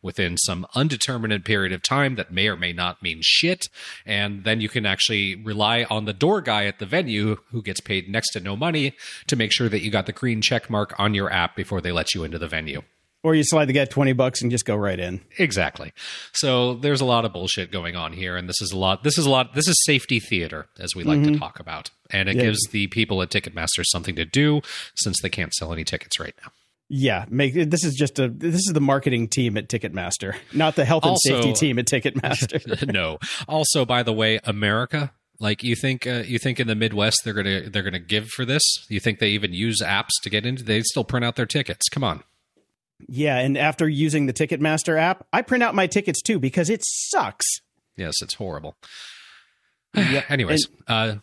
[0.02, 3.68] within some undetermined period of time that may or may not mean shit.
[4.06, 7.80] And then you can actually rely on the door guy at the venue who gets
[7.80, 8.94] paid next to no money
[9.26, 11.92] to make sure that you got the green check mark on your app before they
[11.92, 12.82] let you into the venue.
[13.22, 15.20] Or you slide the guy 20 bucks and just go right in.
[15.38, 15.92] Exactly.
[16.32, 19.18] So there's a lot of bullshit going on here and this is a lot this
[19.18, 21.34] is a lot this is safety theater as we like mm-hmm.
[21.34, 21.90] to talk about.
[22.10, 22.44] And it yeah.
[22.44, 24.62] gives the people at Ticketmaster something to do
[24.94, 26.51] since they can't sell any tickets right now.
[26.92, 30.84] Yeah, make this is just a this is the marketing team at Ticketmaster, not the
[30.84, 32.92] health and also, safety team at Ticketmaster.
[32.92, 33.18] no.
[33.46, 37.32] Also, by the way, America, like you think uh, you think in the Midwest they're
[37.32, 38.64] gonna they're gonna give for this?
[38.88, 40.64] You think they even use apps to get into?
[40.64, 41.88] They still print out their tickets.
[41.88, 42.24] Come on.
[43.08, 46.82] Yeah, and after using the Ticketmaster app, I print out my tickets too because it
[46.84, 47.46] sucks.
[47.96, 48.74] Yes, it's horrible.
[49.94, 50.24] yeah.
[50.28, 51.20] Anyways, and, uh.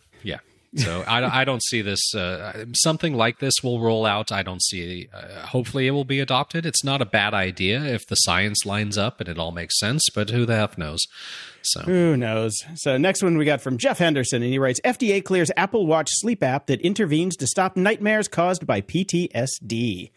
[0.76, 2.14] So I, I don't see this.
[2.14, 4.30] Uh, something like this will roll out.
[4.30, 5.08] I don't see.
[5.12, 6.66] Uh, hopefully, it will be adopted.
[6.66, 10.02] It's not a bad idea if the science lines up and it all makes sense.
[10.14, 11.06] But who the f knows?
[11.62, 12.54] So who knows?
[12.74, 16.08] So next one we got from Jeff Henderson, and he writes: FDA clears Apple Watch
[16.12, 20.10] sleep app that intervenes to stop nightmares caused by PTSD.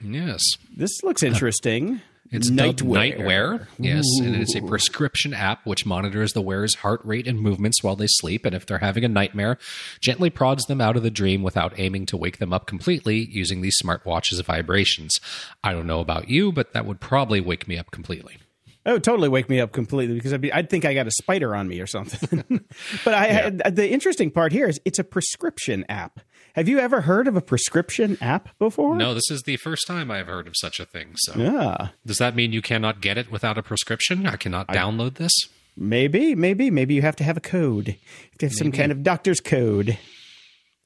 [0.00, 0.42] Yes,
[0.76, 2.00] this looks interesting.
[2.30, 3.18] It's NightWare.
[3.18, 3.66] NightWare.
[3.78, 4.24] Yes, Ooh.
[4.24, 8.06] and it's a prescription app which monitors the wearer's heart rate and movements while they
[8.08, 9.58] sleep, and if they're having a nightmare,
[10.00, 13.60] gently prods them out of the dream without aiming to wake them up completely using
[13.60, 15.20] the smartwatch's vibrations.
[15.62, 18.38] I don't know about you, but that would probably wake me up completely.
[18.86, 21.56] Oh, totally wake me up completely because I'd, be, I'd think I got a spider
[21.56, 22.64] on me or something.
[23.04, 23.50] but I, yeah.
[23.64, 26.20] I, the interesting part here is it's a prescription app.
[26.56, 28.96] Have you ever heard of a prescription app before?
[28.96, 31.12] No, this is the first time I've heard of such a thing.
[31.16, 31.88] So, yeah.
[32.06, 34.26] Does that mean you cannot get it without a prescription?
[34.26, 35.34] I cannot I, download this?
[35.76, 37.88] Maybe, maybe, maybe you have to have a code.
[37.88, 38.54] You have to have maybe.
[38.54, 39.98] some kind of doctor's code.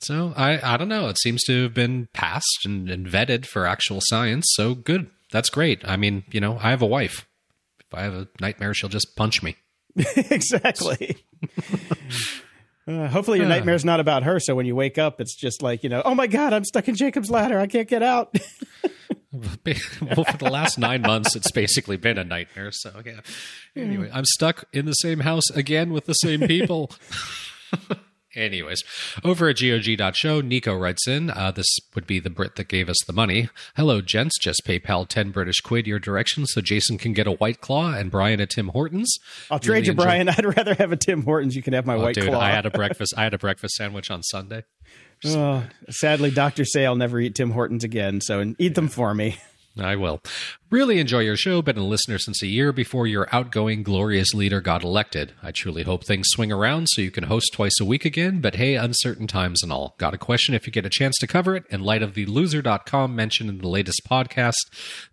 [0.01, 1.07] So I, I don't know.
[1.07, 4.47] It seems to have been passed and, and vetted for actual science.
[4.57, 5.09] So good.
[5.31, 5.83] That's great.
[5.85, 7.29] I mean, you know, I have a wife.
[7.79, 9.55] If I have a nightmare, she'll just punch me.
[10.17, 11.17] exactly.
[12.91, 14.41] Uh, hopefully your nightmare's not about her.
[14.41, 16.89] So when you wake up, it's just like you know, oh my god, I'm stuck
[16.89, 17.59] in Jacob's ladder.
[17.59, 18.35] I can't get out.
[19.33, 22.73] well, for the last nine months, it's basically been a nightmare.
[22.73, 23.21] So yeah.
[23.77, 26.91] Anyway, I'm stuck in the same house again with the same people.
[28.37, 28.85] Anyways,
[29.25, 32.97] over at GOG.show, Nico writes in, uh, this would be the Brit that gave us
[33.05, 33.49] the money.
[33.77, 34.39] Hello, gents.
[34.39, 38.09] Just PayPal 10 British quid your direction so Jason can get a White Claw and
[38.11, 39.13] Brian a Tim Hortons.
[39.51, 40.29] I'll really trade you, enjoy- Brian.
[40.29, 41.57] I'd rather have a Tim Hortons.
[41.57, 42.39] You can have my oh, White dude, Claw.
[42.41, 43.15] I had a breakfast.
[43.17, 44.65] I had a breakfast sandwich on Sunday.
[45.23, 48.23] Oh, sadly, I'll never eat Tim Hortons again.
[48.23, 49.37] So eat them for me.
[49.85, 50.23] I will.
[50.71, 51.63] Really enjoy your show.
[51.63, 55.33] Been a listener since a year before your outgoing, glorious leader got elected.
[55.43, 58.55] I truly hope things swing around so you can host twice a week again, but
[58.55, 59.97] hey, uncertain times and all.
[59.99, 61.65] Got a question if you get a chance to cover it.
[61.71, 64.55] In light of the loser.com mentioned in the latest podcast,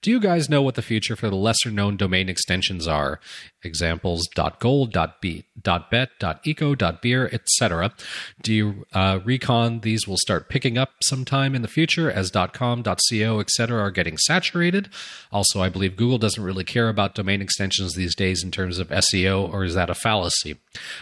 [0.03, 3.19] do you guys know what the future for the lesser known domain extensions are?
[3.64, 4.30] Examples
[4.60, 6.10] .gold, .bet,
[6.45, 7.94] .eco, .beer, etc.
[8.44, 12.84] Do you uh, recon these will start picking up sometime in the future as .com,
[12.84, 13.81] .co, etc.
[13.81, 14.56] are getting saturated?
[15.31, 18.89] Also, I believe Google doesn't really care about domain extensions these days in terms of
[18.89, 20.57] SEO, or is that a fallacy?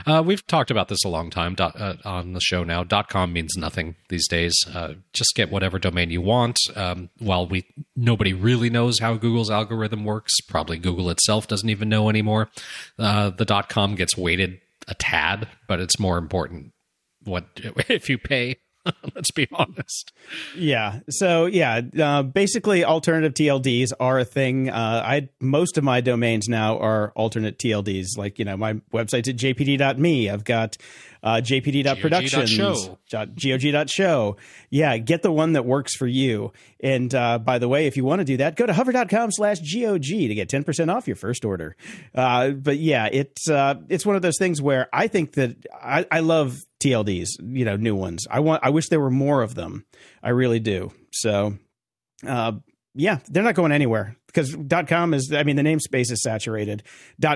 [0.05, 2.83] Uh, we've talked about this a long time dot, uh, on the show now.
[2.83, 4.53] .com means nothing these days.
[4.73, 6.57] Uh, just get whatever domain you want.
[6.75, 7.65] Um, while we
[7.95, 12.49] nobody really knows how Google's algorithm works, probably Google itself doesn't even know anymore.
[12.97, 16.71] Uh, the .com gets weighted a tad, but it's more important
[17.25, 17.45] what
[17.89, 18.57] if you pay
[19.15, 20.11] Let's be honest.
[20.55, 20.99] Yeah.
[21.09, 24.69] So yeah, uh, basically, alternative TLDs are a thing.
[24.69, 28.17] Uh, I most of my domains now are alternate TLDs.
[28.17, 30.29] Like you know, my website's at jpd.me.
[30.29, 30.77] I've got
[31.25, 34.37] uh, jpd.productions, gog.show.
[34.69, 36.53] Yeah, get the one that works for you.
[36.79, 39.57] And uh, by the way, if you want to do that, go to hover.com slash
[39.59, 41.75] GOG to get 10% off your first order.
[42.13, 46.05] Uh, but yeah, it's, uh, it's one of those things where I think that I,
[46.11, 48.27] I love TLDs, you know, new ones.
[48.29, 49.85] I want, I wish there were more of them.
[50.21, 50.91] I really do.
[51.11, 51.57] So,
[52.25, 52.51] uh,
[52.93, 54.55] yeah, they're not going anywhere because
[54.87, 56.83] .com is, I mean, the namespace is saturated.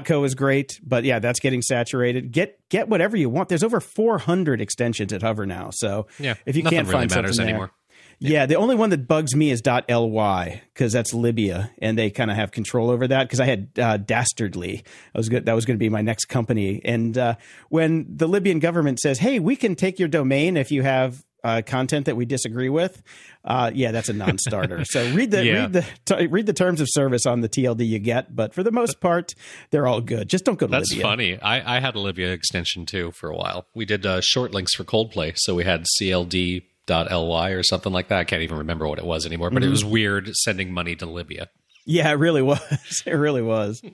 [0.06, 2.32] .co is great, but yeah, that's getting saturated.
[2.32, 3.50] Get get whatever you want.
[3.50, 7.36] There's over 400 extensions at Hover now, so Yeah, if you can't really find something
[7.38, 7.72] there- anymore.
[8.20, 12.30] yeah, the only one that bugs me is .ly because that's Libya, and they kind
[12.30, 13.24] of have control over that.
[13.24, 14.84] Because I had uh, Dastardly,
[15.16, 15.46] I was good.
[15.46, 17.36] That was going to be my next company, and uh,
[17.70, 21.62] when the Libyan government says, "Hey, we can take your domain if you have." Uh,
[21.66, 23.02] content that we disagree with,
[23.46, 24.84] uh, yeah, that's a non-starter.
[24.90, 25.54] so read the Yeah.
[25.62, 28.62] read the t- read the terms of service on the TLD you get, but for
[28.62, 29.36] the most part,
[29.72, 30.28] they're all good.
[30.28, 30.80] Just don't go to Libya.
[30.90, 31.40] That's funny.
[31.42, 33.68] I, I had a Libya extension too for a while.
[33.74, 38.20] We did uh, short links for Coldplay, so we had CLD.ly or something like that.
[38.20, 41.06] I can't even remember what it was anymore, but it was weird sending money to
[41.06, 41.48] Libya.
[41.86, 42.60] Yeah, it really was.
[43.06, 43.82] It really was.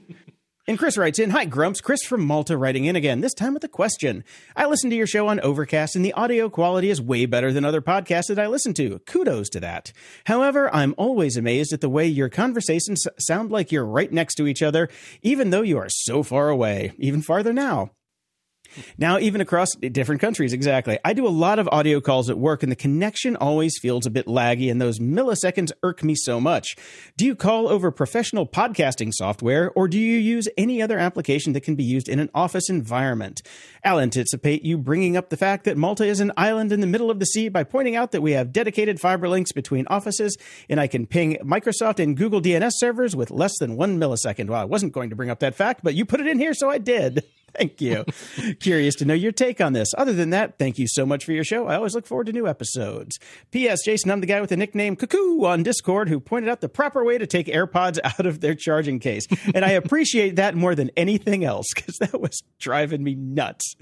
[0.68, 1.80] And Chris writes in, Hi, Grumps.
[1.80, 4.24] Chris from Malta writing in again, this time with a question.
[4.56, 7.64] I listen to your show on Overcast, and the audio quality is way better than
[7.64, 8.98] other podcasts that I listen to.
[9.06, 9.92] Kudos to that.
[10.26, 14.48] However, I'm always amazed at the way your conversations sound like you're right next to
[14.48, 14.90] each other,
[15.22, 17.92] even though you are so far away, even farther now.
[18.98, 20.98] Now, even across different countries, exactly.
[21.04, 24.10] I do a lot of audio calls at work, and the connection always feels a
[24.10, 26.76] bit laggy, and those milliseconds irk me so much.
[27.18, 31.62] Do you call over professional podcasting software, or do you use any other application that
[31.62, 33.42] can be used in an office environment?
[33.84, 37.12] I'll anticipate you bringing up the fact that Malta is an island in the middle
[37.12, 40.38] of the sea by pointing out that we have dedicated fiber links between offices,
[40.70, 44.48] and I can ping Microsoft and Google DNS servers with less than one millisecond.
[44.48, 46.54] Well, I wasn't going to bring up that fact, but you put it in here,
[46.54, 47.26] so I did.
[47.58, 48.06] Thank you.
[48.60, 49.94] Curious to know your take on this.
[49.98, 51.68] Other than that, thank you so much for your show.
[51.68, 53.18] I always look forward to new episodes.
[53.52, 53.84] P.S.
[53.84, 57.04] Jason, I'm the guy with the nickname Cuckoo on Discord who pointed out the proper
[57.04, 59.26] way to take AirPods out of their charging case.
[59.54, 63.76] And I appreciate that more than anything else because that was driving me nuts.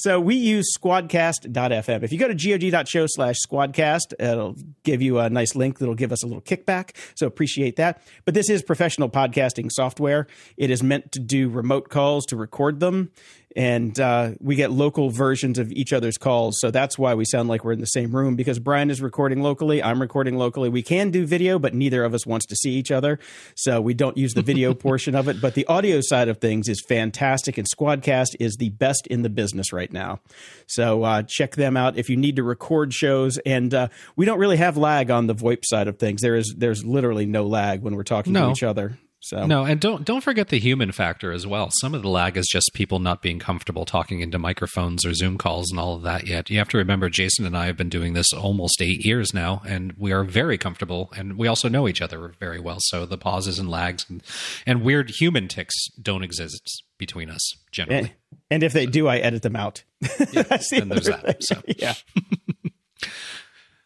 [0.00, 2.02] So we use squadcast.fm.
[2.02, 6.10] If you go to gog.show slash squadcast, it'll give you a nice link that'll give
[6.10, 6.96] us a little kickback.
[7.16, 8.00] So appreciate that.
[8.24, 10.26] But this is professional podcasting software.
[10.56, 13.10] It is meant to do remote calls to record them.
[13.56, 16.58] And uh, we get local versions of each other's calls.
[16.60, 19.42] So that's why we sound like we're in the same room because Brian is recording
[19.42, 19.82] locally.
[19.82, 20.68] I'm recording locally.
[20.68, 23.18] We can do video, but neither of us wants to see each other.
[23.56, 25.40] So we don't use the video portion of it.
[25.40, 27.58] But the audio side of things is fantastic.
[27.58, 30.20] And Squadcast is the best in the business right now.
[30.66, 33.38] So uh, check them out if you need to record shows.
[33.38, 36.22] And uh, we don't really have lag on the VoIP side of things.
[36.22, 38.98] There is there's literally no lag when we're talking to each other.
[39.20, 41.68] So No, and don't don't forget the human factor as well.
[41.80, 45.36] Some of the lag is just people not being comfortable talking into microphones or Zoom
[45.36, 46.48] calls and all of that yet.
[46.48, 49.62] You have to remember Jason and I have been doing this almost 8 years now
[49.66, 52.78] and we are very comfortable and we also know each other very well.
[52.80, 54.22] So the pauses and lags and,
[54.66, 57.98] and weird human ticks don't exist between us generally.
[57.98, 58.10] and,
[58.50, 59.84] and if they do, I edit them out.
[60.00, 61.60] That's the there's that, so.
[61.66, 61.94] yeah.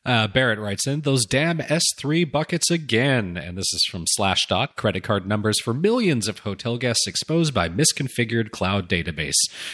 [0.06, 3.36] Uh, Barrett writes in those damn S3 buckets again.
[3.36, 7.68] And this is from Slashdot credit card numbers for millions of hotel guests exposed by
[7.68, 9.32] misconfigured cloud database.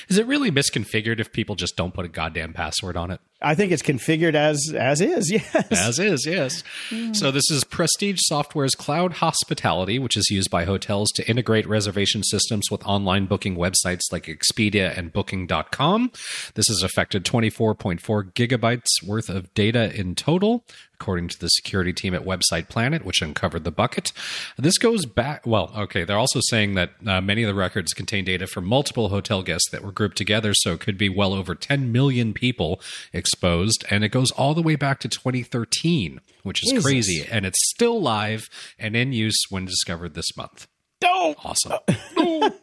[0.09, 3.21] Is it really misconfigured if people just don't put a goddamn password on it?
[3.43, 5.31] I think it's configured as as is.
[5.41, 5.71] Yes.
[5.71, 6.63] As is, yes.
[6.89, 7.13] Hmm.
[7.13, 12.23] So this is Prestige Software's cloud hospitality, which is used by hotels to integrate reservation
[12.23, 16.11] systems with online booking websites like Expedia and Booking.com.
[16.55, 18.01] This has affected 24.4
[18.33, 20.65] gigabytes worth of data in total,
[21.01, 24.13] according to the security team at Website Planet, which uncovered the bucket.
[24.59, 25.47] This goes back.
[25.47, 29.09] Well, okay, they're also saying that uh, many of the records contain data from multiple
[29.09, 32.81] hotel guests that were grouped together, so it could be well over 10 million people
[33.15, 36.85] exposed, and it goes all the way back to 2013, which is Jesus.
[36.85, 38.49] crazy, and it's still live
[38.79, 40.67] and in use when discovered this month.
[41.03, 41.79] Oh, Awesome.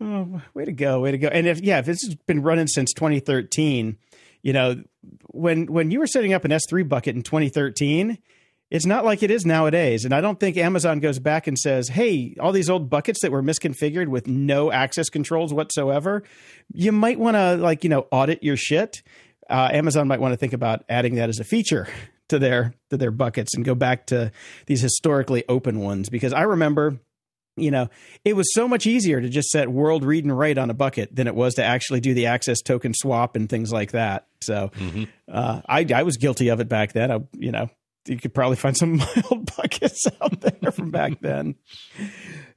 [0.00, 1.28] oh, way to go, way to go!
[1.28, 3.98] And if yeah, if this has been running since 2013,
[4.46, 4.80] you know,
[5.32, 8.16] when when you were setting up an S3 bucket in 2013,
[8.70, 10.04] it's not like it is nowadays.
[10.04, 13.32] And I don't think Amazon goes back and says, "Hey, all these old buckets that
[13.32, 16.22] were misconfigured with no access controls whatsoever,
[16.72, 19.02] you might want to like you know audit your shit."
[19.50, 21.88] Uh, Amazon might want to think about adding that as a feature
[22.28, 24.30] to their to their buckets and go back to
[24.66, 27.00] these historically open ones because I remember
[27.56, 27.88] you know,
[28.24, 31.14] it was so much easier to just set world read and write on a bucket
[31.14, 34.26] than it was to actually do the access token swap and things like that.
[34.42, 34.70] So
[35.32, 37.10] uh, I, I was guilty of it back then.
[37.10, 37.70] I, you know,
[38.06, 39.00] you could probably find some
[39.30, 41.56] old buckets out there from back then.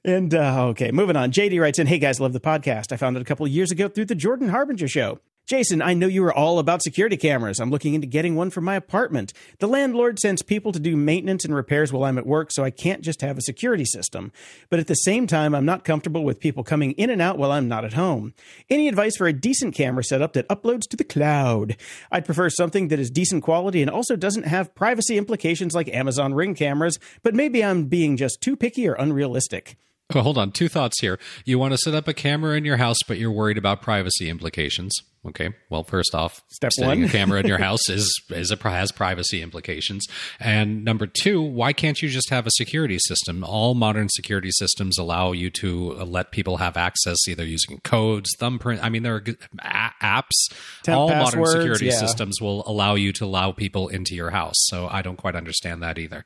[0.03, 1.31] And uh, okay, moving on.
[1.31, 2.91] JD writes in, "Hey guys, love the podcast.
[2.91, 5.19] I found it a couple of years ago through the Jordan Harbinger show.
[5.49, 7.59] Jason, I know you are all about security cameras.
[7.59, 9.33] I'm looking into getting one for my apartment.
[9.57, 12.69] The landlord sends people to do maintenance and repairs while I'm at work, so I
[12.69, 14.31] can't just have a security system.
[14.69, 17.51] But at the same time, I'm not comfortable with people coming in and out while
[17.51, 18.35] I'm not at home.
[18.69, 21.77] Any advice for a decent camera setup that uploads to the cloud?
[22.11, 26.35] I'd prefer something that is decent quality and also doesn't have privacy implications like Amazon
[26.35, 29.77] Ring cameras, but maybe I'm being just too picky or unrealistic.
[30.13, 30.51] Hold on.
[30.51, 31.19] Two thoughts here.
[31.45, 34.27] You want to set up a camera in your house, but you're worried about privacy
[34.27, 34.95] implications.
[35.27, 35.49] Okay.
[35.69, 37.09] Well, first off, Step setting one.
[37.09, 40.07] a camera in your house is is a, has privacy implications.
[40.39, 43.43] And number two, why can't you just have a security system?
[43.43, 48.31] All modern security systems allow you to uh, let people have access either using codes,
[48.39, 48.83] thumbprint.
[48.83, 49.23] I mean, there are
[49.59, 50.55] a- apps.
[50.83, 51.99] Temp all modern security yeah.
[51.99, 54.55] systems will allow you to allow people into your house.
[54.57, 56.23] So I don't quite understand that either.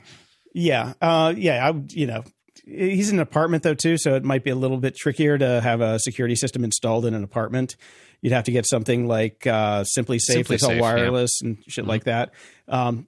[0.54, 1.68] Yeah, uh, yeah.
[1.68, 2.24] I you know,
[2.66, 5.62] he's in an apartment though too, so it might be a little bit trickier to
[5.62, 7.76] have a security system installed in an apartment.
[8.22, 10.82] You'd have to get something like uh, SimpliSafe, Simply that's all Safe, yeah.
[10.82, 12.32] wireless and shit like that.
[12.68, 13.08] Um,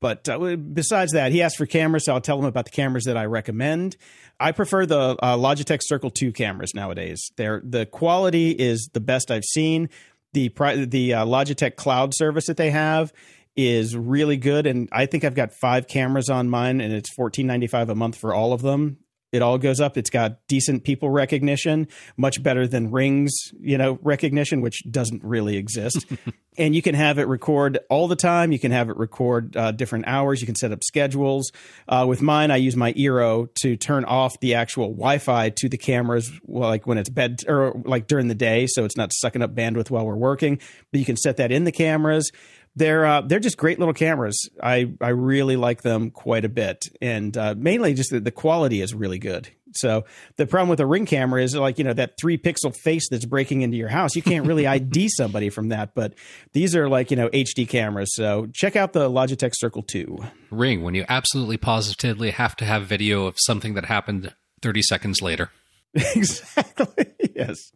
[0.00, 3.04] but uh, besides that, he asked for cameras, so I'll tell him about the cameras
[3.04, 3.96] that I recommend.
[4.38, 7.30] I prefer the uh, Logitech Circle Two cameras nowadays.
[7.36, 9.88] They're the quality is the best I've seen.
[10.32, 10.48] The
[10.88, 13.12] the uh, Logitech cloud service that they have
[13.56, 17.46] is really good, and I think I've got five cameras on mine, and it's fourteen
[17.46, 18.98] ninety five a month for all of them.
[19.34, 19.98] It all goes up.
[19.98, 25.56] It's got decent people recognition, much better than Rings, you know, recognition, which doesn't really
[25.56, 26.06] exist.
[26.56, 28.52] and you can have it record all the time.
[28.52, 30.40] You can have it record uh, different hours.
[30.40, 31.50] You can set up schedules.
[31.88, 35.78] Uh, with mine, I use my Eero to turn off the actual Wi-Fi to the
[35.78, 39.52] cameras, like when it's bed or like during the day, so it's not sucking up
[39.52, 40.60] bandwidth while we're working.
[40.92, 42.30] But you can set that in the cameras.
[42.76, 44.48] They're uh, they're just great little cameras.
[44.62, 48.80] I I really like them quite a bit, and uh, mainly just the, the quality
[48.80, 49.48] is really good.
[49.76, 50.04] So
[50.36, 53.24] the problem with a ring camera is like you know that three pixel face that's
[53.24, 54.16] breaking into your house.
[54.16, 56.14] You can't really ID somebody from that, but
[56.52, 58.14] these are like you know HD cameras.
[58.14, 60.24] So check out the Logitech Circle Two.
[60.50, 65.22] Ring when you absolutely positively have to have video of something that happened 30 seconds
[65.22, 65.50] later.
[65.94, 67.06] exactly.
[67.34, 67.72] Yes.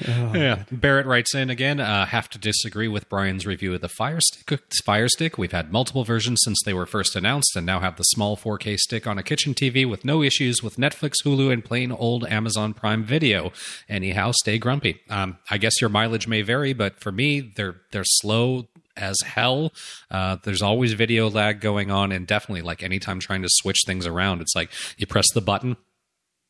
[0.00, 0.64] Yeah.
[0.70, 1.80] Barrett writes in again.
[1.80, 4.60] Uh, have to disagree with Brian's review of the Fire Stick.
[4.84, 5.38] Fire Stick.
[5.38, 8.76] We've had multiple versions since they were first announced, and now have the small 4K
[8.78, 12.74] stick on a kitchen TV with no issues with Netflix, Hulu, and plain old Amazon
[12.74, 13.52] Prime Video.
[13.88, 15.00] Anyhow, stay grumpy.
[15.10, 19.72] Um, I guess your mileage may vary, but for me, they're they're slow as hell.
[20.10, 24.06] Uh, there's always video lag going on, and definitely like anytime trying to switch things
[24.06, 25.76] around, it's like you press the button,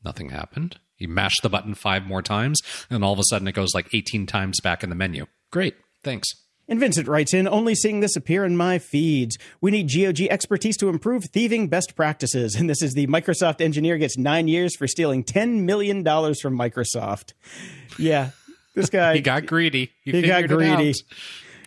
[0.05, 0.79] nothing happened.
[1.03, 3.93] You mash the button five more times, and all of a sudden it goes like
[3.93, 5.27] 18 times back in the menu.
[5.51, 5.75] Great.
[6.03, 6.29] Thanks.
[6.69, 9.37] And Vincent writes in, only seeing this appear in my feeds.
[9.61, 12.55] We need GOG expertise to improve thieving best practices.
[12.63, 17.33] And this is the Microsoft engineer gets nine years for stealing $10 million from Microsoft.
[17.99, 18.31] Yeah.
[18.75, 19.15] This guy.
[19.17, 19.91] He got greedy.
[20.05, 20.95] He, He got greedy.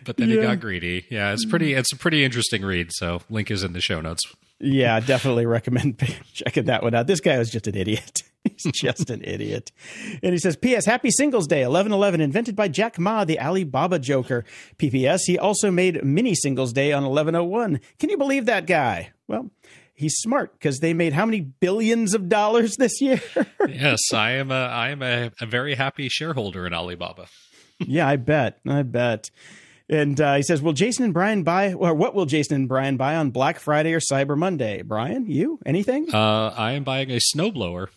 [0.04, 1.04] But then he got greedy.
[1.10, 1.74] Yeah, it's pretty.
[1.74, 2.90] It's a pretty interesting read.
[2.92, 4.22] So link is in the show notes.
[4.60, 6.00] Yeah, definitely recommend
[6.32, 7.06] checking that one out.
[7.06, 8.22] This guy was just an idiot.
[8.56, 9.72] He's just an idiot.
[10.22, 10.86] And he says, P.S.
[10.86, 14.44] Happy Singles Day, 1111, invented by Jack Ma, the Alibaba Joker.
[14.78, 15.24] P.P.S.
[15.24, 17.80] He also made Mini Singles Day on 1101.
[17.98, 19.10] Can you believe that guy?
[19.28, 19.50] Well,
[19.94, 23.20] he's smart because they made how many billions of dollars this year?
[23.68, 24.50] yes, I am.
[24.50, 27.26] A, I am a, a very happy shareholder in Alibaba.
[27.80, 28.60] yeah, I bet.
[28.66, 29.30] I bet.
[29.88, 32.96] And uh, he says, "Will Jason and Brian buy, or what will Jason and Brian
[32.96, 34.82] buy on Black Friday or Cyber Monday?
[34.82, 36.12] Brian, you anything?
[36.12, 37.88] Uh, I am buying a snowblower.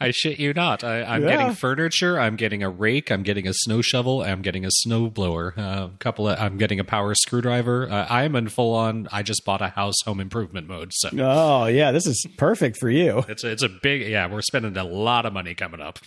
[0.00, 0.82] I shit you not.
[0.82, 1.36] I, I'm Yeah.
[1.36, 2.18] getting furniture.
[2.18, 3.10] I'm getting a rake.
[3.12, 4.22] I'm getting a snow shovel.
[4.22, 5.54] I'm getting a snow blower.
[5.56, 6.40] A couple of.
[6.40, 7.88] I'm getting a power screwdriver.
[7.88, 9.06] Uh, I'm in full on.
[9.12, 10.90] I just bought a house home improvement mode.
[10.92, 13.24] So Oh yeah, this is perfect for you.
[13.28, 14.02] it's a, it's a big.
[14.08, 16.00] Yeah, we're spending a lot of money coming up.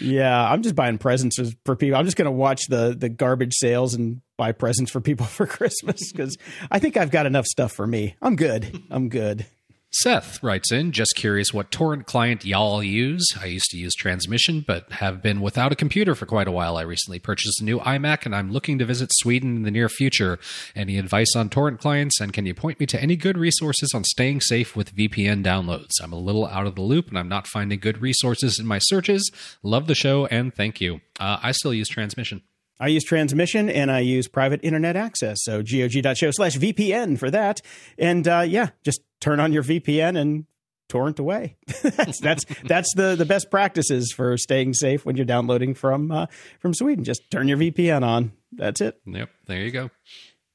[0.00, 1.98] Yeah, I'm just buying presents for people.
[1.98, 5.46] I'm just going to watch the the garbage sales and buy presents for people for
[5.46, 6.36] Christmas because
[6.70, 8.16] I think I've got enough stuff for me.
[8.20, 8.82] I'm good.
[8.90, 9.46] I'm good.
[9.92, 13.26] Seth writes in, just curious what torrent client y'all use.
[13.40, 16.76] I used to use Transmission, but have been without a computer for quite a while.
[16.76, 19.88] I recently purchased a new iMac and I'm looking to visit Sweden in the near
[19.88, 20.38] future.
[20.76, 22.20] Any advice on torrent clients?
[22.20, 25.90] And can you point me to any good resources on staying safe with VPN downloads?
[26.00, 28.78] I'm a little out of the loop and I'm not finding good resources in my
[28.78, 29.28] searches.
[29.64, 31.00] Love the show and thank you.
[31.18, 32.42] Uh, I still use Transmission.
[32.78, 35.40] I use transmission and I use private internet access.
[35.42, 37.60] So gog.show slash VPN for that.
[37.98, 40.46] And uh, yeah, just turn on your VPN and
[40.88, 41.56] torrent away.
[41.82, 46.26] that's that's that's the the best practices for staying safe when you're downloading from uh,
[46.58, 47.04] from Sweden.
[47.04, 48.32] Just turn your VPN on.
[48.52, 49.00] That's it.
[49.06, 49.90] Yep, there you go.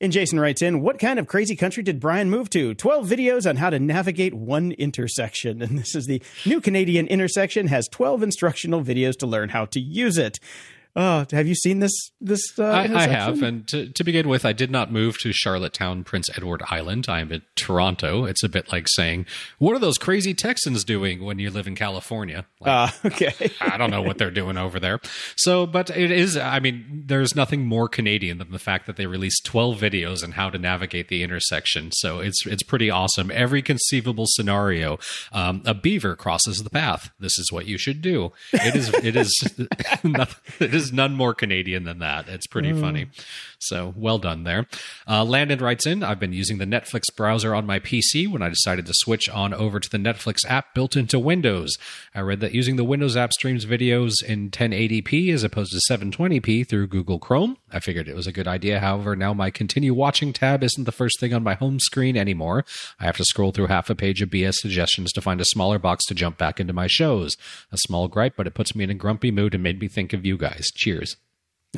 [0.02, 2.74] And Jason writes in, What kind of crazy country did Brian move to?
[2.74, 5.62] 12 videos on how to navigate one intersection.
[5.66, 9.80] And this is the new Canadian intersection, has 12 instructional videos to learn how to
[9.80, 10.38] use it.
[10.98, 11.92] Oh, have you seen this?
[12.22, 15.34] This uh, I, I, have, and to, to, begin with, I did not move to
[15.34, 17.08] Charlottetown, Prince Edward Island.
[17.10, 18.24] I'm in Toronto.
[18.24, 19.26] It's a bit like saying,
[19.60, 23.76] "What are those crazy Texans doing when you live in California?" Like, uh, okay, I
[23.76, 25.02] don't know what they're doing over there.
[25.36, 26.38] So, but it is.
[26.38, 30.32] I mean, there's nothing more Canadian than the fact that they released 12 videos on
[30.32, 31.92] how to navigate the intersection.
[31.92, 33.30] So it's it's pretty awesome.
[33.32, 34.98] Every conceivable scenario,
[35.34, 37.12] um, a beaver crosses the path.
[37.20, 38.32] This is what you should do.
[38.54, 38.94] It is.
[38.94, 39.56] It is.
[40.62, 42.28] it is is none more Canadian than that.
[42.28, 42.82] It's pretty mm.
[42.82, 43.08] funny.
[43.60, 44.68] So well done there.
[45.08, 48.50] Uh, Landon writes in I've been using the Netflix browser on my PC when I
[48.50, 51.76] decided to switch on over to the Netflix app built into Windows.
[52.14, 56.68] I read that using the Windows app streams videos in 1080p as opposed to 720p
[56.68, 57.58] through Google Chrome.
[57.72, 58.80] I figured it was a good idea.
[58.80, 62.66] However, now my continue watching tab isn't the first thing on my home screen anymore.
[63.00, 65.80] I have to scroll through half a page of BS suggestions to find a smaller
[65.80, 67.36] box to jump back into my shows.
[67.72, 70.14] A small gripe, but it puts me in a grumpy mood and made me think
[70.14, 70.66] of you guys.
[70.76, 71.18] Cheers.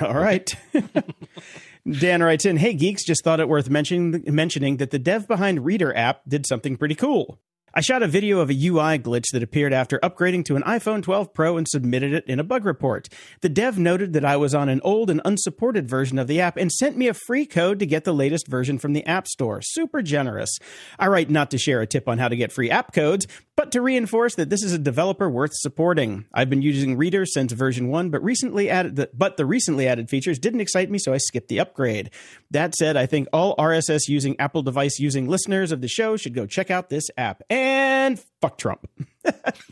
[0.01, 0.53] All right.
[1.89, 5.63] Dan writes in, "Hey geeks, just thought it worth mentioning mentioning that the dev behind
[5.65, 7.39] Reeder app did something pretty cool.
[7.77, 11.03] I shot a video of a UI glitch that appeared after upgrading to an iPhone
[11.03, 13.07] 12 Pro and submitted it in a bug report.
[13.41, 16.57] The dev noted that I was on an old and unsupported version of the app
[16.57, 19.61] and sent me a free code to get the latest version from the App Store.
[19.61, 20.57] Super generous.
[20.97, 23.71] I write not to share a tip on how to get free app codes, but
[23.71, 26.25] to reinforce that this is a developer worth supporting.
[26.31, 30.11] I've been using Reeder since version 1, but recently added the, but the recently added
[30.11, 32.11] features didn't excite me, so I skipped the upgrade.
[32.51, 36.35] That said, I think all RSS using Apple device using listeners of the show should
[36.35, 37.41] go check out this app.
[37.49, 38.87] And fuck Trump.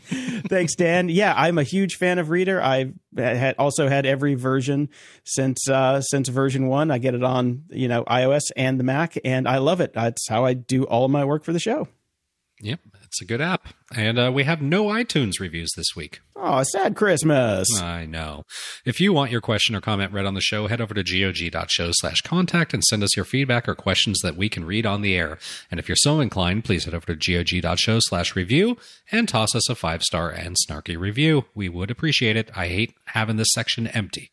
[0.08, 1.08] Thanks, Dan.
[1.08, 2.60] Yeah, I'm a huge fan of Reeder.
[2.60, 4.88] I've had also had every version
[5.22, 6.90] since uh, since version one.
[6.90, 9.94] I get it on you know iOS and the Mac, and I love it.
[9.94, 11.86] That's how I do all of my work for the show.
[12.60, 13.68] Yep, it's a good app.
[13.94, 16.20] And uh, we have no iTunes reviews this week.
[16.34, 17.68] Oh, sad Christmas.
[17.80, 18.44] I know.
[18.84, 21.90] If you want your question or comment read on the show, head over to gog.show
[21.92, 25.16] slash contact and send us your feedback or questions that we can read on the
[25.16, 25.38] air.
[25.70, 28.78] And if you're so inclined, please head over to gog.show slash review
[29.12, 31.44] and toss us a five star and snarky review.
[31.54, 32.50] We would appreciate it.
[32.56, 34.30] I hate having this section empty.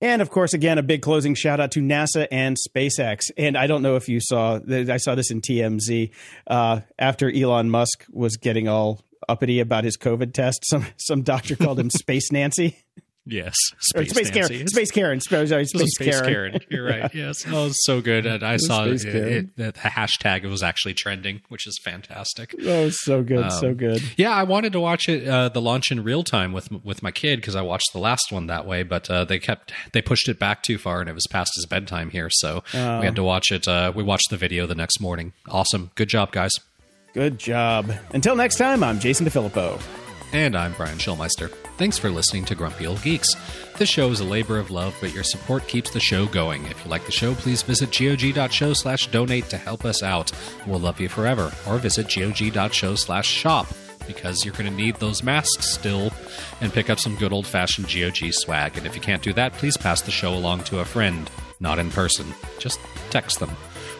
[0.00, 3.24] And of course, again, a big closing shout out to NASA and SpaceX.
[3.36, 6.10] And I don't know if you saw, I saw this in TMZ
[6.46, 10.64] uh, after Elon Musk was getting all uppity about his COVID test.
[10.64, 12.78] Some some doctor called him Space Nancy.
[13.26, 14.66] Yes, Space, Space Karen.
[14.66, 15.20] Space Karen.
[15.20, 16.24] Sorry, Space, Space Karen.
[16.24, 16.60] Karen.
[16.70, 17.14] You're right.
[17.14, 18.24] Yes, oh, was so good.
[18.24, 20.42] And I saw it, it, the hashtag.
[20.42, 22.54] It was actually trending, which is fantastic.
[22.64, 24.02] Oh, so good, um, so good.
[24.16, 27.10] Yeah, I wanted to watch it uh, the launch in real time with with my
[27.10, 30.28] kid because I watched the last one that way, but uh, they kept they pushed
[30.28, 33.00] it back too far, and it was past his bedtime here, so oh.
[33.00, 33.68] we had to watch it.
[33.68, 35.34] Uh, we watched the video the next morning.
[35.48, 36.52] Awesome, good job, guys.
[37.12, 37.92] Good job.
[38.14, 40.09] Until next time, I'm Jason DeFilippo.
[40.32, 41.50] And I'm Brian Schulmeister.
[41.76, 43.34] Thanks for listening to Grumpy Old Geeks.
[43.78, 46.64] This show is a labor of love, but your support keeps the show going.
[46.66, 50.30] If you like the show, please visit gog.show slash donate to help us out.
[50.66, 51.52] We'll love you forever.
[51.66, 53.66] Or visit gog.show slash shop
[54.06, 56.12] because you're going to need those masks still
[56.60, 58.76] and pick up some good old fashioned GOG swag.
[58.76, 61.28] And if you can't do that, please pass the show along to a friend.
[61.58, 62.26] Not in person,
[62.58, 62.78] just
[63.10, 63.50] text them.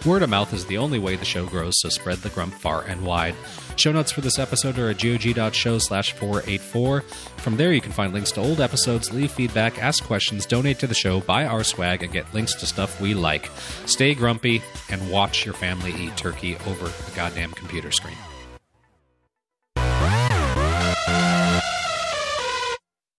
[0.06, 2.82] Word of mouth is the only way the show grows, so spread the grump far
[2.82, 3.34] and wide.
[3.76, 7.02] Show notes for this episode are at gog.show slash 484.
[7.02, 10.86] From there, you can find links to old episodes, leave feedback, ask questions, donate to
[10.86, 13.50] the show, buy our swag, and get links to stuff we like.
[13.84, 18.16] Stay grumpy and watch your family eat turkey over the goddamn computer screen.